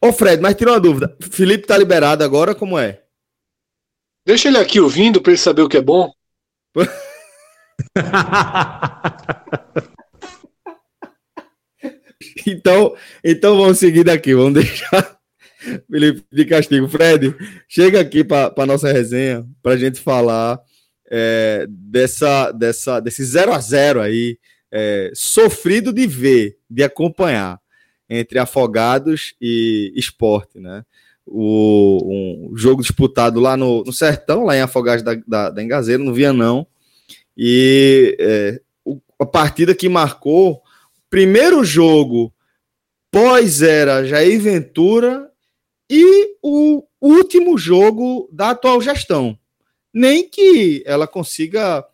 Ô 0.01 0.12
Fred, 0.12 0.40
mas 0.40 0.55
tirou 0.55 0.74
uma 0.74 0.80
dúvida. 0.80 1.16
Felipe 1.20 1.66
tá 1.66 1.76
liberado 1.76 2.24
agora, 2.24 2.55
como 2.55 2.78
é? 2.78 3.03
Deixa 4.26 4.48
ele 4.48 4.59
aqui 4.59 4.80
ouvindo 4.80 5.20
para 5.20 5.32
ele 5.32 5.38
saber 5.38 5.62
o 5.62 5.68
que 5.68 5.76
é 5.76 5.82
bom. 5.82 6.11
então, 12.46 12.96
então 13.22 13.57
vamos 13.57 13.78
seguir 13.78 14.05
daqui, 14.05 14.34
vamos 14.34 14.55
deixar 14.55 15.20
Felipe 15.91 16.25
de 16.33 16.45
Castigo. 16.45 16.89
Fred, 16.89 17.35
chega 17.69 18.01
aqui 18.01 18.25
para 18.25 18.53
a 18.57 18.67
nossa 18.67 18.93
resenha 18.93 19.47
para 19.63 19.73
a 19.73 19.77
gente 19.77 20.01
falar 20.01 20.61
é, 21.11 21.67
dessa, 21.69 22.53
dessa, 22.53 23.01
desse 23.01 23.25
0 23.25 23.53
a 23.53 23.59
0 23.59 24.01
aí, 24.01 24.39
é, 24.71 25.11
sofrido 25.15 25.93
de 25.93 26.07
ver, 26.07 26.59
de 26.69 26.83
acompanhar, 26.83 27.61
entre 28.09 28.39
Afogados 28.39 29.35
e 29.41 29.93
Esporte, 29.95 30.59
né? 30.59 30.85
O, 31.27 32.49
um 32.51 32.57
jogo 32.57 32.83
disputado 32.83 33.39
lá 33.39 33.57
no, 33.57 33.85
no 33.85 33.93
Sertão, 33.93 34.45
lá 34.45 34.57
em 34.57 34.63
Afogados 34.63 35.05
da, 35.05 35.15
da, 35.27 35.51
da 35.51 35.63
Engazeira, 35.63 36.03
no 36.03 36.13
Vianão, 36.13 36.67
e 37.37 38.17
é, 38.19 38.61
a 39.19 39.27
partida 39.27 39.75
que 39.75 39.89
marcou 39.89 40.61
primeiro 41.09 41.65
jogo 41.65 42.33
pós 43.11 43.63
era 43.63 44.05
Jair 44.05 44.41
Ventura 44.41 45.30
e 45.91 46.36
o 46.41 46.86
último 47.01 47.59
jogo 47.59 48.28
da 48.32 48.51
atual 48.51 48.80
gestão. 48.80 49.36
Nem 49.93 50.28
que 50.28 50.84
ela 50.86 51.09
consiga 51.09 51.84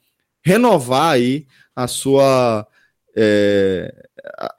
renovar 0.44 1.14
aí 1.14 1.46
a 1.74 1.88
sua 1.88 2.68
é, 3.16 4.06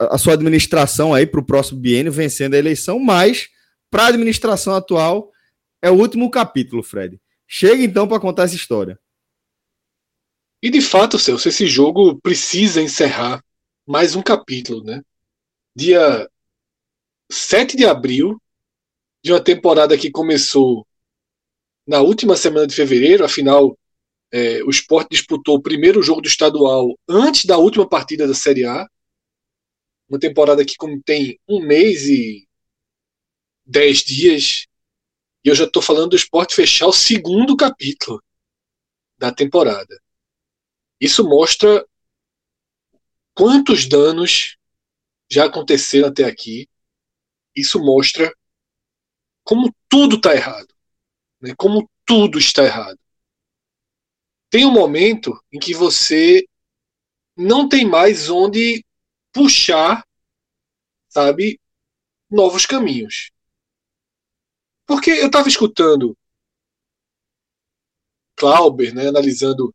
a, 0.00 0.18
sua 0.18 0.32
administração 0.34 1.14
aí 1.14 1.24
para 1.24 1.38
o 1.38 1.44
próximo 1.44 1.78
biênio 1.78 2.10
vencendo 2.10 2.54
a 2.54 2.58
eleição, 2.58 2.98
mas 2.98 3.48
para 3.88 4.04
a 4.04 4.08
administração 4.08 4.74
atual 4.74 5.32
é 5.80 5.88
o 5.88 5.94
último 5.94 6.28
capítulo, 6.30 6.82
Fred. 6.82 7.20
Chega 7.46 7.82
então 7.82 8.08
para 8.08 8.20
contar 8.20 8.42
essa 8.42 8.56
história. 8.56 8.98
E 10.60 10.68
de 10.68 10.80
fato, 10.80 11.18
Celso, 11.18 11.48
esse 11.48 11.68
jogo 11.68 12.20
precisa 12.20 12.82
encerrar 12.82 13.40
mais 13.86 14.16
um 14.16 14.22
capítulo, 14.22 14.82
né? 14.82 15.00
Dia 15.76 16.28
7 17.30 17.76
de 17.76 17.86
abril 17.86 18.40
de 19.22 19.32
uma 19.32 19.42
temporada 19.42 19.96
que 19.96 20.10
começou 20.10 20.86
na 21.86 22.00
última 22.00 22.36
semana 22.36 22.66
de 22.66 22.74
fevereiro, 22.74 23.24
afinal, 23.24 23.76
é, 24.30 24.62
o 24.62 24.70
Sport 24.70 25.08
disputou 25.10 25.56
o 25.56 25.62
primeiro 25.62 26.02
jogo 26.02 26.20
do 26.20 26.28
estadual 26.28 26.98
antes 27.08 27.46
da 27.46 27.56
última 27.56 27.88
partida 27.88 28.26
da 28.26 28.34
Série 28.34 28.66
A. 28.66 28.86
Uma 30.08 30.18
temporada 30.18 30.64
que 30.64 30.76
tem 31.04 31.38
um 31.48 31.60
mês 31.60 32.06
e 32.08 32.46
dez 33.64 33.98
dias. 33.98 34.66
E 35.44 35.48
eu 35.48 35.54
já 35.54 35.64
estou 35.64 35.82
falando 35.82 36.10
do 36.10 36.16
Sport 36.16 36.52
fechar 36.52 36.86
o 36.86 36.92
segundo 36.92 37.56
capítulo 37.56 38.22
da 39.16 39.32
temporada. 39.32 40.00
Isso 41.00 41.26
mostra 41.26 41.86
quantos 43.34 43.86
danos 43.86 44.56
já 45.30 45.46
aconteceram 45.46 46.08
até 46.08 46.24
aqui. 46.24 46.68
Isso 47.54 47.78
mostra 47.78 48.34
como 49.48 49.74
tudo 49.88 50.16
está 50.16 50.34
errado, 50.34 50.68
né? 51.40 51.54
como 51.56 51.90
tudo 52.04 52.38
está 52.38 52.64
errado. 52.64 53.00
Tem 54.50 54.66
um 54.66 54.70
momento 54.70 55.42
em 55.50 55.58
que 55.58 55.72
você 55.72 56.46
não 57.34 57.66
tem 57.66 57.86
mais 57.86 58.28
onde 58.28 58.84
puxar, 59.32 60.06
sabe, 61.08 61.58
novos 62.30 62.66
caminhos. 62.66 63.30
Porque 64.84 65.12
eu 65.12 65.28
estava 65.28 65.48
escutando 65.48 66.14
Clauber, 68.36 68.94
né, 68.94 69.08
analisando 69.08 69.74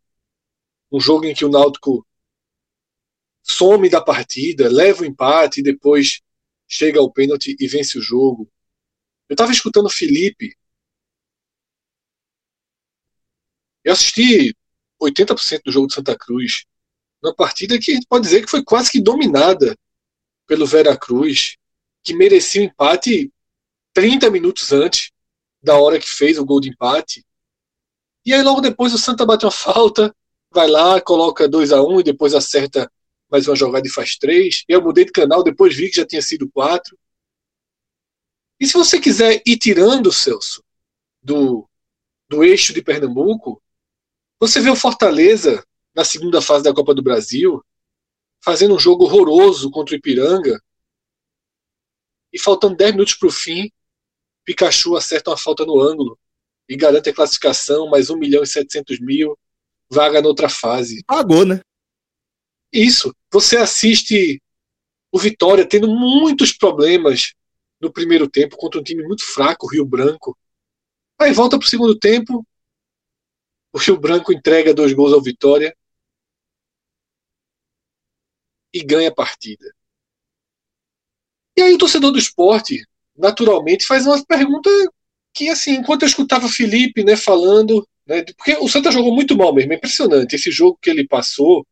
um 0.92 1.00
jogo 1.00 1.24
em 1.24 1.34
que 1.34 1.44
o 1.44 1.50
Náutico 1.50 2.06
some 3.42 3.90
da 3.90 4.00
partida, 4.00 4.68
leva 4.68 5.02
o 5.02 5.04
empate 5.04 5.58
e 5.58 5.64
depois 5.64 6.22
chega 6.68 7.00
ao 7.00 7.12
pênalti 7.12 7.56
e 7.58 7.66
vence 7.66 7.98
o 7.98 8.02
jogo. 8.02 8.48
Eu 9.28 9.34
estava 9.34 9.52
escutando 9.52 9.86
o 9.86 9.90
Felipe. 9.90 10.56
Eu 13.82 13.92
assisti 13.92 14.54
80% 15.00 15.62
do 15.64 15.72
jogo 15.72 15.86
de 15.86 15.94
Santa 15.94 16.16
Cruz. 16.16 16.64
Uma 17.22 17.34
partida 17.34 17.78
que 17.78 17.90
a 17.90 17.94
gente 17.94 18.06
pode 18.06 18.24
dizer 18.24 18.42
que 18.44 18.50
foi 18.50 18.62
quase 18.62 18.90
que 18.90 19.00
dominada 19.00 19.76
pelo 20.46 20.66
Vera 20.66 20.96
Cruz, 20.96 21.56
que 22.02 22.14
merecia 22.14 22.60
o 22.60 22.64
um 22.64 22.66
empate 22.68 23.32
30 23.94 24.30
minutos 24.30 24.72
antes 24.72 25.10
da 25.62 25.78
hora 25.78 25.98
que 25.98 26.08
fez 26.08 26.38
o 26.38 26.44
gol 26.44 26.60
de 26.60 26.68
empate. 26.68 27.24
E 28.26 28.32
aí 28.32 28.42
logo 28.42 28.60
depois 28.60 28.92
o 28.92 28.98
Santa 28.98 29.24
bate 29.24 29.44
uma 29.44 29.50
falta, 29.50 30.14
vai 30.50 30.68
lá, 30.68 31.00
coloca 31.00 31.48
2 31.48 31.72
a 31.72 31.82
1 31.82 31.88
um, 31.88 32.00
e 32.00 32.04
depois 32.04 32.34
acerta 32.34 32.90
mais 33.30 33.48
uma 33.48 33.56
jogada 33.56 33.86
e 33.86 33.90
faz 33.90 34.16
três. 34.16 34.64
Eu 34.68 34.82
mudei 34.82 35.04
de 35.04 35.12
canal, 35.12 35.42
depois 35.42 35.74
vi 35.74 35.90
que 35.90 35.96
já 35.96 36.06
tinha 36.06 36.22
sido 36.22 36.50
quatro. 36.50 36.98
E 38.60 38.66
se 38.66 38.72
você 38.74 39.00
quiser 39.00 39.42
ir 39.44 39.58
tirando, 39.58 40.12
Celso, 40.12 40.62
do, 41.22 41.68
do 42.28 42.44
eixo 42.44 42.72
de 42.72 42.82
Pernambuco, 42.82 43.62
você 44.38 44.60
vê 44.60 44.70
o 44.70 44.76
Fortaleza 44.76 45.64
na 45.94 46.04
segunda 46.04 46.40
fase 46.42 46.64
da 46.64 46.74
Copa 46.74 46.94
do 46.94 47.02
Brasil, 47.02 47.64
fazendo 48.42 48.74
um 48.74 48.78
jogo 48.78 49.04
horroroso 49.04 49.70
contra 49.70 49.94
o 49.94 49.98
Ipiranga. 49.98 50.60
e 52.32 52.38
faltando 52.38 52.76
10 52.76 52.92
minutos 52.92 53.14
para 53.14 53.28
o 53.28 53.32
fim, 53.32 53.70
Pikachu 54.44 54.96
acerta 54.96 55.30
uma 55.30 55.38
falta 55.38 55.64
no 55.64 55.80
ângulo 55.80 56.18
e 56.68 56.76
garante 56.76 57.08
a 57.08 57.14
classificação, 57.14 57.88
mais 57.88 58.10
1 58.10 58.18
milhão 58.18 58.42
e 58.42 58.46
700 58.46 58.98
mil, 59.00 59.38
vaga 59.88 60.20
noutra 60.20 60.48
fase. 60.48 61.04
Pagou, 61.04 61.44
né? 61.44 61.60
Isso. 62.72 63.14
Você 63.32 63.56
assiste 63.56 64.42
o 65.12 65.18
Vitória 65.18 65.66
tendo 65.66 65.88
muitos 65.88 66.52
problemas 66.52 67.34
no 67.84 67.92
primeiro 67.92 68.28
tempo 68.28 68.56
contra 68.56 68.80
um 68.80 68.82
time 68.82 69.02
muito 69.02 69.24
fraco, 69.24 69.66
o 69.66 69.70
Rio 69.70 69.84
Branco. 69.84 70.36
Aí 71.18 71.32
volta 71.32 71.58
para 71.58 71.66
o 71.66 71.68
segundo 71.68 71.96
tempo, 71.98 72.44
o 73.72 73.78
Rio 73.78 73.98
Branco 73.98 74.32
entrega 74.32 74.74
dois 74.74 74.92
gols 74.92 75.12
ao 75.12 75.22
Vitória 75.22 75.76
e 78.72 78.82
ganha 78.82 79.08
a 79.08 79.14
partida. 79.14 79.72
E 81.56 81.62
aí 81.62 81.74
o 81.74 81.78
torcedor 81.78 82.10
do 82.10 82.18
esporte, 82.18 82.84
naturalmente, 83.16 83.86
faz 83.86 84.06
uma 84.06 84.24
pergunta 84.24 84.68
que, 85.32 85.48
assim, 85.48 85.72
enquanto 85.72 86.02
eu 86.02 86.08
escutava 86.08 86.48
Felipe 86.48 87.04
né, 87.04 87.16
falando, 87.16 87.86
né, 88.06 88.24
porque 88.36 88.56
o 88.56 88.68
Santa 88.68 88.90
jogou 88.90 89.14
muito 89.14 89.36
mal 89.36 89.54
mesmo, 89.54 89.72
é 89.72 89.76
impressionante. 89.76 90.34
Esse 90.34 90.50
jogo 90.50 90.78
que 90.80 90.90
ele 90.90 91.06
passou, 91.06 91.64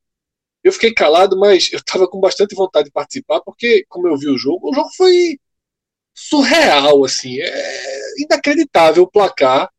eu 0.62 0.72
fiquei 0.72 0.92
calado, 0.92 1.36
mas 1.38 1.72
eu 1.72 1.78
estava 1.78 2.06
com 2.06 2.20
bastante 2.20 2.54
vontade 2.54 2.86
de 2.86 2.92
participar, 2.92 3.40
porque, 3.40 3.84
como 3.88 4.06
eu 4.06 4.16
vi 4.16 4.28
o 4.28 4.38
jogo, 4.38 4.70
o 4.70 4.74
jogo 4.74 4.88
foi 4.96 5.38
surreal, 6.14 7.04
assim, 7.04 7.40
é 7.40 8.22
inacreditável 8.22 9.04
o 9.04 9.10
placar 9.10 9.72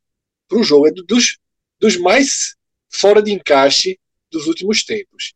para 0.47 0.57
o 0.57 0.63
jogo, 0.63 0.87
é 0.87 0.91
dos, 0.91 1.37
dos 1.79 1.97
mais 1.97 2.55
fora 2.89 3.21
de 3.21 3.31
encaixe 3.31 3.99
dos 4.31 4.47
últimos 4.47 4.83
tempos. 4.83 5.33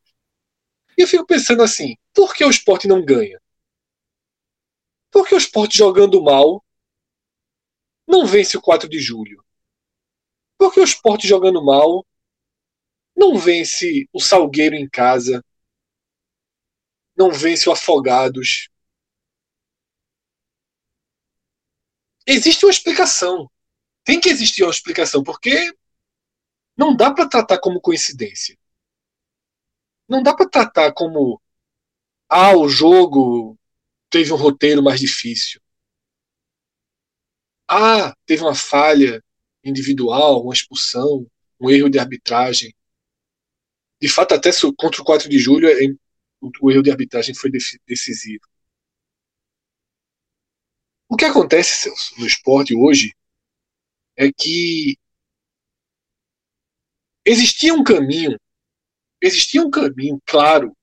E 0.98 1.02
eu 1.02 1.08
fico 1.08 1.26
pensando 1.26 1.62
assim, 1.62 1.95
por 2.14 2.34
que 2.34 2.43
o 2.43 2.50
esporte 2.50 2.88
não 2.88 3.04
ganha? 3.04 3.39
Por 5.12 5.28
que 5.28 5.36
o 5.36 5.38
esporte 5.38 5.78
jogando 5.78 6.22
mal 6.22 6.64
não 8.08 8.26
vence 8.26 8.58
o 8.58 8.62
4 8.62 8.89
de 8.89 9.00
julho? 9.00 9.43
Por 10.58 10.74
que 10.74 10.80
o 10.80 10.84
esporte 10.84 11.28
jogando 11.28 11.64
mal 11.64 12.06
não 13.16 13.38
vence 13.38 14.08
o 14.12 14.20
Salgueiro 14.20 14.76
em 14.76 14.89
casa? 14.89 15.43
Não 17.16 17.32
vence 17.32 17.70
o 17.70 17.72
Afogados? 17.72 18.70
Existe 22.28 22.65
uma 22.65 22.71
explicação. 22.71 23.49
Tem 24.03 24.19
que 24.19 24.30
existir 24.30 24.63
uma 24.63 24.71
explicação, 24.71 25.23
porque 25.23 25.73
não 26.75 26.95
dá 26.95 27.11
para 27.13 27.28
tratar 27.28 27.57
como 27.59 27.82
coincidência. 27.82 28.57
Não 30.07 30.21
dá 30.21 30.36
para 30.36 30.49
tratar 30.49 30.93
como 30.93 31.41
ah, 32.30 32.55
o 32.55 32.67
jogo 32.67 33.57
teve 34.09 34.34
um 34.34 34.38
roteiro 34.38 34.84
mais 34.84 34.99
difícil. 34.99 35.61
Ah, 37.69 38.13
teve 38.25 38.41
uma 38.43 38.55
falha 38.55 39.23
individual, 39.63 40.43
uma 40.43 40.53
expulsão, 40.53 41.25
um 41.59 41.69
erro 41.69 41.89
de 41.89 41.99
arbitragem. 41.99 42.73
De 44.01 44.07
fato, 44.07 44.34
até 44.34 44.51
contra 44.78 45.01
o 45.01 45.05
4 45.05 45.30
de 45.30 45.39
julho, 45.39 45.67
é, 45.67 45.73
o 46.61 46.71
erro 46.71 46.84
de 46.84 46.91
arbitragem 46.91 47.34
foi 47.34 47.51
decisivo. 47.88 48.45
O 51.10 51.16
que 51.16 51.26
acontece, 51.26 51.84
Celso, 51.84 52.20
no 52.20 52.28
esporte 52.28 52.76
hoje 52.76 53.16
é 54.16 54.32
que 54.32 54.97
existia 57.26 57.74
um 57.74 57.84
caminho, 57.84 58.38
existia 59.22 59.62
um 59.62 59.70
caminho 59.70 60.20
claro, 60.26 60.76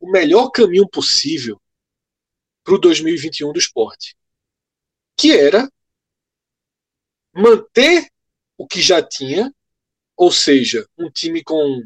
o 0.00 0.10
melhor 0.10 0.50
caminho 0.50 0.88
possível 0.88 1.60
para 2.64 2.74
o 2.74 2.78
2021 2.78 3.52
do 3.52 3.58
esporte, 3.58 4.16
que 5.16 5.32
era 5.32 5.70
manter 7.34 8.08
o 8.56 8.66
que 8.66 8.80
já 8.80 9.02
tinha, 9.02 9.52
ou 10.16 10.30
seja, 10.30 10.86
um 10.98 11.10
time 11.10 11.42
com 11.42 11.82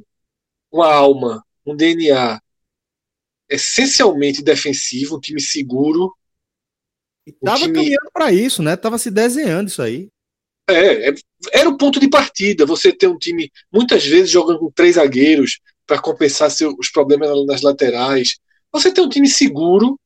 uma 0.70 0.92
alma, 0.92 1.44
um 1.64 1.76
DNA 1.76 2.40
essencialmente 3.48 4.42
defensivo, 4.42 5.16
um 5.16 5.20
time 5.20 5.40
seguro. 5.40 6.16
E 7.26 7.32
tava 7.32 7.58
time... 7.58 7.74
caminhando 7.74 8.10
para 8.12 8.32
isso, 8.32 8.62
né? 8.62 8.76
Tava 8.76 8.98
se 8.98 9.10
desenhando 9.10 9.68
isso 9.68 9.82
aí. 9.82 10.08
É, 10.68 11.10
é, 11.10 11.14
era 11.52 11.68
o 11.68 11.76
ponto 11.76 11.98
de 11.98 12.08
partida. 12.08 12.66
Você 12.66 12.92
ter 12.92 13.08
um 13.08 13.18
time 13.18 13.50
muitas 13.72 14.04
vezes 14.04 14.30
jogando 14.30 14.60
com 14.60 14.70
três 14.70 14.96
zagueiros 14.96 15.60
para 15.86 16.00
compensar 16.00 16.50
os 16.78 16.90
problemas 16.90 17.30
nas 17.46 17.62
laterais. 17.62 18.38
Você 18.72 18.92
tem 18.92 19.04
um 19.04 19.08
time 19.08 19.28
seguro 19.28 19.98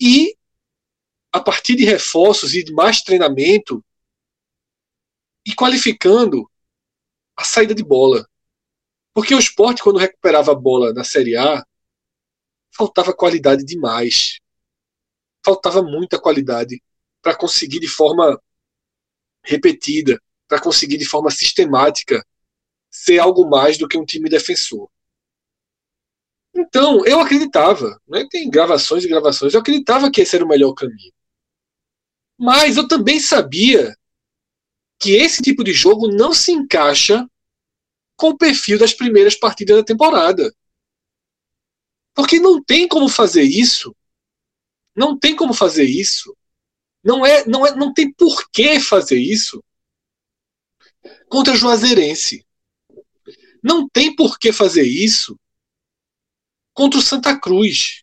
e 0.00 0.36
a 1.32 1.40
partir 1.40 1.76
de 1.76 1.84
reforços 1.84 2.54
e 2.54 2.62
de 2.62 2.72
mais 2.72 3.00
treinamento 3.02 3.84
e 5.46 5.54
qualificando 5.54 6.48
a 7.36 7.44
saída 7.44 7.74
de 7.74 7.82
bola. 7.82 8.26
Porque 9.14 9.34
o 9.34 9.38
esporte, 9.38 9.82
quando 9.82 9.98
recuperava 9.98 10.52
a 10.52 10.54
bola 10.54 10.92
na 10.92 11.04
Série 11.04 11.36
A, 11.36 11.64
faltava 12.74 13.14
qualidade 13.14 13.64
demais. 13.64 14.40
Faltava 15.44 15.82
muita 15.82 16.20
qualidade 16.20 16.82
para 17.20 17.36
conseguir 17.36 17.80
de 17.80 17.88
forma 17.88 18.40
repetida, 19.44 20.20
para 20.48 20.60
conseguir 20.60 20.98
de 20.98 21.04
forma 21.04 21.30
sistemática 21.30 22.24
ser 22.90 23.18
algo 23.18 23.48
mais 23.48 23.78
do 23.78 23.88
que 23.88 23.98
um 23.98 24.04
time 24.04 24.28
defensor. 24.28 24.88
Então, 26.54 27.04
eu 27.06 27.18
acreditava, 27.18 27.98
né? 28.06 28.26
tem 28.30 28.50
gravações 28.50 29.04
e 29.04 29.08
gravações, 29.08 29.54
eu 29.54 29.60
acreditava 29.60 30.10
que 30.10 30.20
esse 30.20 30.36
era 30.36 30.44
o 30.44 30.48
melhor 30.48 30.74
caminho. 30.74 31.12
Mas 32.38 32.76
eu 32.76 32.86
também 32.86 33.18
sabia 33.18 33.96
que 34.98 35.12
esse 35.12 35.42
tipo 35.42 35.64
de 35.64 35.72
jogo 35.72 36.08
não 36.08 36.34
se 36.34 36.52
encaixa 36.52 37.26
com 38.16 38.28
o 38.28 38.36
perfil 38.36 38.78
das 38.78 38.92
primeiras 38.92 39.34
partidas 39.34 39.76
da 39.76 39.84
temporada. 39.84 40.54
Porque 42.14 42.38
não 42.38 42.62
tem 42.62 42.86
como 42.86 43.08
fazer 43.08 43.42
isso. 43.42 43.94
Não 44.94 45.18
tem 45.18 45.34
como 45.34 45.54
fazer 45.54 45.84
isso. 45.84 46.36
Não 47.02 47.26
é, 47.26 47.44
não 47.46 47.66
é, 47.66 47.74
não 47.74 47.92
tem 47.92 48.12
por 48.12 48.48
que 48.50 48.78
fazer 48.78 49.18
isso 49.18 49.62
contra 51.28 51.56
Juazeirense. 51.56 52.46
Não 53.62 53.88
tem 53.88 54.14
por 54.14 54.38
que 54.38 54.52
fazer 54.52 54.84
isso 54.84 55.38
contra 56.74 56.98
o 56.98 57.02
Santa 57.02 57.38
Cruz, 57.38 58.02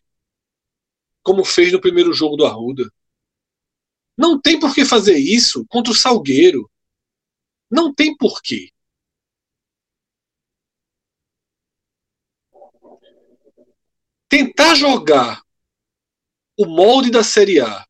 como 1.22 1.44
fez 1.44 1.72
no 1.72 1.80
primeiro 1.80 2.12
jogo 2.12 2.36
do 2.36 2.46
Arruda. 2.46 2.90
Não 4.16 4.40
tem 4.40 4.58
por 4.58 4.74
que 4.74 4.84
fazer 4.84 5.16
isso 5.16 5.64
contra 5.66 5.92
o 5.92 5.96
Salgueiro. 5.96 6.70
Não 7.70 7.94
tem 7.94 8.16
porquê. 8.16 8.70
Tentar 14.28 14.74
jogar 14.74 15.42
o 16.60 16.66
molde 16.66 17.10
da 17.10 17.24
Série 17.24 17.58
A 17.58 17.86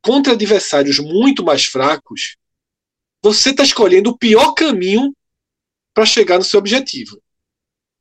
contra 0.00 0.32
adversários 0.32 0.98
muito 0.98 1.44
mais 1.44 1.66
fracos, 1.66 2.38
você 3.22 3.50
está 3.50 3.62
escolhendo 3.62 4.08
o 4.08 4.16
pior 4.16 4.54
caminho 4.54 5.14
para 5.92 6.06
chegar 6.06 6.38
no 6.38 6.44
seu 6.44 6.58
objetivo. 6.58 7.22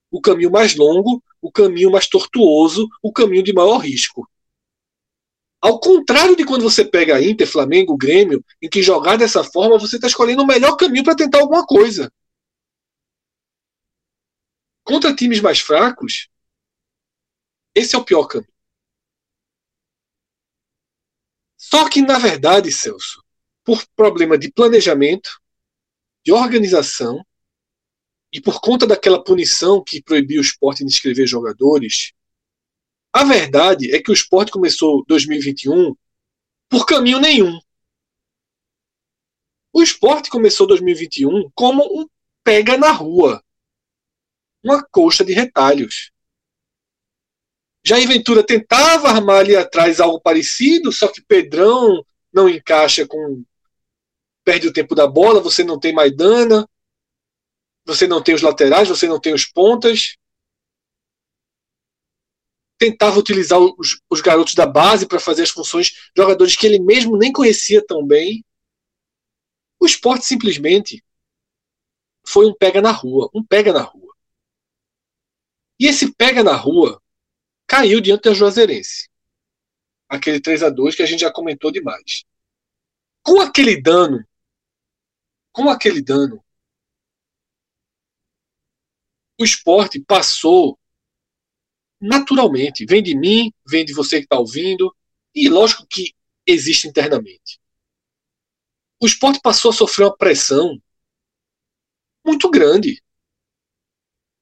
O 0.09 0.21
caminho 0.21 0.49
mais 0.49 0.77
longo, 0.77 1.21
o 1.41 1.51
caminho 1.51 1.91
mais 1.91 2.07
tortuoso, 2.07 2.87
o 3.01 3.11
caminho 3.11 3.43
de 3.43 3.51
maior 3.51 3.79
risco. 3.79 4.25
Ao 5.61 5.77
contrário 5.77 6.37
de 6.37 6.45
quando 6.45 6.61
você 6.61 6.85
pega 6.85 7.21
Inter, 7.21 7.45
Flamengo, 7.45 7.97
Grêmio, 7.97 8.45
em 8.61 8.69
que 8.69 8.81
jogar 8.81 9.17
dessa 9.17 9.43
forma 9.43 9.77
você 9.77 9.97
está 9.97 10.07
escolhendo 10.07 10.43
o 10.43 10.47
melhor 10.47 10.77
caminho 10.77 11.03
para 11.03 11.17
tentar 11.17 11.41
alguma 11.41 11.65
coisa. 11.65 12.09
Contra 14.85 15.13
times 15.13 15.41
mais 15.41 15.59
fracos, 15.59 16.29
esse 17.75 17.93
é 17.93 17.99
o 17.99 18.05
pior 18.05 18.25
caminho. 18.25 18.52
Só 21.73 21.89
que, 21.89 22.03
na 22.03 22.19
verdade, 22.19 22.71
Celso, 22.71 23.23
por 23.63 23.83
problema 23.95 24.37
de 24.37 24.51
planejamento, 24.51 25.41
de 26.23 26.31
organização, 26.31 27.25
e 28.31 28.39
por 28.39 28.61
conta 28.61 28.85
daquela 28.85 29.23
punição 29.23 29.83
que 29.83 29.99
proibiu 29.99 30.39
o 30.39 30.43
esporte 30.43 30.83
de 30.83 30.91
inscrever 30.91 31.25
jogadores, 31.25 32.13
a 33.11 33.23
verdade 33.23 33.91
é 33.91 33.99
que 33.99 34.11
o 34.11 34.13
esporte 34.13 34.51
começou 34.51 35.03
2021 35.07 35.95
por 36.69 36.85
caminho 36.85 37.19
nenhum. 37.19 37.59
O 39.73 39.81
esporte 39.81 40.29
começou 40.29 40.67
2021 40.67 41.49
como 41.55 41.83
um 41.85 42.07
pega 42.43 42.77
na 42.77 42.91
rua, 42.91 43.43
uma 44.63 44.83
coxa 44.83 45.25
de 45.25 45.33
retalhos. 45.33 46.11
Jair 47.85 48.07
Ventura 48.07 48.45
tentava 48.45 49.09
armar 49.09 49.39
ali 49.41 49.55
atrás 49.55 49.99
algo 49.99 50.19
parecido, 50.21 50.91
só 50.91 51.07
que 51.07 51.21
Pedrão 51.21 52.05
não 52.31 52.47
encaixa 52.47 53.05
com. 53.05 53.43
Perde 54.43 54.67
o 54.67 54.73
tempo 54.73 54.95
da 54.95 55.07
bola, 55.07 55.41
você 55.41 55.63
não 55.63 55.79
tem 55.79 55.93
Maidana, 55.93 56.67
você 57.85 58.07
não 58.07 58.21
tem 58.21 58.35
os 58.35 58.41
laterais, 58.41 58.89
você 58.89 59.07
não 59.07 59.19
tem 59.19 59.33
os 59.33 59.45
pontas. 59.45 60.17
tentava 62.77 63.17
utilizar 63.17 63.59
os, 63.59 64.01
os 64.09 64.19
garotos 64.19 64.55
da 64.55 64.65
base 64.65 65.07
para 65.07 65.19
fazer 65.19 65.43
as 65.43 65.49
funções, 65.49 66.09
jogadores 66.17 66.55
que 66.55 66.67
ele 66.67 66.79
mesmo 66.79 67.17
nem 67.17 67.31
conhecia 67.31 67.85
tão 67.85 68.05
bem. 68.05 68.43
O 69.79 69.85
esporte 69.85 70.25
simplesmente 70.25 71.01
foi 72.27 72.45
um 72.45 72.53
pega 72.53 72.81
na 72.81 72.91
rua, 72.91 73.29
um 73.33 73.41
pega 73.41 73.71
na 73.71 73.81
rua. 73.81 74.13
E 75.79 75.87
esse 75.87 76.13
pega 76.13 76.43
na 76.43 76.55
rua 76.55 77.01
caiu 77.73 77.99
diante 77.99 78.29
da 78.29 78.35
Juazeirense. 78.35 79.09
Aquele 80.07 80.39
3 80.39 80.61
a 80.61 80.69
2 80.69 80.95
que 80.95 81.01
a 81.01 81.07
gente 81.07 81.21
já 81.21 81.33
comentou 81.33 81.71
demais. 81.71 82.23
Com 83.23 83.41
aquele 83.41 83.81
dano, 83.81 84.23
com 85.51 85.67
aquele 85.67 85.99
dano, 85.99 86.43
o 89.41 89.43
esporte 89.43 89.99
passou 89.99 90.79
naturalmente. 91.99 92.85
Vem 92.85 93.01
de 93.01 93.17
mim, 93.17 93.51
vem 93.67 93.83
de 93.83 93.91
você 93.91 94.17
que 94.19 94.25
está 94.25 94.37
ouvindo, 94.37 94.95
e 95.33 95.49
lógico 95.49 95.87
que 95.87 96.13
existe 96.45 96.87
internamente. 96.87 97.59
O 99.01 99.07
esporte 99.07 99.39
passou 99.41 99.71
a 99.71 99.73
sofrer 99.73 100.05
uma 100.05 100.15
pressão 100.15 100.79
muito 102.23 102.51
grande. 102.51 103.01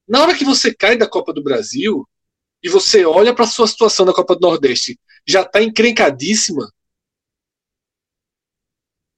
Na 0.06 0.22
hora 0.22 0.38
que 0.38 0.44
você 0.44 0.74
cai 0.76 0.98
da 0.98 1.10
Copa 1.10 1.32
do 1.32 1.42
Brasil 1.42 2.06
e 2.64 2.70
você 2.70 3.06
olha 3.06 3.34
para 3.34 3.46
a 3.46 3.48
sua 3.48 3.68
situação 3.68 4.06
na 4.06 4.14
Copa 4.14 4.36
do 4.36 4.42
Nordeste, 4.42 5.00
já 5.26 5.42
está 5.42 5.62
encrencadíssima. 5.62 6.72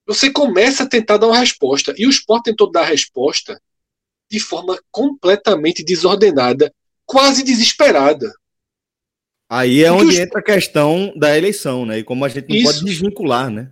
Você 0.06 0.32
começa 0.32 0.84
a 0.84 0.90
tentar 0.90 1.18
dar 1.18 1.28
uma 1.28 1.40
resposta. 1.40 1.94
E 1.98 2.06
o 2.06 2.10
esporte 2.10 2.46
tentou 2.46 2.72
dar 2.72 2.82
a 2.82 2.86
resposta 2.86 3.62
de 4.30 4.40
forma 4.40 4.82
completamente 4.92 5.84
desordenada, 5.84 6.74
quase 7.06 7.44
desesperada. 7.44 8.34
Aí 9.50 9.84
é 9.84 9.92
onde 9.92 10.20
entra 10.20 10.40
a 10.40 10.44
questão 10.44 11.14
da 11.16 11.38
eleição, 11.38 11.86
né? 11.86 12.00
E 12.00 12.04
como 12.04 12.26
a 12.26 12.30
gente 12.30 12.50
não 12.50 12.56
Isso. 12.56 12.66
pode 12.66 12.86
desvincular, 12.86 13.50
né? 13.50 13.70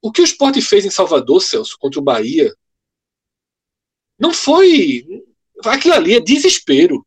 O 0.00 0.12
que 0.12 0.20
o 0.20 0.24
esporte 0.24 0.60
fez 0.62 0.84
em 0.84 0.90
Salvador, 0.90 1.42
Celso, 1.42 1.76
contra 1.78 1.98
o 1.98 2.02
Bahia, 2.04 2.54
não 4.18 4.32
foi. 4.32 5.04
Aquilo 5.64 5.94
ali 5.94 6.14
é 6.14 6.20
desespero. 6.20 7.04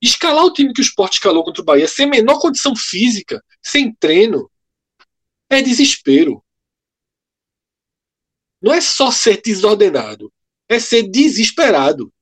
Escalar 0.00 0.44
o 0.44 0.52
time 0.52 0.72
que 0.72 0.80
o 0.80 0.82
esporte 0.82 1.14
escalou 1.14 1.44
contra 1.44 1.60
o 1.60 1.64
Bahia 1.64 1.88
sem 1.88 2.06
menor 2.06 2.40
condição 2.40 2.74
física, 2.76 3.44
sem 3.62 3.92
treino, 3.94 4.50
é 5.50 5.60
desespero. 5.60 6.44
Não 8.60 8.72
é 8.72 8.80
só 8.80 9.10
ser 9.10 9.40
desordenado, 9.40 10.32
é 10.68 10.78
ser 10.78 11.04
desesperado. 11.04 12.12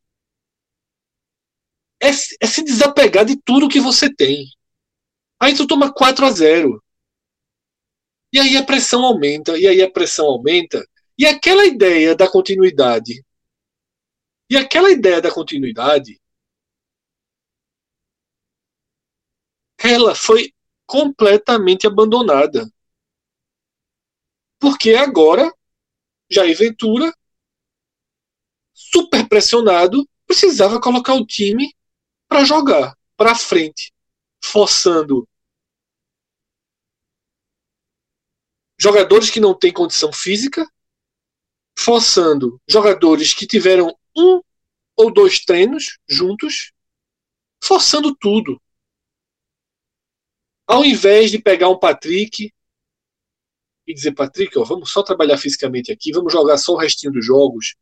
É, 2.00 2.08
é 2.08 2.46
se 2.46 2.62
desapegar 2.62 3.24
de 3.24 3.36
tudo 3.36 3.68
que 3.68 3.80
você 3.80 4.12
tem. 4.14 4.46
Aí 5.40 5.54
tu 5.54 5.66
toma 5.66 5.92
4 5.92 6.26
a 6.26 6.30
0. 6.30 6.82
E 8.32 8.38
aí 8.38 8.56
a 8.56 8.64
pressão 8.64 9.04
aumenta, 9.04 9.58
e 9.58 9.66
aí 9.66 9.82
a 9.82 9.90
pressão 9.90 10.26
aumenta. 10.26 10.86
E 11.18 11.24
aquela 11.24 11.64
ideia 11.64 12.14
da 12.14 12.30
continuidade. 12.30 13.24
E 14.50 14.56
aquela 14.56 14.90
ideia 14.90 15.20
da 15.20 15.30
continuidade. 15.30 16.20
Ela 19.86 20.14
foi 20.14 20.52
completamente 20.86 21.86
abandonada. 21.86 22.70
Porque 24.58 24.94
agora, 24.94 25.52
Jair 26.30 26.56
Ventura 26.56 27.12
super 28.72 29.26
pressionado, 29.28 30.06
precisava 30.26 30.80
colocar 30.80 31.14
o 31.14 31.26
time 31.26 31.74
para 32.28 32.44
jogar 32.44 32.96
para 33.16 33.34
frente, 33.34 33.92
forçando 34.44 35.26
jogadores 38.78 39.30
que 39.30 39.40
não 39.40 39.58
têm 39.58 39.72
condição 39.72 40.12
física, 40.12 40.68
forçando 41.78 42.60
jogadores 42.68 43.32
que 43.32 43.46
tiveram 43.46 43.96
um 44.14 44.42
ou 44.94 45.12
dois 45.12 45.40
treinos 45.44 45.98
juntos, 46.08 46.72
forçando 47.62 48.14
tudo. 48.14 48.60
Ao 50.66 50.84
invés 50.84 51.30
de 51.30 51.38
pegar 51.40 51.68
um 51.68 51.78
Patrick 51.78 52.52
e 53.86 53.94
dizer, 53.94 54.12
Patrick, 54.12 54.58
ó, 54.58 54.64
vamos 54.64 54.90
só 54.90 55.02
trabalhar 55.02 55.38
fisicamente 55.38 55.92
aqui, 55.92 56.12
vamos 56.12 56.32
jogar 56.32 56.58
só 56.58 56.72
o 56.72 56.76
restinho 56.76 57.12
dos 57.12 57.24
jogos, 57.24 57.76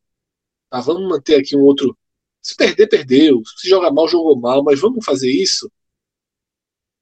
ah, 0.70 0.80
vamos 0.80 1.08
manter 1.08 1.36
aqui 1.40 1.56
um 1.56 1.62
outro. 1.62 1.96
Se 2.42 2.54
perder, 2.56 2.88
perdeu. 2.88 3.42
Se 3.56 3.68
jogar 3.68 3.90
mal, 3.90 4.08
jogou 4.08 4.38
mal, 4.38 4.62
mas 4.62 4.80
vamos 4.80 5.04
fazer 5.04 5.30
isso. 5.30 5.70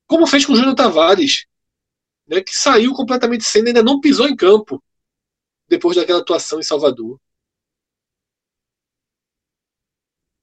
Como 0.07 0.26
fez 0.26 0.47
com 0.47 0.53
o 0.53 0.57
Júnior 0.57 0.74
Tavares, 0.74 1.47
né, 2.26 2.41
que 2.43 2.57
saiu 2.57 2.95
completamente 2.95 3.45
sem, 3.45 3.66
ainda 3.66 3.83
não 3.83 4.01
pisou 4.01 4.28
em 4.28 4.37
campo 4.37 4.83
depois 5.68 5.97
daquela 5.97 6.20
atuação 6.20 6.61
em 6.61 6.62
Salvador. 6.62 7.20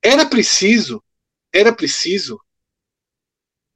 Era 0.04 0.28
preciso, 0.28 1.04
era 1.54 1.74
preciso 1.74 2.42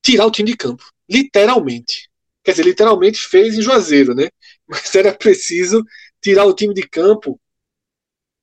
tirar 0.02 0.26
o 0.26 0.32
time 0.32 0.52
de 0.52 0.58
campo, 0.58 0.93
literalmente. 1.10 2.10
Quer 2.44 2.52
dizer, 2.52 2.66
literalmente 2.66 3.20
fez 3.20 3.58
em 3.58 3.62
Juazeiro, 3.62 4.14
né? 4.14 4.30
Mas 4.68 4.94
era 4.96 5.14
preciso 5.14 5.84
tirar 6.22 6.46
o 6.46 6.54
time 6.54 6.74
de 6.74 6.88
campo 6.88 7.40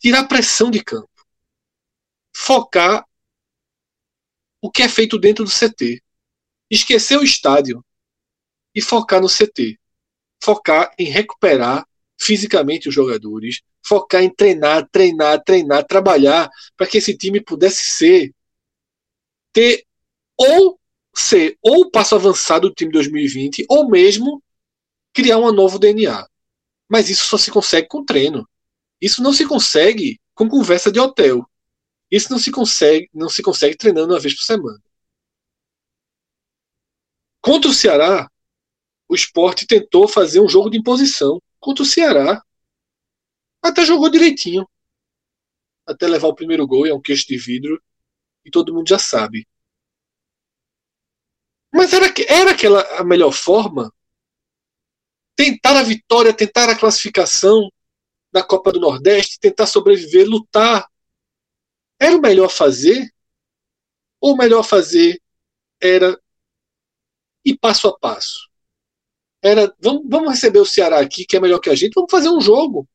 tirar 0.01 0.27
pressão 0.27 0.71
de 0.71 0.83
campo, 0.83 1.09
focar 2.35 3.05
o 4.63 4.71
que 4.71 4.83
é 4.83 4.89
feito 4.89 5.19
dentro 5.19 5.45
do 5.45 5.51
CT, 5.51 6.03
esquecer 6.71 7.19
o 7.19 7.23
estádio 7.23 7.85
e 8.75 8.81
focar 8.81 9.21
no 9.21 9.29
CT, 9.29 9.79
focar 10.43 10.93
em 10.99 11.05
recuperar 11.05 11.87
fisicamente 12.19 12.89
os 12.89 12.95
jogadores, 12.95 13.61
focar 13.87 14.23
em 14.23 14.35
treinar, 14.35 14.89
treinar, 14.91 15.43
treinar, 15.43 15.85
trabalhar 15.85 16.51
para 16.77 16.87
que 16.87 16.99
esse 16.99 17.17
time 17.17 17.43
pudesse 17.43 17.91
ser 17.91 18.35
ter 19.53 19.85
ou 20.37 20.80
ser 21.15 21.59
ou 21.63 21.83
o 21.83 21.91
passo 21.91 22.15
avançado 22.15 22.69
do 22.69 22.75
time 22.75 22.93
2020 22.93 23.67
ou 23.69 23.89
mesmo 23.89 24.43
criar 25.13 25.39
um 25.39 25.53
novo 25.53 25.79
DNA. 25.79 26.27
Mas 26.89 27.09
isso 27.11 27.27
só 27.27 27.37
se 27.39 27.51
consegue 27.51 27.89
com 27.89 28.05
treino. 28.05 28.49
Isso 29.01 29.23
não 29.23 29.33
se 29.33 29.47
consegue 29.47 30.21
com 30.35 30.49
conversa 30.49 30.91
de 30.91 31.01
hotel. 31.01 31.49
Isso 32.11 32.31
não 32.31 32.39
se 32.39 32.51
consegue, 32.51 33.09
não 33.15 33.29
se 33.29 33.43
consegue 33.43 33.77
treinando 33.77 34.13
uma 34.13 34.21
vez 34.21 34.35
por 34.35 34.45
semana. 34.45 34.83
Contra 37.41 37.71
o 37.71 37.75
Ceará, 37.75 38.31
o 39.09 39.15
esporte 39.15 39.67
tentou 39.67 40.07
fazer 40.07 40.41
um 40.41 40.49
jogo 40.49 40.71
de 40.71 40.79
imposição. 40.79 41.41
Contra 41.59 41.83
o 41.83 41.87
Ceará, 41.87 42.43
até 43.63 43.85
jogou 43.85 44.11
direitinho. 44.11 44.69
Até 45.87 46.07
levar 46.07 46.29
o 46.29 46.35
primeiro 46.35 46.67
gol, 46.67 46.87
é 46.87 46.95
um 46.95 47.01
queixo 47.01 47.27
de 47.27 47.37
vidro, 47.37 47.83
e 48.45 48.51
todo 48.51 48.75
mundo 48.75 48.89
já 48.89 48.99
sabe. 48.99 49.47
Mas 51.73 51.93
era, 51.93 52.13
era 52.29 52.51
aquela 52.53 52.83
a 52.99 53.05
melhor 53.05 53.33
forma? 53.33 53.93
Tentar 55.37 55.79
a 55.79 55.83
vitória, 55.83 56.35
tentar 56.35 56.69
a 56.69 56.79
classificação, 56.79 57.71
na 58.33 58.43
Copa 58.43 58.73
do 58.73 58.81
Nordeste, 58.81 59.41
tentar 59.41 59.67
sobreviver, 59.67 60.27
lutar. 60.29 60.89
Era 61.99 62.17
o 62.17 62.21
melhor 62.21 62.49
fazer? 62.49 63.13
Ou 64.21 64.35
o 64.35 64.37
melhor 64.37 64.63
fazer 64.63 65.21
era 65.81 66.21
ir 67.45 67.57
passo 67.59 67.89
a 67.89 67.99
passo? 67.99 68.49
Era, 69.43 69.75
vamos, 69.81 70.03
vamos 70.07 70.31
receber 70.31 70.61
o 70.61 70.67
Ceará 70.67 71.01
aqui, 71.01 71.25
que 71.25 71.37
é 71.37 71.41
melhor 71.41 71.59
que 71.59 71.71
a 71.71 71.75
gente, 71.75 71.95
vamos 71.95 72.11
fazer 72.11 72.29
um 72.29 72.41
jogo. 72.41 72.89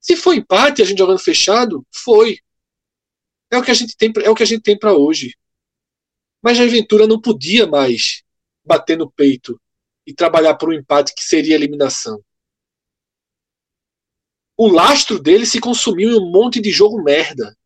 Se 0.00 0.14
foi 0.14 0.36
empate, 0.36 0.82
a 0.82 0.84
gente 0.84 0.98
jogando 0.98 1.18
fechado, 1.18 1.84
foi. 1.92 2.38
É 3.50 3.56
o 3.56 3.62
que 3.62 3.70
a 3.70 3.74
gente 3.74 3.96
tem, 3.96 4.12
é 4.22 4.30
o 4.30 4.34
que 4.34 4.42
a 4.42 4.46
gente 4.46 4.62
tem 4.62 4.78
para 4.78 4.94
hoje. 4.94 5.34
Mas 6.46 6.60
a 6.60 6.62
Aventura 6.62 7.08
não 7.08 7.20
podia 7.20 7.66
mais 7.66 8.22
bater 8.64 8.96
no 8.96 9.10
peito 9.10 9.60
e 10.06 10.14
trabalhar 10.14 10.54
por 10.54 10.68
um 10.68 10.72
empate 10.72 11.12
que 11.12 11.24
seria 11.24 11.56
eliminação 11.56 12.22
o 14.56 14.68
lastro 14.68 15.20
dele 15.20 15.44
se 15.44 15.60
consumiu 15.60 16.10
em 16.10 16.18
um 16.18 16.30
monte 16.30 16.60
de 16.60 16.70
jogo 16.70 17.02
merda. 17.02 17.56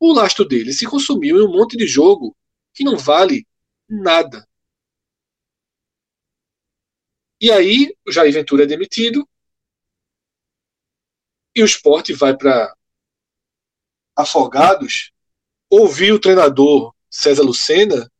O 0.00 0.12
lastro 0.12 0.44
dele 0.44 0.72
se 0.72 0.86
consumiu 0.86 1.36
em 1.38 1.46
um 1.46 1.52
monte 1.52 1.76
de 1.76 1.86
jogo 1.86 2.36
que 2.74 2.82
não 2.82 2.96
vale 2.96 3.46
nada. 3.88 4.48
E 7.40 7.50
aí, 7.50 7.96
o 8.06 8.10
Jair 8.10 8.32
Ventura 8.32 8.64
é 8.64 8.66
demitido 8.66 9.28
e 11.54 11.62
o 11.62 11.64
esporte 11.64 12.12
vai 12.12 12.36
para 12.36 12.74
Afogados 14.16 15.12
ouvir 15.70 16.12
o 16.12 16.20
treinador 16.20 16.94
César 17.08 17.42
Lucena 17.42 18.10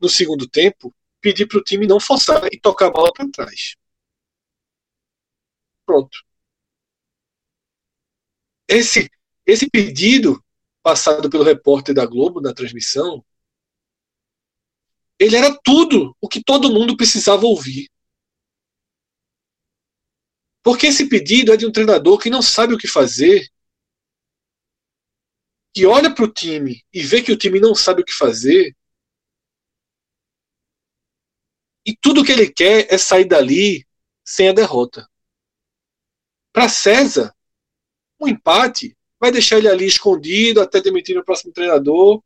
no 0.00 0.08
segundo 0.08 0.48
tempo 0.48 0.94
pedir 1.20 1.46
para 1.46 1.58
o 1.58 1.64
time 1.64 1.86
não 1.86 1.98
forçar 1.98 2.46
e 2.52 2.60
tocar 2.60 2.88
a 2.88 2.90
bola 2.90 3.12
para 3.12 3.30
trás. 3.30 3.76
Pronto. 5.86 6.18
Esse, 8.68 9.10
esse 9.46 9.70
pedido, 9.70 10.42
passado 10.82 11.30
pelo 11.30 11.44
repórter 11.44 11.94
da 11.94 12.04
Globo 12.04 12.40
na 12.40 12.52
transmissão, 12.52 13.24
ele 15.18 15.36
era 15.36 15.56
tudo 15.62 16.16
o 16.20 16.28
que 16.28 16.42
todo 16.42 16.72
mundo 16.72 16.96
precisava 16.96 17.46
ouvir. 17.46 17.88
Porque 20.62 20.86
esse 20.86 21.08
pedido 21.08 21.52
é 21.52 21.56
de 21.56 21.66
um 21.66 21.72
treinador 21.72 22.18
que 22.18 22.30
não 22.30 22.42
sabe 22.42 22.74
o 22.74 22.78
que 22.78 22.88
fazer, 22.88 23.50
que 25.74 25.84
olha 25.84 26.14
para 26.14 26.24
o 26.24 26.32
time 26.32 26.84
e 26.92 27.02
vê 27.02 27.20
que 27.20 27.32
o 27.32 27.36
time 27.36 27.58
não 27.58 27.74
sabe 27.74 28.02
o 28.02 28.04
que 28.04 28.12
fazer, 28.12 28.74
e 31.84 31.94
tudo 31.94 32.24
que 32.24 32.32
ele 32.32 32.48
quer 32.48 32.86
é 32.90 32.96
sair 32.96 33.26
dali 33.26 33.84
sem 34.24 34.48
a 34.48 34.52
derrota. 34.52 35.06
Para 36.52 36.68
César, 36.68 37.34
um 38.18 38.28
empate 38.28 38.96
vai 39.20 39.30
deixar 39.30 39.58
ele 39.58 39.68
ali 39.68 39.84
escondido 39.84 40.62
até 40.62 40.80
demitir 40.80 41.18
o 41.18 41.24
próximo 41.24 41.52
treinador. 41.52 42.22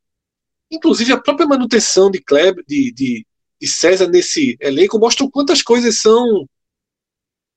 Inclusive, 0.71 1.13
a 1.13 1.21
própria 1.21 1.47
manutenção 1.47 2.11
de, 2.11 2.21
Kleber, 2.21 2.65
de, 2.69 2.93
de, 2.93 3.27
de 3.61 3.67
César 3.67 4.07
nesse 4.07 4.57
elenco 4.61 4.99
mostra 4.99 5.29
quantas 5.29 5.63
coisas 5.63 5.97
são 5.97 6.47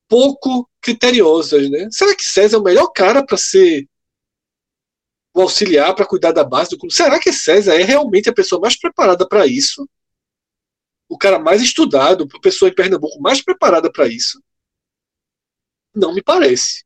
pouco 0.08 0.68
criteriosas. 0.82 1.70
Né? 1.70 1.88
Será 1.92 2.16
que 2.16 2.26
César 2.26 2.56
é 2.56 2.60
o 2.60 2.64
melhor 2.64 2.88
cara 2.88 3.24
para 3.24 3.38
ser 3.38 3.88
o 5.34 5.42
auxiliar, 5.42 5.96
para 5.96 6.06
cuidar 6.06 6.32
da 6.32 6.44
base 6.44 6.72
do 6.72 6.78
clube? 6.78 6.94
Será 6.94 7.20
que 7.20 7.32
César 7.32 7.76
é 7.76 7.84
realmente 7.84 8.30
a 8.30 8.34
pessoa 8.34 8.60
mais 8.60 8.78
preparada 8.78 9.28
para 9.28 9.48
isso? 9.48 9.88
O 11.08 11.18
cara 11.18 11.40
mais 11.40 11.62
estudado, 11.62 12.28
a 12.34 12.40
pessoa 12.40 12.70
em 12.70 12.76
Pernambuco 12.76 13.22
mais 13.22 13.42
preparada 13.42 13.92
para 13.92 14.08
isso? 14.08 14.42
Não 15.94 16.14
me 16.14 16.22
parece. 16.22 16.86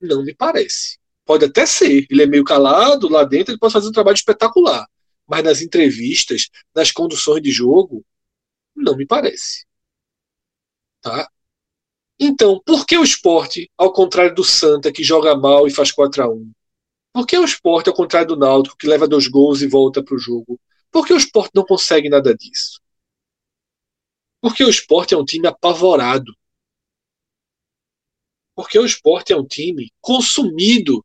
Não 0.00 0.22
me 0.22 0.34
parece. 0.34 0.98
Pode 1.24 1.44
até 1.44 1.64
ser. 1.66 2.06
Ele 2.10 2.22
é 2.22 2.26
meio 2.26 2.44
calado 2.44 3.08
lá 3.08 3.24
dentro, 3.24 3.52
ele 3.52 3.58
pode 3.58 3.72
fazer 3.72 3.88
um 3.88 3.92
trabalho 3.92 4.16
espetacular. 4.16 4.86
Mas 5.26 5.44
nas 5.44 5.62
entrevistas, 5.62 6.48
nas 6.74 6.90
conduções 6.90 7.42
de 7.42 7.50
jogo, 7.50 8.04
não 8.74 8.96
me 8.96 9.06
parece. 9.06 9.66
Tá? 11.00 11.28
Então, 12.18 12.60
por 12.64 12.86
que 12.86 12.96
o 12.96 13.02
esporte, 13.02 13.70
ao 13.76 13.92
contrário 13.92 14.34
do 14.34 14.44
Santa, 14.44 14.92
que 14.92 15.02
joga 15.02 15.36
mal 15.36 15.66
e 15.66 15.70
faz 15.70 15.90
4 15.90 16.22
a 16.22 16.28
1 16.28 16.52
Por 17.12 17.26
que 17.26 17.36
o 17.36 17.44
esporte, 17.44 17.88
ao 17.88 17.94
contrário 17.94 18.28
do 18.28 18.36
Náutico, 18.36 18.76
que 18.76 18.86
leva 18.86 19.06
dois 19.06 19.26
gols 19.26 19.60
e 19.60 19.66
volta 19.66 20.02
para 20.02 20.14
o 20.14 20.18
jogo? 20.18 20.58
Por 20.90 21.06
que 21.06 21.12
o 21.12 21.16
esporte 21.16 21.52
não 21.54 21.64
consegue 21.64 22.08
nada 22.08 22.34
disso? 22.34 22.80
Porque 24.40 24.64
o 24.64 24.68
esporte 24.68 25.14
é 25.14 25.16
um 25.16 25.24
time 25.24 25.46
apavorado. 25.46 26.34
Porque 28.54 28.78
o 28.78 28.84
esporte 28.84 29.32
é 29.32 29.36
um 29.36 29.46
time 29.46 29.92
consumido 30.00 31.04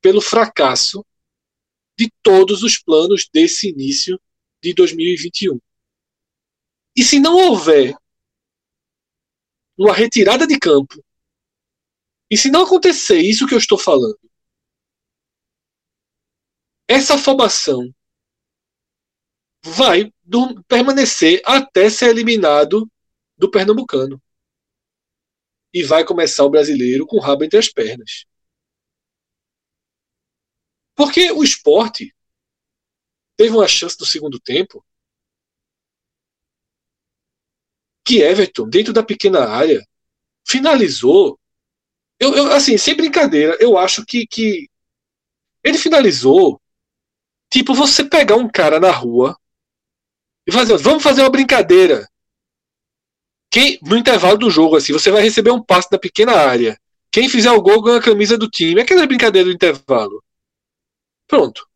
pelo 0.00 0.20
fracasso 0.20 1.04
de 1.98 2.10
todos 2.22 2.62
os 2.62 2.78
planos 2.78 3.28
desse 3.32 3.68
início 3.68 4.20
de 4.62 4.72
2021. 4.74 5.60
E 6.96 7.02
se 7.02 7.18
não 7.18 7.36
houver 7.36 7.94
uma 9.76 9.94
retirada 9.94 10.46
de 10.46 10.58
campo, 10.58 11.02
e 12.30 12.36
se 12.36 12.50
não 12.50 12.64
acontecer 12.64 13.20
isso 13.20 13.46
que 13.46 13.54
eu 13.54 13.58
estou 13.58 13.78
falando, 13.78 14.29
essa 16.90 17.14
afobação 17.14 17.94
vai 19.64 20.12
do, 20.24 20.60
permanecer 20.64 21.40
até 21.44 21.88
ser 21.88 22.08
eliminado 22.08 22.90
do 23.38 23.48
Pernambucano 23.48 24.20
e 25.72 25.84
vai 25.84 26.04
começar 26.04 26.44
o 26.44 26.50
brasileiro 26.50 27.06
com 27.06 27.16
o 27.16 27.20
rabo 27.20 27.44
entre 27.44 27.60
as 27.60 27.68
pernas. 27.68 28.24
Porque 30.96 31.30
o 31.30 31.44
esporte 31.44 32.12
teve 33.36 33.54
uma 33.54 33.68
chance 33.68 33.96
no 34.00 34.04
segundo 34.04 34.40
tempo 34.40 34.84
que 38.04 38.20
Everton, 38.20 38.68
dentro 38.68 38.92
da 38.92 39.04
pequena 39.04 39.44
área, 39.44 39.80
finalizou. 40.44 41.38
Eu, 42.18 42.34
eu, 42.34 42.52
assim, 42.52 42.76
sem 42.76 42.96
brincadeira, 42.96 43.56
eu 43.60 43.78
acho 43.78 44.04
que, 44.04 44.26
que 44.26 44.68
ele 45.62 45.78
finalizou. 45.78 46.60
Tipo, 47.52 47.74
você 47.74 48.04
pegar 48.04 48.36
um 48.36 48.48
cara 48.48 48.78
na 48.78 48.90
rua 48.90 49.36
e 50.46 50.52
fazer, 50.52 50.76
vamos 50.78 51.02
fazer 51.02 51.22
uma 51.22 51.30
brincadeira. 51.30 52.08
Quem, 53.50 53.78
no 53.82 53.96
intervalo 53.96 54.38
do 54.38 54.50
jogo, 54.50 54.76
assim, 54.76 54.92
você 54.92 55.10
vai 55.10 55.22
receber 55.22 55.50
um 55.50 55.62
passe 55.62 55.90
da 55.90 55.98
pequena 55.98 56.32
área. 56.32 56.78
Quem 57.10 57.28
fizer 57.28 57.50
o 57.50 57.60
gol 57.60 57.82
ganha 57.82 57.98
a 57.98 58.02
camisa 58.02 58.38
do 58.38 58.48
time. 58.48 58.80
Aquela 58.80 59.06
brincadeira 59.06 59.48
do 59.48 59.54
intervalo. 59.54 60.22
Pronto. 61.26 61.66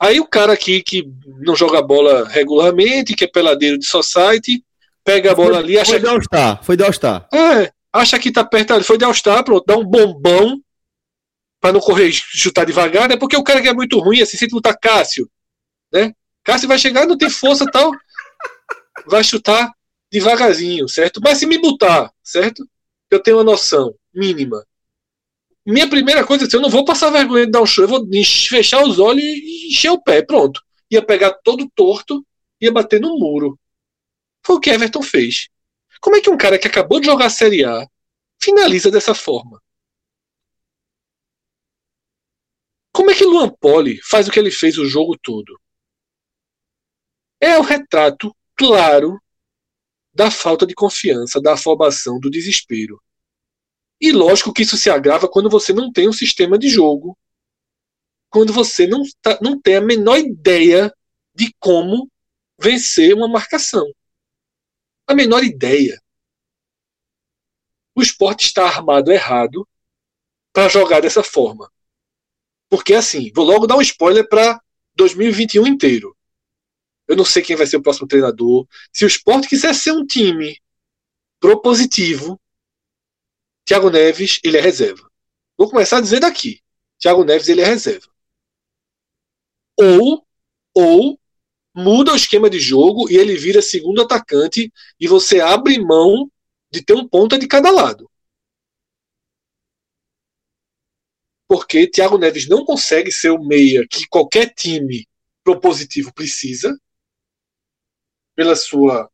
Aí 0.00 0.20
o 0.20 0.26
cara 0.26 0.52
aqui 0.52 0.82
que 0.82 1.04
não 1.40 1.54
joga 1.54 1.82
bola 1.82 2.26
regularmente, 2.28 3.14
que 3.14 3.24
é 3.24 3.26
peladeiro 3.26 3.78
de 3.78 3.84
society, 3.84 4.64
pega 5.04 5.32
a 5.32 5.34
bola 5.34 5.54
foi, 5.54 5.58
ali, 5.58 5.78
acha 5.78 5.90
foi 5.90 6.00
de 6.00 6.06
All-Star, 6.06 6.64
foi 6.64 6.76
de 6.76 6.84
All-Star. 6.84 7.28
É, 7.34 7.70
acha 7.92 8.18
que 8.18 8.32
tá 8.32 8.42
perto 8.42 8.72
ali, 8.72 8.84
foi 8.84 8.96
de 8.96 9.04
All-Star, 9.04 9.44
pronto, 9.44 9.64
dá 9.66 9.76
um 9.76 9.84
bombão 9.84 10.62
para 11.60 11.72
não 11.72 11.80
correr 11.80 12.10
chutar 12.12 12.64
devagar, 12.64 13.08
né? 13.08 13.16
Porque 13.16 13.36
o 13.36 13.44
cara 13.44 13.60
que 13.60 13.68
é 13.68 13.74
muito 13.74 13.98
ruim, 13.98 14.22
assim, 14.22 14.36
sempre 14.36 14.54
lutar 14.54 14.78
Cássio, 14.78 15.30
né? 15.92 16.14
Cássio 16.42 16.68
vai 16.68 16.78
chegar, 16.78 17.06
não 17.06 17.18
tem 17.18 17.28
força 17.28 17.66
tal, 17.70 17.92
vai 19.06 19.22
chutar 19.22 19.72
devagarzinho, 20.10 20.88
certo? 20.88 21.20
Mas 21.22 21.38
se 21.38 21.46
me 21.46 21.58
botar, 21.58 22.10
certo? 22.22 22.66
Eu 23.10 23.22
tenho 23.22 23.36
uma 23.36 23.44
noção 23.44 23.94
mínima. 24.12 24.64
Minha 25.66 25.88
primeira 25.88 26.24
coisa 26.24 26.44
é 26.44 26.46
assim, 26.46 26.56
eu 26.56 26.62
não 26.62 26.70
vou 26.70 26.84
passar 26.84 27.10
vergonha 27.10 27.44
de 27.44 27.52
dar 27.52 27.60
um 27.60 27.66
show, 27.66 27.84
eu 27.84 27.88
vou 27.88 28.06
fechar 28.48 28.82
os 28.82 28.98
olhos 28.98 29.22
e 29.22 29.68
encher 29.68 29.90
o 29.90 30.02
pé, 30.02 30.22
pronto. 30.22 30.60
Ia 30.90 31.04
pegar 31.04 31.32
todo 31.44 31.70
torto, 31.74 32.24
ia 32.60 32.72
bater 32.72 33.00
no 33.00 33.18
muro. 33.18 33.58
Foi 34.44 34.56
o 34.56 34.60
que 34.60 34.70
Everton 34.70 35.02
fez. 35.02 35.48
Como 36.00 36.16
é 36.16 36.20
que 36.20 36.30
um 36.30 36.36
cara 36.36 36.58
que 36.58 36.66
acabou 36.66 36.98
de 36.98 37.06
jogar 37.06 37.26
a 37.26 37.30
Série 37.30 37.64
A 37.64 37.86
finaliza 38.42 38.90
dessa 38.90 39.14
forma? 39.14 39.60
Como 43.00 43.10
é 43.10 43.14
que 43.14 43.24
Luan 43.24 43.48
Poli 43.48 43.98
faz 44.02 44.28
o 44.28 44.30
que 44.30 44.38
ele 44.38 44.50
fez 44.50 44.76
o 44.76 44.84
jogo 44.84 45.16
todo? 45.16 45.58
É 47.40 47.58
o 47.58 47.62
retrato 47.62 48.36
claro 48.54 49.18
da 50.12 50.30
falta 50.30 50.66
de 50.66 50.74
confiança, 50.74 51.40
da 51.40 51.54
afobação, 51.54 52.20
do 52.20 52.30
desespero. 52.30 53.02
E 53.98 54.12
lógico 54.12 54.52
que 54.52 54.64
isso 54.64 54.76
se 54.76 54.90
agrava 54.90 55.26
quando 55.26 55.48
você 55.48 55.72
não 55.72 55.90
tem 55.90 56.10
um 56.10 56.12
sistema 56.12 56.58
de 56.58 56.68
jogo, 56.68 57.18
quando 58.28 58.52
você 58.52 58.86
não, 58.86 59.02
tá, 59.22 59.38
não 59.40 59.58
tem 59.58 59.76
a 59.76 59.80
menor 59.80 60.18
ideia 60.18 60.94
de 61.34 61.54
como 61.58 62.06
vencer 62.60 63.14
uma 63.14 63.26
marcação. 63.26 63.90
A 65.06 65.14
menor 65.14 65.42
ideia. 65.42 65.98
O 67.94 68.02
esporte 68.02 68.44
está 68.44 68.66
armado 68.66 69.10
errado 69.10 69.66
para 70.52 70.68
jogar 70.68 71.00
dessa 71.00 71.24
forma. 71.24 71.72
Porque 72.70 72.94
assim, 72.94 73.30
vou 73.34 73.44
logo 73.44 73.66
dar 73.66 73.76
um 73.76 73.82
spoiler 73.82 74.26
para 74.28 74.60
2021 74.94 75.66
inteiro. 75.66 76.16
Eu 77.08 77.16
não 77.16 77.24
sei 77.24 77.42
quem 77.42 77.56
vai 77.56 77.66
ser 77.66 77.76
o 77.76 77.82
próximo 77.82 78.06
treinador. 78.06 78.66
Se 78.92 79.04
o 79.04 79.08
esporte 79.08 79.48
quiser 79.48 79.74
ser 79.74 79.92
um 79.92 80.06
time 80.06 80.56
propositivo, 81.40 82.40
Thiago 83.64 83.90
Neves, 83.90 84.38
ele 84.44 84.56
é 84.56 84.60
reserva. 84.60 85.10
Vou 85.58 85.68
começar 85.68 86.00
dizendo 86.00 86.24
aqui. 86.24 86.60
Thiago 86.98 87.24
Neves, 87.24 87.48
ele 87.48 87.60
é 87.60 87.64
reserva. 87.64 88.08
Ou, 89.78 90.26
ou 90.74 91.18
muda 91.74 92.12
o 92.12 92.16
esquema 92.16 92.50
de 92.50 92.58
jogo 92.58 93.10
e 93.10 93.16
ele 93.16 93.36
vira 93.36 93.62
segundo 93.62 94.02
atacante 94.02 94.72
e 94.98 95.08
você 95.08 95.40
abre 95.40 95.80
mão 95.80 96.30
de 96.70 96.82
ter 96.82 96.94
um 96.94 97.08
ponta 97.08 97.38
de 97.38 97.46
cada 97.46 97.70
lado. 97.70 98.09
Porque 101.50 101.88
Thiago 101.88 102.16
Neves 102.16 102.48
não 102.48 102.64
consegue 102.64 103.10
ser 103.10 103.30
o 103.30 103.42
meia 103.42 103.84
que 103.84 104.06
qualquer 104.06 104.54
time 104.54 105.04
propositivo 105.42 106.14
precisa 106.14 106.80
pela 108.36 108.54
sua 108.54 109.10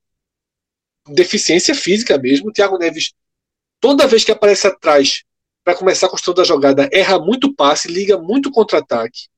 deficiência 1.09 1.74
física 1.74 2.18
mesmo. 2.18 2.53
Thiago 2.53 2.76
Neves, 2.76 3.14
toda 3.80 4.07
vez 4.07 4.22
que 4.22 4.30
aparece 4.30 4.66
atrás 4.66 5.24
para 5.64 5.78
começar 5.78 6.09
a 6.09 6.11
construção 6.11 6.34
da 6.34 6.45
jogada, 6.45 6.91
erra 6.93 7.18
muito 7.18 7.55
passe, 7.55 7.89
liga 7.89 8.18
muito 8.18 8.51
contra-ataque. 8.51 9.28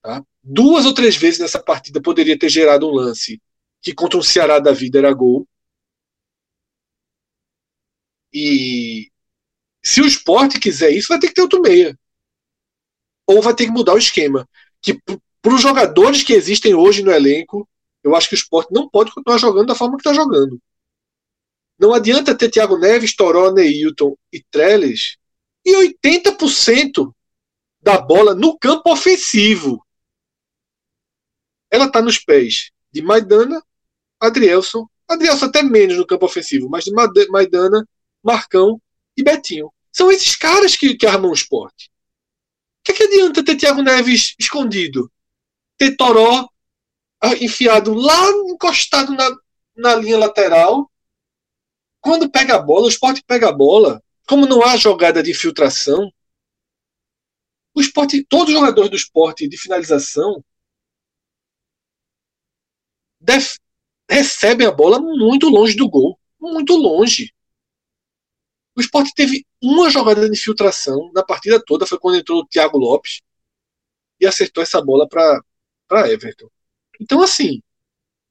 Tá? 0.00 0.24
Duas 0.42 0.86
ou 0.86 0.94
três 0.94 1.18
vezes 1.18 1.38
nessa 1.38 1.62
partida 1.62 2.00
poderia 2.00 2.38
ter 2.38 2.48
gerado 2.48 2.88
um 2.88 2.92
lance 2.92 3.38
que 3.82 3.92
contra 3.92 4.18
um 4.18 4.22
Ceará 4.22 4.58
da 4.58 4.72
vida 4.72 4.96
era 4.96 5.12
gol. 5.12 5.46
E 8.32 9.10
se 9.82 10.00
o 10.00 10.06
esporte 10.06 10.58
quiser 10.58 10.90
isso, 10.90 11.08
vai 11.08 11.18
ter 11.18 11.28
que 11.28 11.34
ter 11.34 11.42
outro 11.42 11.60
meia. 11.60 11.98
Ou 13.26 13.40
vai 13.40 13.54
ter 13.54 13.66
que 13.66 13.72
mudar 13.72 13.94
o 13.94 13.98
esquema. 13.98 14.48
Que 14.82 15.00
para 15.42 15.54
os 15.54 15.60
jogadores 15.60 16.22
que 16.22 16.32
existem 16.32 16.74
hoje 16.74 17.02
no 17.02 17.10
elenco, 17.10 17.68
eu 18.02 18.14
acho 18.14 18.28
que 18.28 18.34
o 18.34 18.36
esporte 18.36 18.72
não 18.72 18.88
pode 18.88 19.12
continuar 19.12 19.38
jogando 19.38 19.68
da 19.68 19.74
forma 19.74 19.96
que 19.96 20.00
está 20.00 20.12
jogando. 20.12 20.60
Não 21.78 21.94
adianta 21.94 22.36
ter 22.36 22.50
Thiago 22.50 22.76
Neves, 22.76 23.16
Toró, 23.16 23.50
Neilton 23.52 24.14
e 24.32 24.42
Trellis 24.50 25.16
e 25.64 25.74
80% 25.74 27.12
da 27.80 27.98
bola 27.98 28.34
no 28.34 28.58
campo 28.58 28.92
ofensivo. 28.92 29.84
Ela 31.70 31.86
está 31.86 32.02
nos 32.02 32.18
pés 32.18 32.70
de 32.92 33.00
Maidana, 33.00 33.62
Adrielson, 34.18 34.86
Adrielson 35.08 35.46
até 35.46 35.62
menos 35.62 35.96
no 35.96 36.06
campo 36.06 36.26
ofensivo, 36.26 36.68
mas 36.68 36.84
de 36.84 36.92
Maidana, 37.28 37.86
Marcão 38.22 38.80
e 39.16 39.22
Betinho. 39.22 39.72
São 39.92 40.10
esses 40.10 40.36
caras 40.36 40.76
que, 40.76 40.94
que 40.94 41.06
armam 41.06 41.30
o 41.30 41.34
esporte. 41.34 41.90
O 42.80 42.84
que, 42.84 42.92
é 42.92 42.94
que 42.94 43.02
adianta 43.02 43.44
ter 43.44 43.56
Thiago 43.56 43.82
Neves 43.82 44.34
escondido? 44.38 45.10
Ter 45.76 45.96
Toró 45.96 46.48
ah, 47.20 47.34
enfiado 47.34 47.92
lá, 47.92 48.30
encostado 48.48 49.12
na, 49.12 49.30
na 49.76 49.94
linha 49.94 50.18
lateral. 50.18 50.90
Quando 52.00 52.30
pega 52.30 52.56
a 52.56 52.58
bola, 52.58 52.86
o 52.86 52.88
esporte 52.88 53.22
pega 53.26 53.48
a 53.48 53.52
bola. 53.52 54.02
Como 54.26 54.46
não 54.46 54.64
há 54.64 54.76
jogada 54.76 55.22
de 55.22 55.32
infiltração, 55.32 56.10
o 57.74 57.80
esporte, 57.80 58.24
todos 58.24 58.48
os 58.48 58.60
jogadores 58.60 58.90
do 58.90 58.96
esporte 58.96 59.48
de 59.48 59.56
finalização 59.56 60.42
recebem 64.08 64.66
a 64.66 64.72
bola 64.72 64.98
muito 65.00 65.48
longe 65.48 65.76
do 65.76 65.88
gol. 65.88 66.18
Muito 66.40 66.74
longe. 66.74 67.32
O 68.80 68.82
esporte 68.82 69.12
teve 69.14 69.46
uma 69.62 69.90
jogada 69.90 70.26
de 70.26 70.34
infiltração 70.34 71.10
na 71.14 71.22
partida 71.22 71.62
toda, 71.62 71.86
foi 71.86 71.98
quando 71.98 72.16
entrou 72.16 72.40
o 72.40 72.46
Thiago 72.46 72.78
Lopes 72.78 73.20
e 74.18 74.26
acertou 74.26 74.62
essa 74.62 74.80
bola 74.80 75.06
para 75.06 76.10
Everton. 76.10 76.48
Então, 76.98 77.20
assim, 77.20 77.62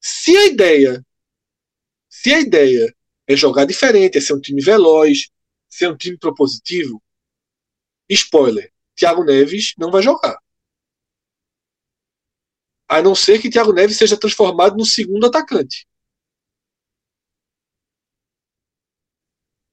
se 0.02 0.36
a 0.36 0.48
ideia 0.48 1.06
se 2.10 2.34
a 2.34 2.40
ideia 2.40 2.92
é 3.28 3.36
jogar 3.36 3.66
diferente, 3.66 4.18
é 4.18 4.22
ser 4.22 4.34
um 4.34 4.42
time 4.42 4.60
veloz, 4.60 5.30
ser 5.70 5.88
um 5.92 5.96
time 5.96 6.18
propositivo, 6.18 7.00
spoiler, 8.10 8.74
Thiago 8.96 9.24
Neves 9.24 9.76
não 9.78 9.92
vai 9.92 10.02
jogar. 10.02 10.36
A 12.88 13.04
não 13.04 13.14
ser 13.14 13.40
que 13.40 13.52
Thiago 13.52 13.72
Neves 13.72 13.98
seja 13.98 14.18
transformado 14.18 14.76
no 14.76 14.84
segundo 14.84 15.28
atacante. 15.28 15.88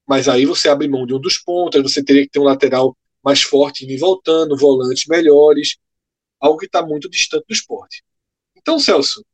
Mas 0.06 0.28
aí 0.28 0.46
você 0.46 0.68
abre 0.68 0.88
mão 0.88 1.06
de 1.06 1.14
um 1.14 1.20
dos 1.20 1.38
pontos, 1.38 1.82
você 1.82 2.02
teria 2.02 2.22
que 2.22 2.30
ter 2.30 2.38
um 2.38 2.44
lateral 2.44 2.96
mais 3.22 3.42
forte 3.42 3.84
indo 3.84 3.92
e 3.92 3.98
voltando, 3.98 4.56
volantes 4.56 5.06
melhores, 5.06 5.76
algo 6.38 6.58
que 6.58 6.66
está 6.66 6.84
muito 6.84 7.10
distante 7.10 7.44
do 7.48 7.52
esporte. 7.52 8.04
Então, 8.54 8.78
Celso, 8.78 9.24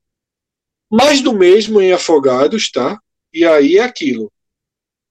mais 0.90 1.20
do 1.20 1.32
mesmo 1.32 1.80
em 1.80 1.92
Afogados, 1.92 2.70
tá? 2.70 2.98
E 3.32 3.44
aí 3.44 3.78
é 3.78 3.82
aquilo. 3.82 4.32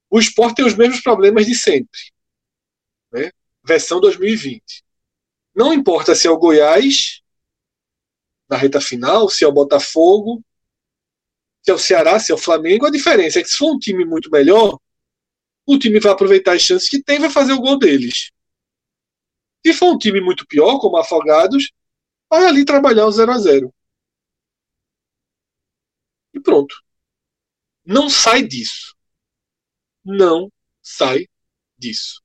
O 0.10 0.20
esporte 0.20 0.58
tem 0.58 0.66
os 0.66 0.76
mesmos 0.76 1.02
problemas 1.02 1.46
de 1.46 1.56
sempre. 1.56 2.00
Né? 3.12 3.32
Versão 3.64 4.00
2020. 4.00 4.84
Não 5.56 5.74
importa 5.74 6.16
se 6.16 6.28
é 6.28 6.32
o 6.32 6.38
Goiás 6.38 7.22
na 8.50 8.58
reta 8.58 8.82
final, 8.82 9.30
se 9.30 9.44
é 9.44 9.48
o 9.48 9.52
Botafogo, 9.52 10.44
se 11.62 11.72
é 11.72 11.74
o 11.74 11.80
Ceará, 11.80 12.20
se 12.20 12.32
é 12.32 12.36
o 12.36 12.38
Flamengo, 12.38 12.86
a 12.86 12.92
diferença 12.92 13.40
é 13.40 13.44
que 13.44 13.50
se 13.50 13.56
for 13.56 13.74
um 13.74 13.80
time 13.80 14.04
muito 14.04 14.30
melhor, 14.30 14.78
o 15.74 15.80
time 15.80 16.00
vai 16.00 16.12
aproveitar 16.12 16.54
as 16.56 16.62
chances 16.62 16.90
que 16.90 17.02
tem 17.02 17.18
e 17.18 17.20
vai 17.20 17.30
fazer 17.30 17.54
o 17.54 17.62
gol 17.62 17.78
deles. 17.78 18.32
Se 19.66 19.74
for 19.74 19.94
um 19.94 19.98
time 19.98 20.20
muito 20.22 20.46
pior, 20.48 20.80
como 20.80 20.98
Afogados, 20.98 21.72
vai 22.30 22.46
ali 22.46 22.66
trabalhar 22.66 23.06
o 23.06 23.12
0 23.12 23.32
a 23.32 23.38
0 23.38 23.74
E 26.34 26.40
pronto. 26.40 26.76
Não 27.86 28.10
sai 28.10 28.44
disso. 28.44 28.96
Não 30.04 30.52
sai 30.82 31.28
disso. 31.78 32.22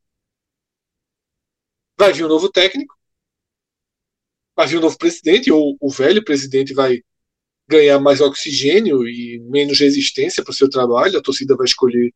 Vai 1.99 2.13
vir 2.13 2.25
um 2.25 2.29
novo 2.29 2.51
técnico, 2.51 2.95
vai 4.55 4.67
vir 4.67 4.79
um 4.79 4.83
novo 4.83 4.99
presidente, 4.99 5.51
ou 5.51 5.77
o 5.81 5.91
velho 5.91 6.25
presidente 6.25 6.75
vai 6.75 7.03
ganhar 7.69 7.99
mais 7.99 8.21
oxigênio 8.21 9.09
e 9.09 9.41
menos 9.41 9.81
resistência 9.81 10.43
para 10.43 10.53
o 10.53 10.55
seu 10.55 10.69
trabalho, 10.71 11.19
a 11.19 11.23
torcida 11.23 11.57
vai 11.57 11.67
escolher 11.67 12.15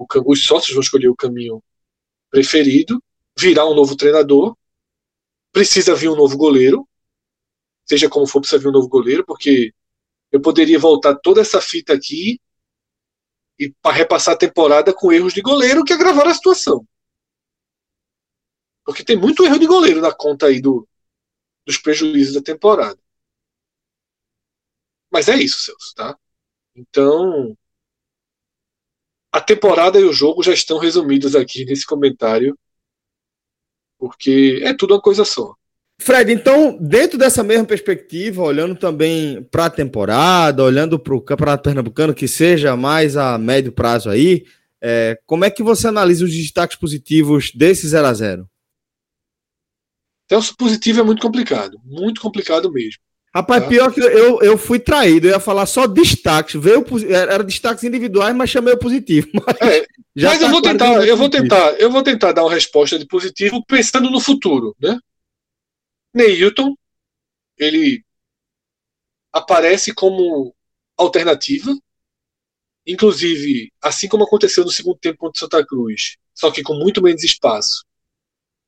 o, 0.00 0.32
os 0.32 0.46
sócios 0.46 0.72
vão 0.72 0.80
escolher 0.80 1.08
o 1.08 1.16
caminho 1.16 1.62
preferido, 2.30 3.02
virar 3.38 3.66
um 3.66 3.74
novo 3.74 3.94
treinador, 3.94 4.56
precisa 5.52 5.94
vir 5.94 6.08
um 6.08 6.16
novo 6.16 6.38
goleiro, 6.38 6.88
seja 7.84 8.08
como 8.08 8.26
for, 8.26 8.40
precisa 8.40 8.60
vir 8.60 8.68
um 8.68 8.72
novo 8.72 8.88
goleiro, 8.88 9.24
porque 9.26 9.74
eu 10.32 10.40
poderia 10.40 10.78
voltar 10.78 11.16
toda 11.16 11.42
essa 11.42 11.60
fita 11.60 11.92
aqui 11.92 12.40
e 13.58 13.74
repassar 13.84 14.34
a 14.34 14.38
temporada 14.38 14.94
com 14.94 15.12
erros 15.12 15.34
de 15.34 15.42
goleiro 15.42 15.84
que 15.84 15.92
agravaram 15.92 16.30
a 16.30 16.34
situação. 16.34 16.86
Porque 18.84 19.04
tem 19.04 19.18
muito 19.18 19.44
erro 19.44 19.58
de 19.58 19.66
goleiro 19.66 20.00
na 20.00 20.14
conta 20.14 20.46
aí 20.46 20.62
do, 20.62 20.88
dos 21.66 21.76
prejuízos 21.76 22.34
da 22.34 22.40
temporada. 22.40 22.98
Mas 25.10 25.28
é 25.28 25.36
isso, 25.36 25.60
Celso, 25.60 25.94
tá? 25.94 26.16
Então, 26.74 27.56
a 29.32 29.40
temporada 29.40 29.98
e 29.98 30.04
o 30.04 30.12
jogo 30.12 30.42
já 30.42 30.52
estão 30.52 30.78
resumidos 30.78 31.36
aqui 31.36 31.64
nesse 31.64 31.86
comentário, 31.86 32.58
porque 33.98 34.60
é 34.62 34.74
tudo 34.74 34.94
uma 34.94 35.00
coisa 35.00 35.24
só. 35.24 35.54
Fred, 36.00 36.32
então, 36.32 36.78
dentro 36.80 37.18
dessa 37.18 37.42
mesma 37.42 37.66
perspectiva, 37.66 38.42
olhando 38.42 38.74
também 38.74 39.42
para 39.50 39.66
a 39.66 39.70
temporada, 39.70 40.64
olhando 40.64 40.98
para 40.98 41.14
o 41.14 41.20
Campeonato 41.20 41.62
Pernambucano, 41.62 42.14
que 42.14 42.26
seja 42.26 42.74
mais 42.74 43.18
a 43.18 43.36
médio 43.36 43.70
prazo 43.70 44.08
aí, 44.08 44.46
é, 44.80 45.20
como 45.26 45.44
é 45.44 45.50
que 45.50 45.62
você 45.62 45.88
analisa 45.88 46.24
os 46.24 46.34
destaques 46.34 46.78
positivos 46.78 47.52
desse 47.54 47.86
0 47.86 48.06
a 48.06 48.14
0 48.14 48.50
Então, 50.24 50.40
o 50.40 50.56
positivo 50.56 51.00
é 51.00 51.02
muito 51.02 51.20
complicado, 51.20 51.78
muito 51.84 52.22
complicado 52.22 52.72
mesmo. 52.72 53.02
Rapaz, 53.32 53.64
pior 53.68 53.92
que 53.94 54.00
eu, 54.00 54.42
eu 54.42 54.58
fui 54.58 54.80
traído, 54.80 55.28
eu 55.28 55.32
ia 55.32 55.40
falar 55.40 55.64
só 55.64 55.86
destaques, 55.86 56.60
veio, 56.60 56.84
era 57.08 57.44
destaques 57.44 57.84
individuais, 57.84 58.34
mas 58.34 58.50
chamei 58.50 58.74
o 58.74 58.78
positivo. 58.78 59.28
Mas, 59.46 59.70
é, 59.70 59.86
mas 60.16 60.38
tá 60.38 60.44
eu 60.44 60.50
vou 60.50 60.62
tentar, 60.62 61.06
eu 61.06 61.16
vou 61.16 61.30
tentar, 61.30 61.72
eu 61.80 61.90
vou 61.90 62.02
tentar 62.02 62.32
dar 62.32 62.42
uma 62.42 62.52
resposta 62.52 62.98
de 62.98 63.06
positivo 63.06 63.64
pensando 63.64 64.10
no 64.10 64.20
futuro, 64.20 64.74
né? 64.80 64.98
Neilton, 66.12 66.74
ele 67.56 68.02
aparece 69.32 69.94
como 69.94 70.52
alternativa, 70.96 71.72
inclusive, 72.84 73.72
assim 73.80 74.08
como 74.08 74.24
aconteceu 74.24 74.64
no 74.64 74.70
segundo 74.70 74.98
tempo 74.98 75.18
contra 75.18 75.38
o 75.38 75.40
Santa 75.40 75.64
Cruz, 75.64 76.16
só 76.34 76.50
que 76.50 76.62
com 76.62 76.74
muito 76.74 77.00
menos 77.00 77.22
espaço. 77.22 77.84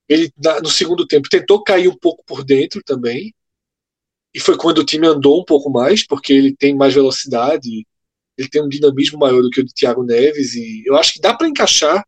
Ele 0.08 0.32
no 0.62 0.70
segundo 0.70 1.06
tempo 1.06 1.28
tentou 1.28 1.64
cair 1.64 1.88
um 1.88 1.96
pouco 1.96 2.22
por 2.24 2.44
dentro 2.44 2.80
também, 2.84 3.34
e 4.34 4.40
foi 4.40 4.56
quando 4.56 4.78
o 4.78 4.84
time 4.84 5.06
andou 5.06 5.40
um 5.40 5.44
pouco 5.44 5.70
mais, 5.70 6.06
porque 6.06 6.32
ele 6.32 6.56
tem 6.56 6.74
mais 6.74 6.94
velocidade, 6.94 7.86
ele 8.36 8.48
tem 8.48 8.62
um 8.62 8.68
dinamismo 8.68 9.18
maior 9.18 9.42
do 9.42 9.50
que 9.50 9.60
o 9.60 9.64
de 9.64 9.74
Thiago 9.74 10.02
Neves, 10.02 10.54
e 10.54 10.82
eu 10.86 10.96
acho 10.96 11.14
que 11.14 11.20
dá 11.20 11.34
para 11.34 11.48
encaixar, 11.48 12.06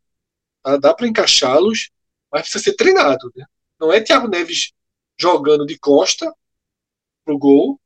tá? 0.63 0.77
dá 0.77 0.95
para 0.95 1.07
encaixá-los, 1.07 1.91
mas 2.33 2.43
precisa 2.43 2.65
ser 2.65 2.75
treinado. 2.77 3.31
Né? 3.37 3.45
Não 3.79 3.93
é 3.93 4.01
Thiago 4.01 4.29
Neves 4.29 4.73
jogando 5.19 5.67
de 5.67 5.79
costa 5.79 6.33
pro 7.25 7.39
gol, 7.39 7.81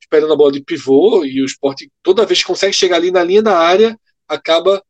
esperando 0.00 0.32
a 0.32 0.36
bola 0.36 0.52
de 0.52 0.62
pivô, 0.62 1.24
e 1.24 1.40
o 1.40 1.46
esporte, 1.46 1.90
toda 2.02 2.26
vez 2.26 2.40
que 2.40 2.46
consegue 2.46 2.72
chegar 2.72 2.96
ali 2.96 3.10
na 3.10 3.24
linha 3.24 3.42
da 3.42 3.58
área, 3.58 3.98
acaba 4.28 4.82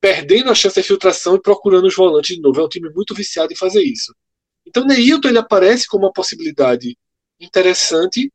perdendo 0.00 0.50
a 0.50 0.54
chance 0.54 0.80
de 0.80 0.86
filtração 0.86 1.36
e 1.36 1.40
procurando 1.40 1.86
os 1.86 1.94
volantes 1.94 2.36
de 2.36 2.42
novo. 2.42 2.60
É 2.60 2.64
um 2.64 2.68
time 2.68 2.90
muito 2.90 3.14
viciado 3.14 3.52
em 3.52 3.56
fazer 3.56 3.82
isso. 3.82 4.14
Então, 4.66 4.84
Neilton 4.84 5.28
ele 5.28 5.38
aparece 5.38 5.86
como 5.86 6.04
uma 6.04 6.12
possibilidade 6.12 6.96
interessante. 7.44 8.32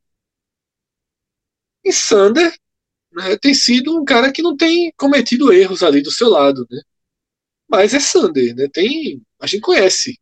E 1.83 1.91
Sander 1.91 2.57
né, 3.11 3.37
tem 3.37 3.53
sido 3.53 3.99
um 3.99 4.05
cara 4.05 4.31
que 4.31 4.41
não 4.41 4.55
tem 4.55 4.93
cometido 4.97 5.51
erros 5.51 5.83
ali 5.83 6.01
do 6.01 6.11
seu 6.11 6.29
lado, 6.29 6.65
né? 6.69 6.81
Mas 7.67 7.93
é 7.93 7.99
Sander, 7.99 8.55
né? 8.55 8.67
Tem, 8.71 9.21
a 9.39 9.47
gente 9.47 9.61
conhece 9.61 10.19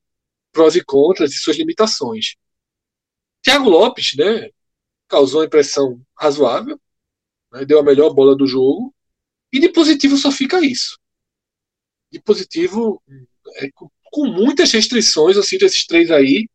prós 0.51 0.75
e 0.75 0.83
contras 0.83 1.31
e 1.31 1.39
suas 1.39 1.57
limitações. 1.57 2.35
Thiago 3.43 3.69
Lopes, 3.69 4.15
né? 4.15 4.49
Causou 5.07 5.41
uma 5.41 5.45
impressão 5.45 6.01
razoável, 6.19 6.79
né, 7.51 7.65
deu 7.65 7.79
a 7.79 7.83
melhor 7.83 8.13
bola 8.13 8.35
do 8.35 8.47
jogo. 8.47 8.93
E 9.51 9.59
de 9.59 9.69
positivo 9.69 10.17
só 10.17 10.31
fica 10.31 10.59
isso. 10.65 10.99
De 12.11 12.19
positivo, 12.21 13.01
é, 13.55 13.69
com 14.11 14.25
muitas 14.27 14.71
restrições, 14.71 15.37
assim, 15.37 15.57
desses 15.57 15.85
três 15.85 16.11
aí, 16.11 16.49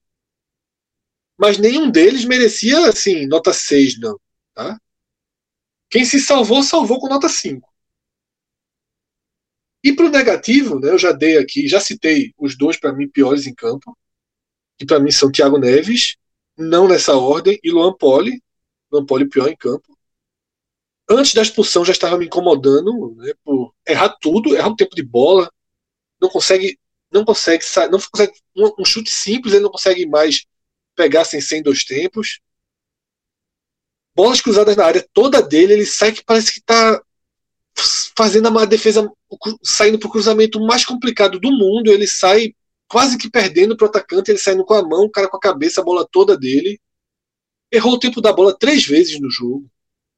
mas 1.42 1.58
nenhum 1.58 1.90
deles 1.90 2.24
merecia, 2.24 2.88
assim, 2.88 3.26
nota 3.26 3.52
6, 3.52 3.98
não. 3.98 4.16
Tá? 4.54 4.80
Quem 5.90 6.04
se 6.04 6.20
salvou, 6.20 6.62
salvou 6.62 7.00
com 7.00 7.08
nota 7.08 7.28
5. 7.28 7.68
E 9.82 9.92
para 9.92 10.06
o 10.06 10.08
negativo, 10.08 10.78
né, 10.78 10.90
eu 10.90 10.98
já 10.98 11.10
dei 11.10 11.38
aqui, 11.38 11.66
já 11.66 11.80
citei 11.80 12.32
os 12.38 12.56
dois 12.56 12.78
para 12.78 12.92
mim 12.92 13.08
piores 13.08 13.48
em 13.48 13.52
campo, 13.52 13.98
que 14.78 14.86
para 14.86 15.00
mim 15.00 15.10
são 15.10 15.32
Thiago 15.32 15.58
Neves, 15.58 16.14
não 16.56 16.86
nessa 16.86 17.16
ordem, 17.16 17.58
e 17.60 17.72
Luan 17.72 17.92
Poli, 17.92 18.40
Luan 18.92 19.04
Poli 19.04 19.28
pior 19.28 19.48
em 19.48 19.56
campo. 19.56 19.98
Antes 21.10 21.34
da 21.34 21.42
expulsão 21.42 21.84
já 21.84 21.90
estava 21.90 22.16
me 22.16 22.26
incomodando 22.26 23.16
né, 23.16 23.32
por 23.42 23.74
errar 23.84 24.10
tudo, 24.20 24.54
errar 24.54 24.68
o 24.68 24.76
tempo 24.76 24.94
de 24.94 25.02
bola, 25.02 25.52
não 26.20 26.28
consegue, 26.28 26.78
não 27.10 27.24
consegue, 27.24 27.64
não 27.90 27.98
consegue 27.98 28.32
um, 28.56 28.82
um 28.82 28.84
chute 28.84 29.10
simples, 29.10 29.54
ele 29.54 29.64
não 29.64 29.70
consegue 29.72 30.06
mais 30.06 30.46
pegassem 30.94 31.40
100 31.40 31.62
dois 31.62 31.84
tempos. 31.84 32.40
bolas 34.14 34.40
cruzadas 34.40 34.76
na 34.76 34.84
área 34.84 35.06
toda 35.12 35.42
dele, 35.42 35.72
ele 35.72 35.86
sai 35.86 36.12
que 36.12 36.24
parece 36.24 36.52
que 36.52 36.58
está 36.60 37.02
fazendo 38.16 38.48
uma 38.48 38.66
defesa, 38.66 39.10
saindo 39.62 39.98
para 39.98 40.08
o 40.08 40.10
cruzamento 40.10 40.60
mais 40.60 40.84
complicado 40.84 41.40
do 41.40 41.50
mundo, 41.50 41.90
ele 41.90 42.06
sai 42.06 42.54
quase 42.88 43.16
que 43.16 43.30
perdendo 43.30 43.76
para 43.76 43.86
o 43.86 43.88
atacante, 43.88 44.30
ele 44.30 44.38
saindo 44.38 44.64
com 44.64 44.74
a 44.74 44.82
mão, 44.82 45.04
o 45.04 45.10
cara 45.10 45.28
com 45.28 45.36
a 45.36 45.40
cabeça, 45.40 45.80
a 45.80 45.84
bola 45.84 46.06
toda 46.06 46.36
dele. 46.36 46.78
Errou 47.70 47.94
o 47.94 47.98
tempo 47.98 48.20
da 48.20 48.32
bola 48.32 48.56
três 48.56 48.86
vezes 48.86 49.18
no 49.18 49.30
jogo. 49.30 49.66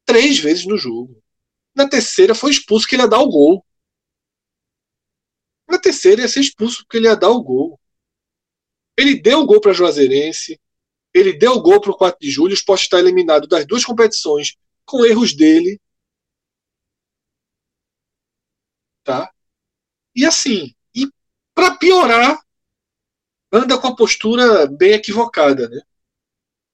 Três 0.05 0.41
vezes 0.41 0.67
no 0.67 0.77
jogo. 0.77 1.23
Na 1.75 1.89
terceira 1.89 2.35
foi 2.35 2.51
expulso 2.51 2.87
que 2.87 2.97
ele 2.97 3.03
ia 3.03 3.09
dar 3.09 3.21
o 3.21 3.29
gol. 3.29 3.65
Na 5.69 5.79
terceira 5.79 6.23
ia 6.23 6.29
ser 6.29 6.41
expulso 6.41 6.83
porque 6.83 6.97
ele 6.97 7.07
ia 7.07 7.15
dar 7.15 7.31
o 7.31 7.43
gol. 7.43 7.81
Ele 8.97 9.21
deu 9.21 9.41
o 9.41 9.47
gol 9.47 9.61
para 9.61 9.73
Juazeirense, 9.73 10.61
ele 11.15 11.33
deu 11.33 11.53
o 11.53 11.63
gol 11.63 11.81
para 11.81 11.93
o 11.93 11.97
4 11.97 12.19
de 12.21 12.31
julho, 12.31 12.51
o 12.51 12.55
Sport 12.55 12.83
está 12.83 12.99
eliminado 12.99 13.47
das 13.47 13.65
duas 13.65 13.85
competições 13.85 14.57
com 14.85 15.05
erros 15.07 15.35
dele. 15.35 15.81
Tá? 19.05 19.31
E 20.15 20.27
assim, 20.27 20.75
e 20.95 21.09
para 21.55 21.77
piorar, 21.77 22.39
anda 23.53 23.79
com 23.79 23.89
a 23.89 23.97
postura 23.97 24.67
bem 24.67 24.93
equivocada, 24.93 25.69
né? 25.69 25.81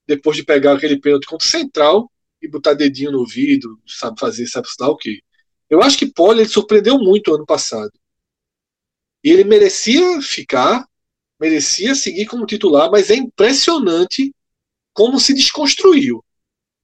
Depois 0.06 0.36
de 0.36 0.44
pegar 0.44 0.76
aquele 0.76 0.98
pênalti 0.98 1.26
contra 1.26 1.46
o 1.46 1.50
Central 1.50 2.10
e 2.40 2.48
botar 2.48 2.74
dedinho 2.74 3.12
no 3.12 3.18
ouvido, 3.20 3.80
sabe 3.86 4.18
fazer, 4.18 4.46
sabe 4.46 4.66
o 4.80 4.96
quê. 4.96 5.22
Eu 5.68 5.82
acho 5.82 5.98
que 5.98 6.10
Poli 6.10 6.40
ele 6.40 6.48
surpreendeu 6.48 6.98
muito 6.98 7.34
ano 7.34 7.44
passado. 7.44 7.92
E 9.22 9.30
ele 9.30 9.44
merecia 9.44 10.20
ficar, 10.22 10.88
merecia 11.40 11.94
seguir 11.94 12.26
como 12.26 12.46
titular, 12.46 12.90
mas 12.90 13.10
é 13.10 13.14
impressionante 13.14 14.34
como 14.92 15.18
se 15.18 15.32
desconstruiu. 15.32 16.22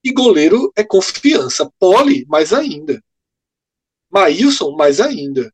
E 0.02 0.12
goleiro 0.12 0.72
é 0.74 0.82
confiança. 0.82 1.70
Pole, 1.78 2.24
mais 2.26 2.52
ainda. 2.52 3.02
Maílson, 4.10 4.70
mais 4.72 5.00
ainda. 5.00 5.52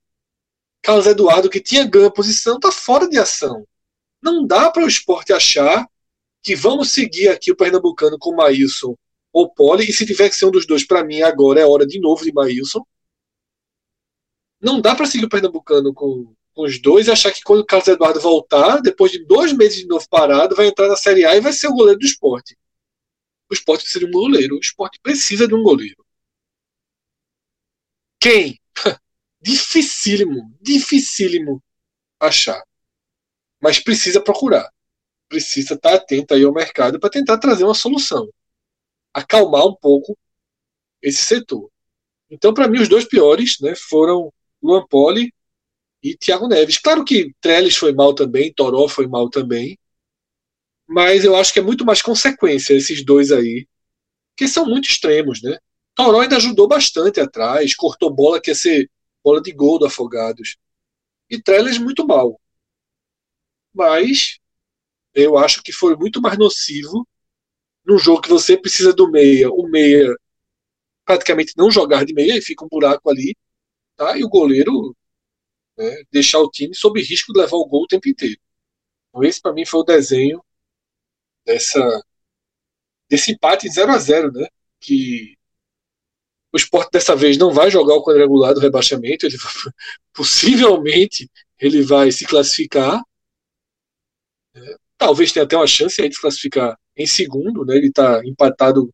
Carlos 0.82 1.06
Eduardo, 1.06 1.50
que 1.50 1.60
tinha 1.60 1.84
ganho 1.84 2.06
a 2.06 2.12
posição, 2.12 2.56
está 2.56 2.70
fora 2.70 3.08
de 3.08 3.18
ação. 3.18 3.66
Não 4.22 4.46
dá 4.46 4.70
para 4.70 4.84
o 4.84 4.88
esporte 4.88 5.32
achar 5.32 5.88
que 6.42 6.54
vamos 6.54 6.90
seguir 6.92 7.28
aqui 7.28 7.50
o 7.50 7.56
Pernambucano 7.56 8.18
com 8.18 8.34
Maílson 8.34 8.96
ou 9.32 9.48
Pole, 9.52 9.88
e 9.88 9.92
se 9.92 10.04
tiver 10.04 10.28
que 10.28 10.36
ser 10.36 10.46
um 10.46 10.50
dos 10.50 10.66
dois, 10.66 10.86
para 10.86 11.02
mim, 11.02 11.22
agora 11.22 11.60
é 11.60 11.66
hora 11.66 11.86
de 11.86 11.98
novo 11.98 12.22
de 12.22 12.32
Maílson. 12.32 12.84
Não 14.60 14.80
dá 14.80 14.94
para 14.94 15.06
seguir 15.06 15.24
o 15.24 15.28
Pernambucano 15.28 15.94
com 15.94 16.34
os 16.54 16.80
dois 16.80 17.08
achar 17.08 17.32
que 17.32 17.42
quando 17.42 17.60
o 17.60 17.66
Carlos 17.66 17.88
Eduardo 17.88 18.20
voltar, 18.20 18.80
depois 18.80 19.10
de 19.10 19.24
dois 19.24 19.52
meses 19.52 19.78
de 19.78 19.86
novo 19.86 20.06
parado, 20.08 20.54
vai 20.54 20.66
entrar 20.66 20.88
na 20.88 20.96
Série 20.96 21.24
A 21.24 21.34
e 21.34 21.40
vai 21.40 21.52
ser 21.52 21.68
o 21.68 21.74
goleiro 21.74 21.98
do 21.98 22.06
esporte. 22.06 22.56
O 23.50 23.54
esporte 23.54 23.82
precisa 23.82 24.00
de 24.00 24.06
um 24.06 24.10
goleiro. 24.10 24.56
O 24.56 24.60
esporte 24.60 24.98
precisa 25.02 25.48
de 25.48 25.54
um 25.54 25.62
goleiro. 25.62 26.04
Quem? 28.20 28.60
dificílimo, 29.40 30.56
dificílimo 30.60 31.62
achar. 32.20 32.62
Mas 33.60 33.78
precisa 33.78 34.22
procurar. 34.22 34.70
Precisa 35.28 35.74
estar 35.74 35.94
atento 35.94 36.34
aí 36.34 36.44
ao 36.44 36.52
mercado 36.52 37.00
para 37.00 37.10
tentar 37.10 37.38
trazer 37.38 37.64
uma 37.64 37.74
solução. 37.74 38.28
Acalmar 39.12 39.66
um 39.66 39.74
pouco 39.74 40.16
esse 41.00 41.24
setor. 41.24 41.70
Então, 42.30 42.54
para 42.54 42.68
mim, 42.68 42.80
os 42.80 42.88
dois 42.88 43.04
piores 43.04 43.58
né, 43.60 43.74
foram 43.74 44.32
Luan 44.62 44.86
Poli 44.86 45.32
e 46.02 46.16
Thiago 46.16 46.48
Neves. 46.48 46.78
Claro 46.78 47.04
que 47.04 47.32
Trellis 47.40 47.76
foi 47.76 47.92
mal 47.92 48.14
também, 48.14 48.52
Toró 48.52 48.88
foi 48.88 49.06
mal 49.06 49.30
também, 49.30 49.78
mas 50.86 51.24
eu 51.24 51.36
acho 51.36 51.52
que 51.52 51.60
é 51.60 51.62
muito 51.62 51.84
mais 51.84 52.02
consequência 52.02 52.74
esses 52.74 53.04
dois 53.04 53.32
aí, 53.32 53.66
que 54.36 54.48
são 54.48 54.66
muito 54.66 54.88
extremos, 54.88 55.42
né? 55.42 55.58
Toró 55.94 56.20
ainda 56.20 56.36
ajudou 56.36 56.68
bastante 56.68 57.20
atrás, 57.20 57.74
cortou 57.74 58.12
bola 58.12 58.40
que 58.40 58.50
ia 58.50 58.54
ser 58.54 58.90
bola 59.24 59.40
de 59.40 59.52
gol 59.52 59.78
do 59.78 59.86
Afogados. 59.86 60.56
E 61.30 61.40
Trellis 61.40 61.78
muito 61.78 62.06
mal. 62.06 62.40
Mas 63.74 64.38
eu 65.14 65.36
acho 65.38 65.62
que 65.62 65.72
foi 65.72 65.96
muito 65.96 66.20
mais 66.20 66.38
nocivo 66.38 67.06
num 67.84 67.98
jogo 67.98 68.22
que 68.22 68.28
você 68.28 68.56
precisa 68.56 68.92
do 68.92 69.10
meia, 69.10 69.50
o 69.50 69.68
meia 69.68 70.14
praticamente 71.04 71.54
não 71.56 71.70
jogar 71.70 72.04
de 72.04 72.14
meia 72.14 72.36
e 72.38 72.42
fica 72.42 72.64
um 72.64 72.68
buraco 72.68 73.10
ali, 73.10 73.34
tá? 73.96 74.16
E 74.18 74.24
o 74.24 74.28
goleiro 74.28 74.94
né, 75.76 76.02
deixar 76.10 76.38
o 76.40 76.50
time 76.50 76.74
sob 76.74 77.00
risco 77.02 77.32
de 77.32 77.40
levar 77.40 77.56
o 77.56 77.66
gol 77.66 77.84
o 77.84 77.86
tempo 77.86 78.08
inteiro. 78.08 78.38
Então, 79.10 79.24
esse 79.24 79.40
para 79.40 79.52
mim 79.52 79.66
foi 79.66 79.80
o 79.80 79.84
desenho 79.84 80.42
dessa 81.44 82.02
desse 83.08 83.32
empate 83.32 83.68
0 83.68 83.92
a 83.92 83.98
0 83.98 84.32
né? 84.32 84.46
Que 84.80 85.36
o 86.52 86.56
esporte 86.56 86.90
dessa 86.92 87.16
vez 87.16 87.36
não 87.36 87.52
vai 87.52 87.70
jogar 87.70 87.94
o 87.94 88.04
quadrangular 88.04 88.54
do 88.54 88.60
rebaixamento, 88.60 89.26
ele 89.26 89.36
possivelmente 90.12 91.30
ele 91.58 91.82
vai 91.82 92.10
se 92.10 92.26
classificar. 92.26 93.02
É, 94.54 94.76
talvez 94.98 95.32
tenha 95.32 95.44
até 95.44 95.56
uma 95.56 95.66
chance 95.66 96.00
de 96.00 96.14
se 96.14 96.20
classificar 96.20 96.78
em 96.96 97.06
segundo, 97.06 97.64
né? 97.64 97.76
Ele 97.76 97.88
está 97.88 98.24
empatado 98.24 98.92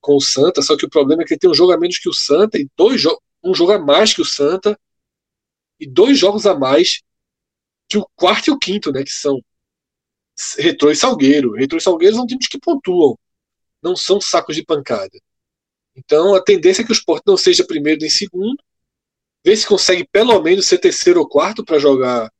com 0.00 0.16
o 0.16 0.20
Santa, 0.20 0.62
só 0.62 0.76
que 0.76 0.86
o 0.86 0.90
problema 0.90 1.22
é 1.22 1.26
que 1.26 1.34
ele 1.34 1.40
tem 1.40 1.50
um 1.50 1.54
jogo 1.54 1.72
a 1.72 1.78
menos 1.78 1.98
que 1.98 2.08
o 2.08 2.12
Santa 2.12 2.58
e 2.58 2.68
dois 2.76 3.02
um 3.42 3.54
jogo 3.54 3.72
a 3.72 3.78
mais 3.78 4.12
que 4.12 4.20
o 4.22 4.24
Santa 4.24 4.78
e 5.78 5.86
dois 5.86 6.18
jogos 6.18 6.46
a 6.46 6.58
mais 6.58 7.02
que 7.88 7.98
o 7.98 8.06
quarto 8.16 8.48
e 8.48 8.50
o 8.52 8.58
quinto, 8.58 8.92
né? 8.92 9.04
Que 9.04 9.12
são 9.12 9.40
Retrô 10.58 10.90
e 10.90 10.96
Salgueiro. 10.96 11.52
Retrô 11.52 11.78
e 11.78 11.80
Salgueiro 11.80 12.16
são 12.16 12.26
times 12.26 12.48
que 12.48 12.58
pontuam, 12.58 13.18
não 13.82 13.96
são 13.96 14.20
sacos 14.20 14.56
de 14.56 14.64
pancada. 14.64 15.18
Então 15.96 16.34
a 16.34 16.42
tendência 16.42 16.82
é 16.82 16.84
que 16.84 16.92
o 16.92 16.94
Sport 16.94 17.22
não 17.26 17.36
seja 17.36 17.66
primeiro 17.66 18.00
nem 18.00 18.10
segundo, 18.10 18.58
ver 19.44 19.56
se 19.56 19.66
consegue 19.66 20.06
pelo 20.10 20.40
menos 20.42 20.66
ser 20.66 20.78
terceiro 20.78 21.20
ou 21.20 21.28
quarto 21.28 21.64
para 21.64 21.78
jogar 21.78 22.32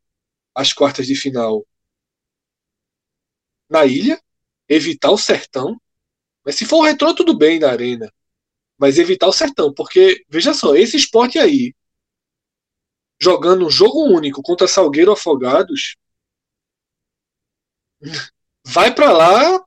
as 0.55 0.73
quartas 0.73 1.07
de 1.07 1.15
final 1.15 1.65
na 3.69 3.85
ilha, 3.87 4.21
evitar 4.69 5.11
o 5.11 5.19
sertão. 5.19 5.81
Mas 6.45 6.57
se 6.57 6.65
for 6.65 6.79
o 6.79 6.83
retrô, 6.83 7.15
tudo 7.15 7.37
bem 7.37 7.59
na 7.59 7.71
arena. 7.71 8.13
Mas 8.79 8.99
evitar 8.99 9.29
o 9.29 9.33
sertão, 9.33 9.73
porque, 9.73 10.25
veja 10.29 10.53
só, 10.53 10.75
esse 10.75 10.97
esporte 10.97 11.39
aí, 11.39 11.75
jogando 13.25 13.67
um 13.67 13.71
jogo 13.71 14.05
único 14.05 14.43
contra 14.43 14.69
Salgueiro 14.69 15.11
Afogados, 15.11 15.97
vai 18.67 18.95
para 18.95 19.11
lá, 19.11 19.65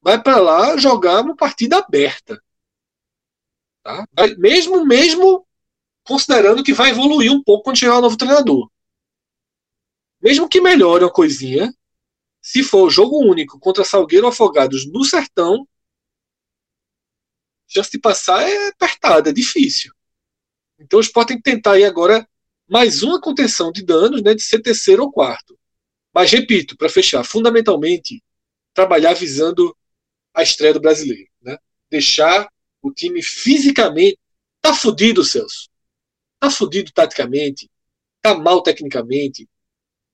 vai 0.00 0.22
para 0.22 0.40
lá 0.40 0.76
jogar 0.78 1.20
uma 1.20 1.36
partida 1.36 1.76
aberta. 1.76 2.42
Tá? 3.82 4.06
Mesmo, 4.38 4.86
mesmo 4.86 5.46
considerando 6.02 6.64
que 6.64 6.72
vai 6.72 6.90
evoluir 6.90 7.30
um 7.30 7.42
pouco 7.42 7.64
quando 7.64 7.78
chegar 7.78 7.98
o 7.98 8.00
novo 8.00 8.16
treinador. 8.16 8.70
Mesmo 10.22 10.48
que 10.48 10.62
melhore 10.62 11.04
uma 11.04 11.12
coisinha, 11.12 11.70
se 12.40 12.62
for 12.62 12.88
jogo 12.88 13.18
único 13.18 13.60
contra 13.60 13.84
Salgueiro 13.84 14.26
Afogados 14.26 14.90
no 14.90 15.04
Sertão, 15.04 15.68
chance 17.68 17.90
de 17.90 17.98
passar 17.98 18.42
é 18.48 18.68
apertada, 18.68 19.28
é 19.28 19.32
difícil. 19.32 19.92
Então 20.78 20.98
o 20.98 21.02
Sport 21.02 21.28
tem 21.28 21.36
que 21.36 21.42
tentar 21.42 21.72
aí 21.72 21.84
agora 21.84 22.26
mais 22.68 23.02
uma 23.02 23.20
contenção 23.20 23.70
de 23.70 23.84
danos 23.84 24.22
né, 24.22 24.34
de 24.34 24.42
ser 24.42 24.60
terceiro 24.60 25.02
ou 25.02 25.12
quarto. 25.12 25.58
Mas, 26.12 26.30
repito, 26.30 26.76
para 26.76 26.88
fechar, 26.88 27.24
fundamentalmente, 27.24 28.22
trabalhar 28.72 29.14
visando 29.14 29.76
a 30.32 30.42
estreia 30.42 30.72
do 30.72 30.80
brasileiro. 30.80 31.28
Né? 31.42 31.58
Deixar 31.90 32.48
o 32.82 32.92
time 32.92 33.22
fisicamente. 33.22 34.18
Tá 34.60 34.74
fudido, 34.74 35.24
Celso. 35.24 35.68
Tá 36.38 36.50
fudido 36.50 36.92
taticamente. 36.92 37.70
Tá 38.22 38.34
mal 38.34 38.62
tecnicamente. 38.62 39.48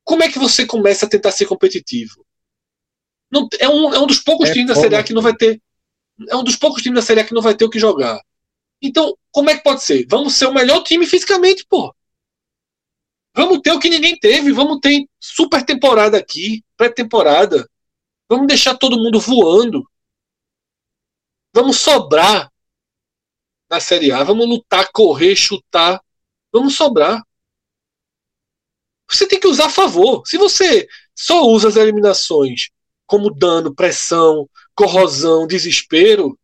Como 0.02 0.22
é 0.22 0.28
que 0.30 0.38
você 0.38 0.66
começa 0.66 1.06
a 1.06 1.08
tentar 1.08 1.30
ser 1.32 1.46
competitivo? 1.46 2.26
Não, 3.30 3.48
é, 3.58 3.68
um, 3.68 3.94
é 3.94 3.98
um 4.00 4.06
dos 4.06 4.18
poucos 4.18 4.50
é 4.50 4.52
times 4.52 4.68
da 4.68 4.74
Série 4.74 4.96
A 4.96 5.04
que 5.04 5.12
não 5.12 5.22
vai 5.22 5.36
ter. 5.36 5.62
É 6.28 6.36
um 6.36 6.42
dos 6.42 6.56
poucos 6.56 6.82
times 6.82 6.96
da 6.96 7.06
Série 7.06 7.20
A 7.20 7.24
que 7.24 7.34
não 7.34 7.42
vai 7.42 7.54
ter 7.54 7.64
o 7.64 7.70
que 7.70 7.78
jogar. 7.78 8.20
Então, 8.82 9.16
como 9.30 9.50
é 9.50 9.56
que 9.56 9.62
pode 9.62 9.84
ser? 9.84 10.06
Vamos 10.08 10.34
ser 10.34 10.46
o 10.46 10.54
melhor 10.54 10.82
time 10.82 11.06
fisicamente, 11.06 11.64
pô. 11.68 11.94
Vamos 13.34 13.60
ter 13.60 13.72
o 13.72 13.78
que 13.78 13.88
ninguém 13.88 14.18
teve, 14.18 14.52
vamos 14.52 14.80
ter 14.80 15.06
super 15.18 15.64
temporada 15.64 16.16
aqui, 16.16 16.64
pré-temporada. 16.76 17.68
Vamos 18.28 18.46
deixar 18.46 18.76
todo 18.76 18.98
mundo 18.98 19.20
voando. 19.20 19.88
Vamos 21.52 21.78
sobrar 21.78 22.50
na 23.68 23.80
Série 23.80 24.12
A, 24.12 24.22
vamos 24.24 24.48
lutar, 24.48 24.90
correr, 24.92 25.36
chutar. 25.36 26.02
Vamos 26.52 26.74
sobrar. 26.74 27.22
Você 29.08 29.26
tem 29.26 29.38
que 29.38 29.46
usar 29.46 29.66
a 29.66 29.70
favor. 29.70 30.26
Se 30.26 30.36
você 30.36 30.88
só 31.14 31.44
usa 31.46 31.68
as 31.68 31.76
eliminações 31.76 32.70
como 33.06 33.32
dano, 33.32 33.74
pressão, 33.74 34.48
corrosão, 34.74 35.46
desespero, 35.46 36.38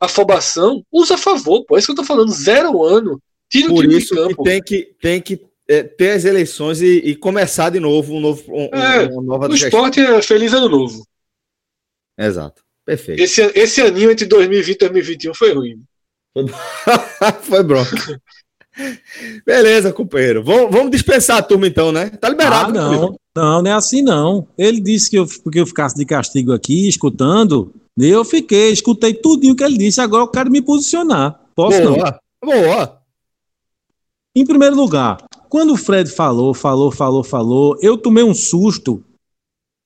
afobação, 0.00 0.84
usa 0.90 1.14
a 1.14 1.18
favor. 1.18 1.64
Pô. 1.64 1.76
É 1.76 1.78
isso 1.78 1.86
que 1.86 1.92
eu 1.92 1.96
tô 1.96 2.04
falando. 2.04 2.32
Zero 2.32 2.82
ano. 2.84 3.22
Tira 3.48 3.68
Por 3.68 3.78
o 3.78 3.80
time 3.82 3.98
isso 3.98 4.14
de 4.14 4.20
campo. 4.20 4.42
Que 4.42 4.50
tem 4.50 4.62
que 4.62 4.84
tem 5.00 5.22
que 5.22 5.45
é, 5.68 5.82
ter 5.82 6.10
as 6.10 6.24
eleições 6.24 6.80
e, 6.80 6.98
e, 6.98 7.16
começar 7.16 7.70
de 7.70 7.80
novo 7.80 8.14
um 8.14 8.20
novo 8.20 8.42
um, 8.48 8.66
é, 8.72 9.06
uma 9.06 9.22
nova 9.22 9.48
o 9.48 9.54
esporte 9.54 10.00
é 10.00 10.22
feliz 10.22 10.52
ano 10.52 10.68
novo. 10.68 11.06
Exato. 12.18 12.62
Perfeito. 12.84 13.20
Esse, 13.20 13.42
esse 13.54 13.82
aninho 13.82 14.12
entre 14.12 14.26
2020 14.26 14.74
e 14.76 14.78
2021 14.78 15.34
foi 15.34 15.52
ruim. 15.52 15.82
foi 17.42 17.62
bronca. 17.64 18.20
Beleza, 19.44 19.92
companheiro. 19.92 20.44
Vamos, 20.44 20.70
vamos 20.70 20.90
dispensar 20.90 21.38
a 21.38 21.42
turma 21.42 21.66
então, 21.66 21.90
né? 21.90 22.10
Tá 22.10 22.28
liberado. 22.28 22.78
Ah, 22.78 22.90
não, 22.90 23.16
não, 23.34 23.62
não 23.62 23.70
é 23.70 23.74
assim 23.74 24.02
não. 24.02 24.46
Ele 24.56 24.80
disse 24.80 25.10
que 25.10 25.18
eu, 25.18 25.26
porque 25.42 25.58
eu 25.58 25.66
ficasse 25.66 25.96
de 25.96 26.04
castigo 26.04 26.52
aqui, 26.52 26.86
escutando, 26.86 27.74
eu 27.98 28.24
fiquei, 28.24 28.70
escutei 28.70 29.14
tudinho 29.14 29.56
que 29.56 29.64
ele 29.64 29.78
disse, 29.78 30.00
agora 30.00 30.22
eu 30.22 30.28
quero 30.28 30.50
me 30.50 30.62
posicionar. 30.62 31.40
Posso 31.54 31.82
boa, 31.82 32.20
não? 32.42 32.52
Boa. 32.52 33.02
Em 34.34 34.44
primeiro 34.44 34.76
lugar, 34.76 35.25
quando 35.48 35.72
o 35.72 35.76
Fred 35.76 36.10
falou, 36.10 36.52
falou, 36.54 36.90
falou, 36.90 37.24
falou, 37.24 37.76
eu 37.80 37.96
tomei 37.96 38.24
um 38.24 38.34
susto 38.34 39.02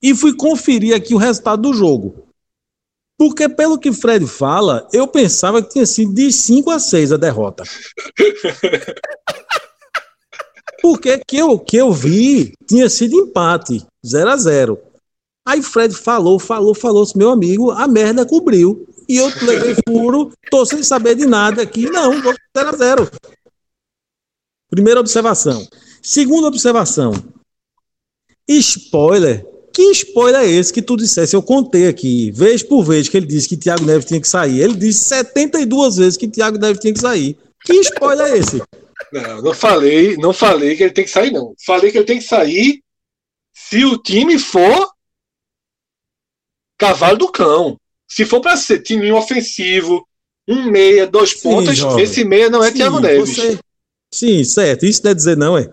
e 0.03 0.15
fui 0.15 0.35
conferir 0.35 0.95
aqui 0.95 1.15
o 1.15 1.19
resultado 1.19 1.63
do 1.63 1.75
jogo. 1.75 2.27
Porque, 3.19 3.49
pelo 3.49 3.79
que 3.79 3.93
Fred 3.93 4.27
fala, 4.27 4.89
eu 4.93 5.07
pensava 5.07 5.63
que 5.63 5.71
tinha 5.71 5.85
sido 5.85 6.15
de 6.15 6.33
5 6.33 6.71
a 6.71 6.79
6 6.79 7.13
a 7.13 7.17
derrota. 7.19 7.65
Porque 10.81 11.19
que 11.19 11.37
eu, 11.37 11.59
que 11.59 11.77
eu 11.77 11.93
vi 11.93 12.55
tinha 12.67 12.89
sido 12.89 13.21
empate, 13.21 13.85
0 14.07 14.31
a 14.31 14.37
0 14.39 14.81
Aí 15.47 15.63
Fred 15.63 15.95
falou, 15.95 16.39
falou, 16.39 16.75
falou, 16.75 17.07
meu 17.15 17.31
amigo, 17.31 17.71
a 17.71 17.87
merda 17.87 18.25
cobriu. 18.25 18.87
E 19.09 19.17
eu 19.17 19.27
levei 19.43 19.75
furo, 19.87 20.33
tô 20.51 20.65
sem 20.65 20.83
saber 20.83 21.15
de 21.15 21.27
nada 21.27 21.61
aqui. 21.61 21.91
Não, 21.91 22.23
vou 22.23 22.35
0 22.57 22.69
a 22.69 22.77
0 22.77 23.11
Primeira 24.71 25.01
observação. 25.01 25.67
Segunda 26.01 26.47
observação. 26.47 27.13
Spoiler 28.49 29.45
que 29.73 29.91
spoiler 29.93 30.43
é 30.43 30.51
esse 30.51 30.73
que 30.73 30.83
tu 30.83 30.97
dissesse? 30.97 31.35
Eu 31.35 31.43
contei 31.43 31.87
aqui, 31.87 32.31
vez 32.33 32.63
por 32.63 32.85
vez, 32.85 33.09
que 33.09 33.17
ele 33.17 33.27
disse 33.27 33.49
que 33.49 33.57
Thiago 33.57 33.85
Neves 33.85 34.05
tinha 34.05 34.21
que 34.21 34.29
sair. 34.29 34.61
Ele 34.61 34.75
disse 34.75 35.05
72 35.05 35.97
vezes 35.97 36.17
que 36.17 36.29
Thiago 36.29 36.59
Neves 36.59 36.81
tinha 36.81 36.93
que 36.93 37.01
sair. 37.01 37.37
Que 37.65 37.75
spoiler 37.81 38.27
é 38.27 38.39
esse? 38.39 38.63
Não, 39.13 39.43
não 39.43 39.55
falei, 39.55 40.17
não 40.17 40.33
falei 40.33 40.77
que 40.77 40.83
ele 40.83 40.93
tem 40.93 41.05
que 41.05 41.11
sair, 41.11 41.31
não. 41.31 41.55
Falei 41.65 41.91
que 41.91 41.99
ele 41.99 42.07
tem 42.07 42.19
que 42.19 42.25
sair 42.25 42.83
se 43.55 43.85
o 43.85 43.97
time 43.99 44.39
for 44.39 44.91
cavalo 46.77 47.19
do 47.19 47.31
cão. 47.31 47.79
Se 48.09 48.25
for 48.25 48.41
para 48.41 48.57
ser 48.57 48.81
time 48.81 49.13
ofensivo, 49.13 50.07
um 50.49 50.71
meia, 50.71 51.07
dois 51.07 51.31
Sim, 51.31 51.43
pontas, 51.43 51.79
jovem. 51.79 52.05
esse 52.05 52.25
meia 52.25 52.51
não 52.51 52.63
é 52.63 52.71
Sim, 52.71 52.77
Thiago 52.77 53.01
Neves. 53.01 53.37
Você... 53.37 53.59
Sim, 54.13 54.43
certo. 54.45 54.85
Isso 54.85 55.03
deve 55.03 55.15
dizer 55.15 55.37
não, 55.37 55.57
é? 55.57 55.73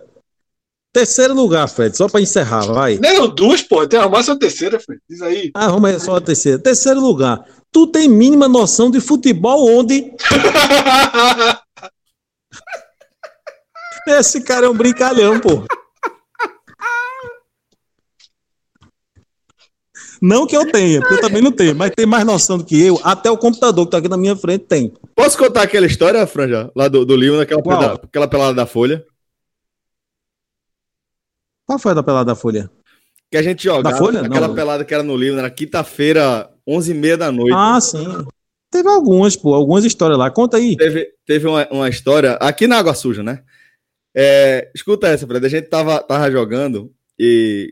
Terceiro 0.93 1.33
lugar, 1.33 1.67
Fred, 1.67 1.95
só 1.95 2.07
para 2.07 2.21
encerrar, 2.21 2.65
vai. 2.65 2.97
Não, 2.97 3.27
duas, 3.27 3.61
pô, 3.61 3.81
tem 3.81 3.89
que 3.89 3.97
arrumar 3.97 4.23
sua 4.23 4.39
terceira, 4.39 4.79
Fred. 4.79 4.99
Diz 5.07 5.21
aí. 5.21 5.51
Arruma 5.53 5.89
aí 5.89 5.99
só 5.99 6.15
a 6.15 6.21
terceira. 6.21 6.57
Terceiro 6.57 6.99
lugar. 6.99 7.45
Tu 7.71 7.85
tem 7.87 8.07
mínima 8.07 8.47
noção 8.47 8.89
de 8.89 8.99
futebol 8.99 9.69
onde? 9.77 10.11
Esse 14.07 14.41
cara 14.41 14.65
é 14.65 14.69
um 14.69 14.73
brincalhão, 14.73 15.39
pô. 15.39 15.63
Não 20.21 20.47
que 20.47 20.55
eu 20.55 20.71
tenha, 20.71 20.99
porque 20.99 21.15
eu 21.15 21.21
também 21.21 21.41
não 21.41 21.51
tenho, 21.51 21.75
mas 21.75 21.91
tem 21.95 22.05
mais 22.05 22.25
noção 22.25 22.57
do 22.57 22.65
que 22.65 22.81
eu. 22.81 22.99
Até 23.03 23.29
o 23.29 23.37
computador 23.37 23.85
que 23.85 23.91
tá 23.91 23.97
aqui 23.97 24.09
na 24.09 24.17
minha 24.17 24.35
frente 24.35 24.65
tem. 24.65 24.93
Posso 25.15 25.37
contar 25.37 25.63
aquela 25.63 25.85
história, 25.85 26.25
Franja, 26.25 26.71
lá 26.75 26.87
do, 26.87 27.05
do 27.05 27.15
livro, 27.15 27.37
naquela 27.37 27.61
aquela 27.93 28.27
pelada 28.27 28.53
da 28.53 28.65
Folha? 28.65 29.05
Qual 31.65 31.77
foi 31.77 31.91
a 31.91 31.95
da 31.95 32.03
pelada 32.03 32.25
da 32.25 32.35
Folha? 32.35 32.69
Que 33.29 33.37
a 33.37 33.43
gente 33.43 33.63
jogava. 33.63 33.91
Da 33.91 33.97
Folha? 33.97 34.21
Aquela 34.21 34.47
Não. 34.47 34.55
pelada 34.55 34.85
que 34.85 34.93
era 34.93 35.03
no 35.03 35.17
livro, 35.17 35.41
na 35.41 35.49
quinta-feira, 35.49 36.49
11h30 36.67 37.17
da 37.17 37.31
noite. 37.31 37.53
Ah, 37.55 37.79
sim. 37.81 38.25
Teve 38.71 38.89
algumas, 38.89 39.35
pô, 39.35 39.53
algumas 39.53 39.83
histórias 39.83 40.17
lá. 40.17 40.31
Conta 40.31 40.57
aí. 40.57 40.75
Teve, 40.77 41.09
teve 41.25 41.47
uma, 41.47 41.67
uma 41.69 41.89
história, 41.89 42.33
aqui 42.33 42.67
na 42.67 42.77
Água 42.77 42.93
Suja, 42.93 43.23
né? 43.23 43.43
É, 44.15 44.71
escuta 44.73 45.07
essa, 45.07 45.27
Fred. 45.27 45.45
A 45.45 45.49
gente 45.49 45.67
tava, 45.67 46.01
tava 46.01 46.31
jogando 46.31 46.91
e 47.19 47.71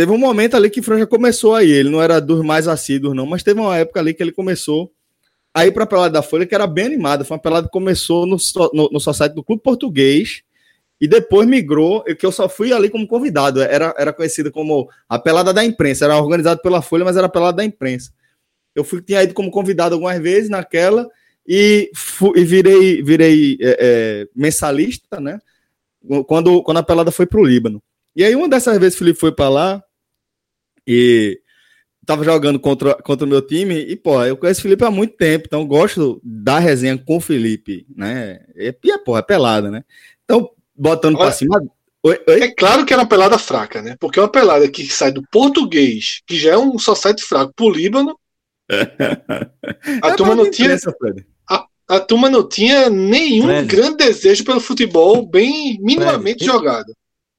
teve 0.00 0.12
um 0.12 0.16
momento 0.16 0.56
ali 0.56 0.70
que 0.70 0.80
Franja 0.80 1.06
começou 1.06 1.54
aí. 1.54 1.70
Ele 1.70 1.90
não 1.90 2.00
era 2.00 2.18
dos 2.22 2.42
mais 2.42 2.66
assíduos, 2.66 3.14
não, 3.14 3.26
mas 3.26 3.42
teve 3.42 3.60
uma 3.60 3.76
época 3.76 4.00
ali 4.00 4.14
que 4.14 4.22
ele 4.22 4.32
começou 4.32 4.90
a 5.52 5.66
ir 5.66 5.72
pra 5.72 5.84
pelada 5.84 6.14
da 6.14 6.22
Folha, 6.22 6.46
que 6.46 6.54
era 6.54 6.66
bem 6.66 6.86
animada. 6.86 7.22
Foi 7.22 7.34
uma 7.34 7.42
pelada 7.42 7.66
que 7.66 7.72
começou 7.72 8.24
no, 8.24 8.38
no, 8.72 8.88
no 8.92 8.98
site 8.98 9.34
do 9.34 9.44
Clube 9.44 9.62
Português 9.62 10.42
e 10.98 11.06
depois 11.06 11.46
migrou, 11.46 12.02
que 12.02 12.24
eu 12.24 12.32
só 12.32 12.48
fui 12.48 12.72
ali 12.72 12.88
como 12.88 13.06
convidado, 13.06 13.60
era, 13.60 13.94
era 13.98 14.10
conhecida 14.10 14.50
como 14.50 14.88
a 15.06 15.18
pelada 15.18 15.52
da 15.52 15.62
imprensa, 15.62 16.06
era 16.06 16.16
organizado 16.16 16.62
pela 16.62 16.80
Folha, 16.80 17.04
mas 17.04 17.18
era 17.18 17.26
a 17.26 17.30
pelada 17.30 17.58
da 17.58 17.64
imprensa. 17.64 18.10
Eu 18.74 18.84
fui, 18.84 19.02
tinha 19.02 19.22
ido 19.22 19.34
como 19.34 19.50
convidado 19.50 19.94
algumas 19.94 20.18
vezes 20.18 20.48
naquela 20.48 21.06
e, 21.46 21.90
fui, 21.94 22.40
e 22.40 22.44
virei, 22.44 23.02
virei 23.02 23.58
é, 23.60 23.76
é, 23.78 24.28
mensalista, 24.34 25.20
né? 25.20 25.38
Quando, 26.26 26.62
quando 26.62 26.78
a 26.78 26.82
pelada 26.82 27.10
foi 27.10 27.26
para 27.26 27.40
o 27.40 27.44
Líbano. 27.44 27.82
E 28.16 28.24
aí, 28.24 28.34
uma 28.34 28.48
dessas 28.48 28.78
vezes, 28.78 28.98
Felipe 28.98 29.20
foi 29.20 29.30
para 29.30 29.50
lá 29.50 29.84
e 30.92 31.40
tava 32.04 32.24
jogando 32.24 32.58
contra, 32.58 32.94
contra 32.94 33.24
o 33.24 33.28
meu 33.28 33.40
time. 33.40 33.76
E, 33.76 33.94
pô, 33.94 34.24
eu 34.24 34.36
conheço 34.36 34.58
o 34.58 34.62
Felipe 34.64 34.84
há 34.84 34.90
muito 34.90 35.16
tempo, 35.16 35.44
então 35.46 35.64
gosto 35.64 36.20
da 36.24 36.58
resenha 36.58 36.98
com 36.98 37.18
o 37.18 37.20
Felipe, 37.20 37.86
né? 37.94 38.40
E, 38.56 38.74
e 38.82 38.98
pô, 38.98 39.16
é 39.16 39.22
pelada, 39.22 39.70
né? 39.70 39.84
Então, 40.24 40.50
botando 40.74 41.16
para 41.16 41.30
cima. 41.30 41.62
Oi, 42.02 42.20
oi? 42.26 42.42
É 42.42 42.52
claro 42.52 42.84
que 42.84 42.92
era 42.92 43.02
uma 43.02 43.08
pelada 43.08 43.38
fraca, 43.38 43.80
né? 43.80 43.94
Porque 44.00 44.18
é 44.18 44.22
uma 44.22 44.28
pelada 44.28 44.68
que 44.68 44.84
sai 44.86 45.12
do 45.12 45.22
português, 45.30 46.22
que 46.26 46.36
já 46.36 46.54
é 46.54 46.58
um 46.58 46.76
só 46.76 46.96
site 46.96 47.22
fraco, 47.22 47.52
pro 47.54 47.70
Líbano. 47.70 48.18
a 50.02 50.08
é 50.08 50.16
turma 50.16 50.34
não 50.34 50.50
tinha. 50.50 50.76
A, 51.48 51.66
a, 51.88 52.00
turma 52.00 52.28
não 52.28 52.48
tinha 52.48 52.90
nenhum 52.90 53.46
Fred. 53.46 53.66
grande 53.68 53.96
desejo 53.98 54.44
pelo 54.44 54.60
futebol 54.60 55.24
bem 55.24 55.78
minimamente 55.80 56.44
Fred. 56.44 56.52
jogado. 56.52 56.92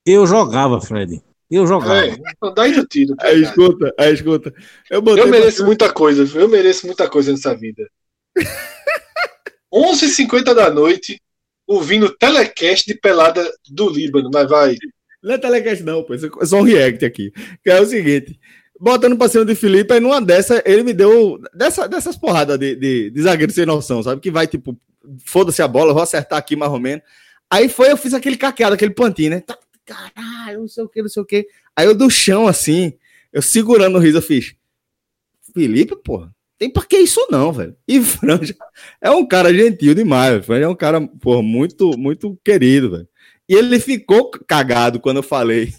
Eu 0.05 0.25
jogava, 0.25 0.79
Fred. 0.79 1.21
Eu 1.51 1.67
jogava. 1.67 2.05
É, 2.05 2.15
então 2.35 2.53
daí 2.53 2.73
do 2.73 2.85
tiro. 2.85 3.13
Aí 3.19 3.41
escuta, 3.41 3.93
aí 3.97 4.13
escuta. 4.13 4.53
Eu, 4.89 5.03
eu 5.05 5.27
mereço 5.27 5.65
muita 5.65 5.91
coisa, 5.91 6.39
eu 6.39 6.47
mereço 6.47 6.87
muita 6.87 7.09
coisa 7.09 7.31
nessa 7.31 7.53
vida. 7.53 7.89
11h50 9.73 10.53
da 10.53 10.69
noite, 10.69 11.21
ouvindo 11.67 12.15
telecast 12.17 12.85
de 12.85 12.95
pelada 12.95 13.49
do 13.69 13.89
Líbano, 13.89 14.29
mas 14.33 14.49
vai. 14.49 14.77
Não 15.21 15.33
é 15.33 15.37
telecast, 15.37 15.83
não, 15.83 16.03
pô. 16.03 16.13
É 16.13 16.45
só 16.45 16.57
um 16.57 16.63
react 16.63 17.05
aqui. 17.05 17.31
Que 17.63 17.69
é 17.69 17.79
o 17.79 17.85
seguinte: 17.85 18.39
botando 18.79 19.17
pra 19.17 19.29
cima 19.29 19.45
de 19.45 19.53
Felipe, 19.53 19.93
aí 19.93 19.99
numa 19.99 20.21
dessa, 20.21 20.63
ele 20.65 20.83
me 20.83 20.93
deu 20.93 21.39
dessa, 21.53 21.87
dessas 21.87 22.17
porradas 22.17 22.57
de, 22.57 22.75
de, 22.75 23.09
de 23.11 23.21
zagueiro 23.21 23.51
sem 23.51 23.65
noção, 23.65 24.01
sabe? 24.01 24.21
Que 24.21 24.31
vai 24.31 24.47
tipo, 24.47 24.77
foda-se 25.25 25.61
a 25.61 25.67
bola, 25.67 25.93
vou 25.93 26.01
acertar 26.01 26.39
aqui 26.39 26.55
mais 26.55 26.71
ou 26.71 26.79
menos. 26.79 27.03
Aí 27.49 27.67
foi, 27.67 27.91
eu 27.91 27.97
fiz 27.97 28.13
aquele 28.13 28.37
caqueado, 28.37 28.75
aquele 28.75 28.93
plantinho, 28.93 29.31
né? 29.31 29.41
Tá, 29.41 29.57
caralho, 29.85 30.61
não 30.61 30.67
sei 30.67 30.83
o 30.83 30.89
que, 30.89 31.01
não 31.01 31.09
sei 31.09 31.23
o 31.23 31.25
que. 31.25 31.47
Aí 31.75 31.85
eu 31.85 31.95
do 31.95 32.09
chão, 32.09 32.47
assim, 32.47 32.93
eu 33.31 33.41
segurando 33.41 33.97
o 33.97 33.99
riso, 33.99 34.17
eu 34.17 34.21
fiz. 34.21 34.55
Felipe, 35.53 35.95
porra, 35.95 36.33
tem 36.57 36.69
pra 36.69 36.83
que 36.83 36.97
isso 36.97 37.25
não, 37.29 37.51
velho. 37.51 37.75
E 37.87 37.99
Franja 38.01 38.55
é 39.01 39.09
um 39.11 39.27
cara 39.27 39.53
gentil 39.53 39.93
demais, 39.93 40.45
Franja 40.45 40.65
é 40.65 40.67
um 40.67 40.75
cara, 40.75 41.01
pô, 41.19 41.41
muito, 41.41 41.97
muito 41.97 42.37
querido, 42.43 42.91
velho. 42.91 43.07
E 43.49 43.55
ele 43.55 43.79
ficou 43.79 44.31
cagado 44.47 44.99
quando 44.99 45.17
eu 45.17 45.23
falei. 45.23 45.73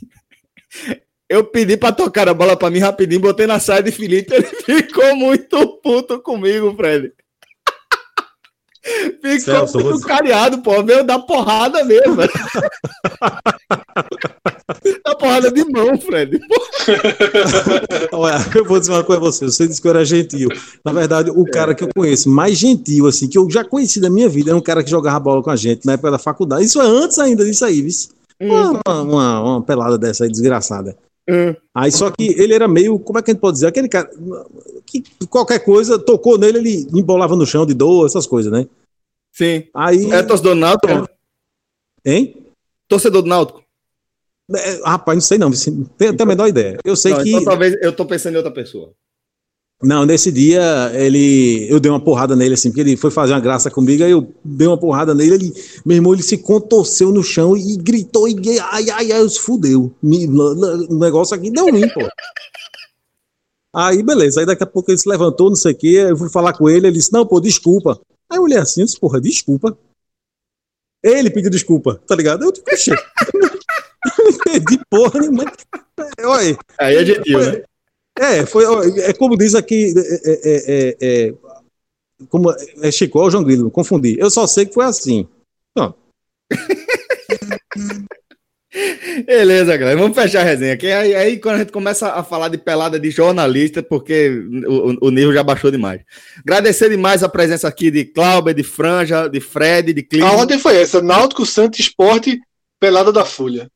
Eu 1.28 1.44
pedi 1.44 1.78
pra 1.78 1.90
tocar 1.92 2.28
a 2.28 2.34
bola 2.34 2.58
pra 2.58 2.68
mim 2.68 2.78
rapidinho, 2.78 3.18
botei 3.18 3.46
na 3.46 3.58
saia 3.58 3.82
de 3.82 3.90
Felipe, 3.90 4.34
ele 4.34 4.44
ficou 4.66 5.16
muito 5.16 5.78
puto 5.78 6.20
comigo, 6.20 6.74
Fred. 6.76 7.10
Ficou 8.82 9.40
Celso, 9.40 9.80
muito 9.80 10.00
você... 10.00 10.08
cariado, 10.08 10.60
pô. 10.60 10.82
Veio 10.82 11.04
dar 11.04 11.20
porrada 11.20 11.84
mesmo. 11.84 12.16
Dá 15.04 15.14
porrada 15.14 15.50
de 15.50 15.64
mão, 15.64 15.98
Fred. 16.00 16.40
Olha, 18.12 18.36
eu 18.54 18.64
vou 18.64 18.80
dizer 18.80 18.92
uma 18.92 19.04
coisa 19.04 19.20
a 19.20 19.24
você. 19.24 19.44
Você 19.44 19.66
disse 19.66 19.80
que 19.80 19.86
eu 19.86 19.90
era 19.90 20.04
gentil. 20.04 20.48
Na 20.84 20.92
verdade, 20.92 21.30
o 21.30 21.44
cara 21.44 21.74
que 21.74 21.84
eu 21.84 21.88
conheço 21.94 22.28
mais 22.28 22.58
gentil, 22.58 23.06
assim, 23.06 23.28
que 23.28 23.38
eu 23.38 23.48
já 23.50 23.64
conheci 23.64 24.00
da 24.00 24.10
minha 24.10 24.28
vida, 24.28 24.50
é 24.50 24.54
um 24.54 24.60
cara 24.60 24.82
que 24.82 24.90
jogava 24.90 25.20
bola 25.20 25.42
com 25.42 25.50
a 25.50 25.56
gente 25.56 25.86
na 25.86 25.94
época 25.94 26.10
da 26.10 26.18
faculdade. 26.18 26.64
Isso 26.64 26.80
é 26.80 26.86
antes 26.86 27.18
ainda 27.18 27.44
disso 27.44 27.64
aí, 27.64 27.82
viu? 27.82 27.92
Uma, 28.40 29.02
uma, 29.02 29.40
uma, 29.40 29.62
pelada 29.62 29.96
dessa 29.96 30.24
aí, 30.24 30.30
desgraçada. 30.30 30.96
Hum. 31.28 31.54
Aí 31.72 31.92
só 31.92 32.10
que 32.10 32.34
ele 32.40 32.52
era 32.52 32.66
meio, 32.66 32.98
como 32.98 33.18
é 33.18 33.22
que 33.22 33.30
a 33.30 33.34
gente 33.34 33.40
pode 33.40 33.54
dizer? 33.54 33.68
Aquele 33.68 33.88
cara 33.88 34.10
que 34.84 35.04
qualquer 35.28 35.60
coisa 35.60 35.98
tocou 35.98 36.36
nele, 36.36 36.58
ele 36.58 36.88
embolava 36.92 37.36
no 37.36 37.46
chão 37.46 37.64
de 37.64 37.74
dor, 37.74 38.06
essas 38.06 38.26
coisas, 38.26 38.50
né? 38.50 38.66
Sim. 39.32 39.64
Aí, 39.72 40.10
é 40.10 40.22
torcedor 40.22 40.54
do 40.54 40.60
Náutico? 40.60 41.08
Hein? 42.04 42.46
Torcedor 42.88 43.22
do 43.22 43.28
Náutico? 43.28 43.61
É, 44.56 44.80
rapaz, 44.84 45.16
não 45.16 45.20
sei 45.20 45.38
não, 45.38 45.50
tenho 45.96 46.16
a 46.18 46.26
menor 46.26 46.48
ideia. 46.48 46.78
Eu 46.84 46.96
sei 46.96 47.12
não, 47.12 47.22
que. 47.22 47.30
Então, 47.30 47.44
talvez 47.44 47.76
eu 47.80 47.92
tô 47.92 48.04
pensando 48.06 48.34
em 48.34 48.36
outra 48.36 48.52
pessoa. 48.52 48.92
Não, 49.82 50.06
nesse 50.06 50.30
dia 50.30 50.92
ele, 50.94 51.66
eu 51.68 51.80
dei 51.80 51.90
uma 51.90 51.98
porrada 51.98 52.36
nele 52.36 52.54
assim, 52.54 52.68
porque 52.68 52.82
ele 52.82 52.96
foi 52.96 53.10
fazer 53.10 53.32
uma 53.32 53.40
graça 53.40 53.68
comigo, 53.68 54.04
aí 54.04 54.12
eu 54.12 54.32
dei 54.44 54.68
uma 54.68 54.78
porrada 54.78 55.12
nele, 55.12 55.34
ele, 55.34 55.52
meu 55.84 55.96
irmão, 55.96 56.14
ele 56.14 56.22
se 56.22 56.38
contorceu 56.38 57.10
no 57.10 57.20
chão 57.20 57.56
e 57.56 57.76
gritou 57.78 58.28
e 58.28 58.36
ai 58.60 58.88
ai 58.90 59.10
ai, 59.10 59.28
se 59.28 59.40
fudeu. 59.40 59.92
o 60.00 60.98
negócio 60.98 61.34
aqui 61.34 61.50
deu 61.50 61.68
ruim, 61.68 61.88
pô. 61.88 62.00
Aí, 63.74 64.02
beleza. 64.02 64.40
Aí 64.40 64.46
daqui 64.46 64.62
a 64.62 64.66
pouco 64.66 64.90
ele 64.90 64.98
se 64.98 65.08
levantou, 65.08 65.48
não 65.48 65.56
sei 65.56 65.72
o 65.72 65.76
quê. 65.76 66.06
Eu 66.10 66.16
fui 66.16 66.28
falar 66.28 66.52
com 66.52 66.68
ele, 66.68 66.86
ele 66.86 66.96
disse, 66.96 67.12
não, 67.12 67.26
pô, 67.26 67.40
desculpa. 67.40 67.98
Aí 68.30 68.38
eu 68.38 68.42
olhei 68.42 68.58
assim, 68.58 68.82
eu 68.82 68.86
disse, 68.86 69.00
porra, 69.00 69.20
desculpa. 69.20 69.76
Ele 71.02 71.30
pediu 71.30 71.50
desculpa, 71.50 72.00
tá 72.06 72.14
ligado? 72.14 72.44
Eu, 72.44 72.52
puxa, 72.52 72.94
entendi 74.56 74.80
porra 74.88 75.20
nenhuma. 75.20 75.44
Olha, 76.24 76.56
aí 76.78 76.96
é 76.96 77.04
gentil, 77.04 77.38
né? 77.38 77.62
É, 78.18 78.44
foi, 78.44 78.64
é 79.00 79.12
como 79.14 79.38
diz 79.38 79.54
aqui, 79.54 79.94
é, 79.96 80.40
é, 80.44 80.96
é, 81.00 81.34
como 82.28 82.52
é 82.82 82.90
Chico 82.90 83.18
ou 83.18 83.30
João 83.30 83.42
Grilo, 83.42 83.70
confundi. 83.70 84.16
Eu 84.18 84.30
só 84.30 84.46
sei 84.46 84.66
que 84.66 84.74
foi 84.74 84.84
assim. 84.84 85.26
Não. 85.74 85.94
Beleza, 89.26 89.76
galera. 89.76 89.98
Vamos 89.98 90.16
fechar 90.16 90.40
a 90.40 90.44
resenha 90.44 90.72
aqui. 90.72 90.90
Aí, 90.90 91.14
aí, 91.14 91.38
quando 91.38 91.56
a 91.56 91.58
gente 91.58 91.72
começa 91.72 92.08
a 92.12 92.24
falar 92.24 92.48
de 92.48 92.56
pelada 92.56 92.98
de 92.98 93.10
jornalista, 93.10 93.82
porque 93.82 94.30
o, 94.66 95.08
o 95.08 95.10
nível 95.10 95.32
já 95.32 95.42
baixou 95.42 95.70
demais. 95.70 96.00
Agradecer 96.38 96.88
demais 96.88 97.22
a 97.22 97.28
presença 97.28 97.68
aqui 97.68 97.90
de 97.90 98.06
Cláudio, 98.06 98.54
de 98.54 98.62
Franja, 98.62 99.28
de 99.28 99.40
Fred, 99.40 99.92
de 99.92 100.02
Clima. 100.02 100.28
A 100.28 100.36
ordem 100.36 100.58
foi 100.58 100.80
essa: 100.80 101.02
Náutico, 101.02 101.44
Santos 101.44 101.80
Esporte, 101.80 102.40
pelada 102.80 103.12
da 103.12 103.26
Folha. 103.26 103.68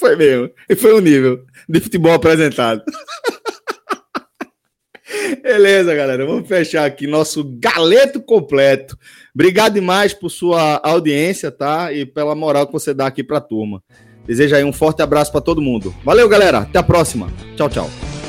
Foi 0.00 0.16
mesmo. 0.16 0.50
E 0.68 0.74
foi 0.74 0.92
o 0.92 1.00
nível 1.00 1.44
de 1.68 1.78
futebol 1.78 2.12
apresentado. 2.12 2.82
Beleza, 5.42 5.94
galera. 5.94 6.26
Vamos 6.26 6.48
fechar 6.48 6.84
aqui 6.86 7.06
nosso 7.06 7.44
galeto 7.58 8.20
completo. 8.20 8.98
Obrigado 9.34 9.74
demais 9.74 10.12
por 10.14 10.30
sua 10.30 10.80
audiência, 10.82 11.50
tá? 11.50 11.92
E 11.92 12.06
pela 12.06 12.34
moral 12.34 12.66
que 12.66 12.72
você 12.72 12.94
dá 12.94 13.06
aqui 13.06 13.22
pra 13.22 13.40
turma. 13.40 13.82
Desejo 14.26 14.54
aí 14.54 14.64
um 14.64 14.72
forte 14.72 15.02
abraço 15.02 15.30
para 15.30 15.40
todo 15.40 15.62
mundo. 15.62 15.94
Valeu, 16.04 16.28
galera. 16.28 16.58
Até 16.58 16.78
a 16.78 16.82
próxima. 16.82 17.30
Tchau, 17.56 17.68
tchau. 17.68 18.19